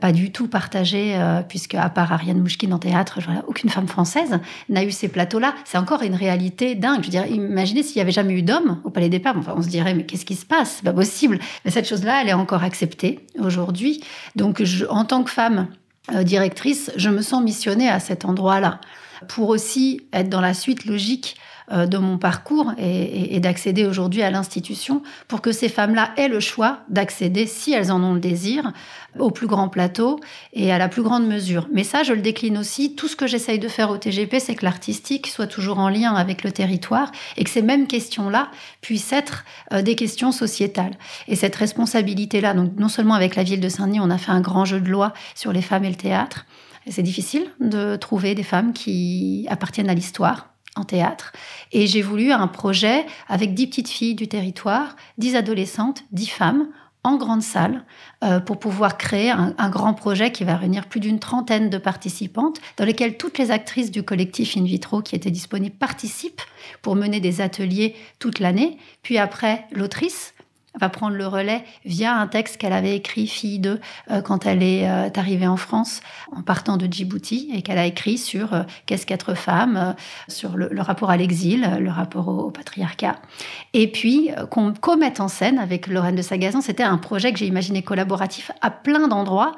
pas 0.00 0.12
du 0.12 0.30
tout 0.32 0.48
partagées, 0.48 1.18
puisque 1.48 1.74
à 1.74 1.88
part 1.88 2.12
Ariane 2.12 2.40
Mouchkine 2.40 2.72
en 2.72 2.78
théâtre, 2.78 3.18
aucune 3.46 3.70
femme 3.70 3.88
française 3.88 4.38
n'a 4.68 4.84
eu 4.84 4.90
ces 4.90 5.08
plateaux-là. 5.08 5.54
C'est 5.64 5.78
encore 5.78 6.02
une 6.02 6.14
réalité 6.14 6.74
dingue. 6.74 7.00
Je 7.00 7.06
veux 7.06 7.10
dire, 7.10 7.26
imaginez 7.26 7.82
s'il 7.82 7.98
y 7.98 8.00
avait 8.00 8.12
jamais 8.12 8.34
eu 8.34 8.42
d'hommes 8.42 8.80
au 8.84 8.90
Palais 8.90 9.08
des 9.08 9.20
Papes. 9.20 9.36
Enfin, 9.38 9.54
on 9.56 9.62
se 9.62 9.68
dirait, 9.68 9.94
mais 9.94 10.04
qu'est-ce 10.04 10.24
qui 10.24 10.34
se 10.34 10.46
passe? 10.46 10.76
C'est 10.76 10.84
pas 10.84 10.92
possible. 10.92 11.38
Mais 11.64 11.70
cette 11.70 11.88
chose-là, 11.88 12.22
elle 12.22 12.28
est 12.28 12.34
encore 12.34 12.62
acceptée 12.62 13.07
aujourd'hui. 13.38 14.02
Donc, 14.36 14.62
en 14.88 15.04
tant 15.04 15.22
que 15.22 15.30
femme 15.30 15.68
euh, 16.14 16.22
directrice, 16.22 16.90
je 16.96 17.10
me 17.10 17.22
sens 17.22 17.42
missionnée 17.42 17.88
à 17.88 18.00
cet 18.00 18.24
endroit-là 18.24 18.80
pour 19.28 19.48
aussi 19.48 20.00
être 20.12 20.28
dans 20.28 20.40
la 20.40 20.54
suite 20.54 20.84
logique 20.84 21.36
de 21.70 21.98
mon 21.98 22.18
parcours 22.18 22.72
et, 22.78 23.38
d'accéder 23.40 23.84
aujourd'hui 23.84 24.22
à 24.22 24.30
l'institution 24.30 25.02
pour 25.28 25.40
que 25.40 25.52
ces 25.52 25.68
femmes-là 25.68 26.10
aient 26.16 26.28
le 26.28 26.40
choix 26.40 26.80
d'accéder, 26.88 27.46
si 27.46 27.72
elles 27.72 27.92
en 27.92 28.02
ont 28.02 28.14
le 28.14 28.20
désir, 28.20 28.72
au 29.18 29.30
plus 29.30 29.46
grand 29.46 29.68
plateau 29.68 30.20
et 30.52 30.72
à 30.72 30.78
la 30.78 30.88
plus 30.88 31.02
grande 31.02 31.26
mesure. 31.26 31.68
Mais 31.72 31.84
ça, 31.84 32.02
je 32.02 32.12
le 32.12 32.20
décline 32.20 32.58
aussi. 32.58 32.94
Tout 32.94 33.08
ce 33.08 33.16
que 33.16 33.26
j'essaye 33.26 33.58
de 33.58 33.68
faire 33.68 33.90
au 33.90 33.96
TGP, 33.96 34.38
c'est 34.38 34.54
que 34.54 34.64
l'artistique 34.64 35.26
soit 35.26 35.46
toujours 35.46 35.78
en 35.78 35.88
lien 35.88 36.14
avec 36.14 36.44
le 36.44 36.52
territoire 36.52 37.10
et 37.36 37.44
que 37.44 37.50
ces 37.50 37.62
mêmes 37.62 37.86
questions-là 37.86 38.50
puissent 38.80 39.12
être 39.12 39.44
euh, 39.72 39.82
des 39.82 39.94
questions 39.94 40.32
sociétales. 40.32 40.96
Et 41.26 41.36
cette 41.36 41.56
responsabilité-là, 41.56 42.54
donc 42.54 42.72
non 42.78 42.88
seulement 42.88 43.14
avec 43.14 43.36
la 43.36 43.42
ville 43.42 43.60
de 43.60 43.68
Saint-Denis, 43.68 44.00
on 44.00 44.10
a 44.10 44.18
fait 44.18 44.32
un 44.32 44.40
grand 44.40 44.64
jeu 44.64 44.80
de 44.80 44.88
loi 44.88 45.12
sur 45.34 45.52
les 45.52 45.62
femmes 45.62 45.84
et 45.84 45.90
le 45.90 45.94
théâtre. 45.94 46.46
C'est 46.90 47.02
difficile 47.02 47.46
de 47.60 47.96
trouver 47.96 48.34
des 48.34 48.42
femmes 48.42 48.72
qui 48.72 49.46
appartiennent 49.50 49.90
à 49.90 49.94
l'histoire 49.94 50.48
en 50.78 50.84
théâtre. 50.84 51.32
Et 51.72 51.86
j'ai 51.86 52.02
voulu 52.02 52.32
un 52.32 52.46
projet 52.46 53.06
avec 53.28 53.54
dix 53.54 53.66
petites 53.66 53.88
filles 53.88 54.14
du 54.14 54.28
territoire, 54.28 54.96
dix 55.18 55.36
adolescentes, 55.36 56.04
dix 56.12 56.28
femmes, 56.28 56.68
en 57.04 57.16
grande 57.16 57.42
salle, 57.42 57.84
euh, 58.24 58.40
pour 58.40 58.58
pouvoir 58.58 58.98
créer 58.98 59.30
un, 59.30 59.70
grand 59.70 59.94
projet 59.94 60.32
qui 60.32 60.44
va 60.44 60.56
réunir 60.56 60.86
plus 60.86 61.00
d'une 61.00 61.20
trentaine 61.20 61.70
de 61.70 61.78
participantes, 61.78 62.60
dans 62.76 62.84
lesquelles 62.84 63.16
toutes 63.16 63.38
les 63.38 63.50
actrices 63.50 63.90
du 63.90 64.02
collectif 64.02 64.56
In 64.56 64.64
Vitro 64.64 65.00
qui 65.00 65.14
étaient 65.14 65.30
disponibles 65.30 65.76
participent 65.76 66.42
pour 66.82 66.96
mener 66.96 67.20
des 67.20 67.40
ateliers 67.40 67.94
toute 68.18 68.40
l'année. 68.40 68.78
Puis 69.02 69.16
après, 69.16 69.64
l'autrice 69.70 70.34
va 70.78 70.88
prendre 70.88 71.16
le 71.16 71.26
relais 71.26 71.64
via 71.84 72.14
un 72.14 72.26
texte 72.26 72.56
qu'elle 72.56 72.72
avait 72.72 72.96
écrit, 72.96 73.26
fille 73.26 73.58
de, 73.58 73.80
euh, 74.10 74.22
quand 74.22 74.46
elle 74.46 74.62
est 74.62 74.88
euh, 74.88 75.08
arrivée 75.16 75.46
en 75.46 75.56
France 75.56 76.00
en 76.34 76.42
partant 76.42 76.76
de 76.76 76.86
Djibouti 76.90 77.50
et 77.54 77.62
qu'elle 77.62 77.78
a 77.78 77.86
écrit 77.86 78.18
sur 78.18 78.54
euh, 78.54 78.62
qu'est-ce 78.86 79.06
qu'être 79.06 79.34
femme, 79.34 79.94
sur 80.28 80.56
le, 80.56 80.80
rapport 80.80 81.10
à 81.10 81.16
l'exil, 81.16 81.68
le 81.80 81.90
rapport 81.90 82.28
au, 82.28 82.50
patriarcat. 82.50 83.16
Et 83.74 83.90
puis 83.90 84.30
qu'on 84.50 84.72
commette 84.72 85.20
en 85.20 85.28
scène 85.28 85.58
avec 85.58 85.86
Lorraine 85.86 86.14
de 86.14 86.22
Sagazan, 86.22 86.60
c'était 86.60 86.82
un 86.82 86.98
projet 86.98 87.32
que 87.32 87.38
j'ai 87.38 87.46
imaginé 87.46 87.82
collaboratif 87.82 88.50
à 88.62 88.70
plein 88.70 89.08
d'endroits. 89.08 89.52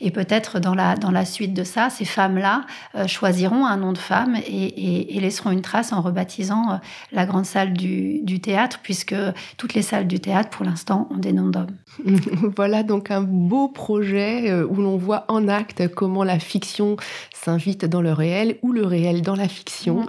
Et 0.00 0.10
peut-être 0.10 0.60
dans 0.60 0.74
la, 0.74 0.96
dans 0.96 1.10
la 1.10 1.24
suite 1.24 1.54
de 1.54 1.64
ça, 1.64 1.90
ces 1.90 2.04
femmes-là 2.04 2.62
choisiront 3.06 3.66
un 3.66 3.76
nom 3.76 3.92
de 3.92 3.98
femme 3.98 4.36
et, 4.36 5.16
et, 5.16 5.20
laisseront 5.20 5.50
une 5.50 5.62
trace 5.62 5.92
en 5.92 6.02
rebaptisant 6.02 6.80
la 7.12 7.26
grande 7.26 7.46
salle 7.46 7.72
du, 7.72 8.20
du 8.22 8.40
théâtre, 8.40 8.80
puisque 8.82 9.14
toutes 9.56 9.74
les 9.74 9.82
salles 9.82 10.06
du 10.06 10.20
théâtre, 10.20 10.50
pour 10.50 10.63
l'instant, 10.64 11.08
ont 11.10 11.18
des 11.18 11.32
noms 11.32 11.48
d'hommes. 11.48 11.76
voilà 12.56 12.82
donc 12.82 13.10
un 13.10 13.22
beau 13.22 13.68
projet 13.68 14.50
euh, 14.50 14.66
où 14.66 14.76
l'on 14.76 14.96
voit 14.96 15.24
en 15.28 15.48
acte 15.48 15.88
comment 15.94 16.24
la 16.24 16.38
fiction 16.38 16.96
s'invite 17.32 17.84
dans 17.84 18.02
le 18.02 18.12
réel 18.12 18.58
ou 18.62 18.72
le 18.72 18.84
réel 18.84 19.22
dans 19.22 19.36
la 19.36 19.48
fiction. 19.48 20.02
Mm. 20.02 20.06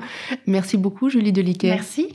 Merci 0.48 0.78
beaucoup, 0.78 1.10
Julie 1.10 1.32
Deliquet. 1.32 1.70
Merci. 1.70 2.14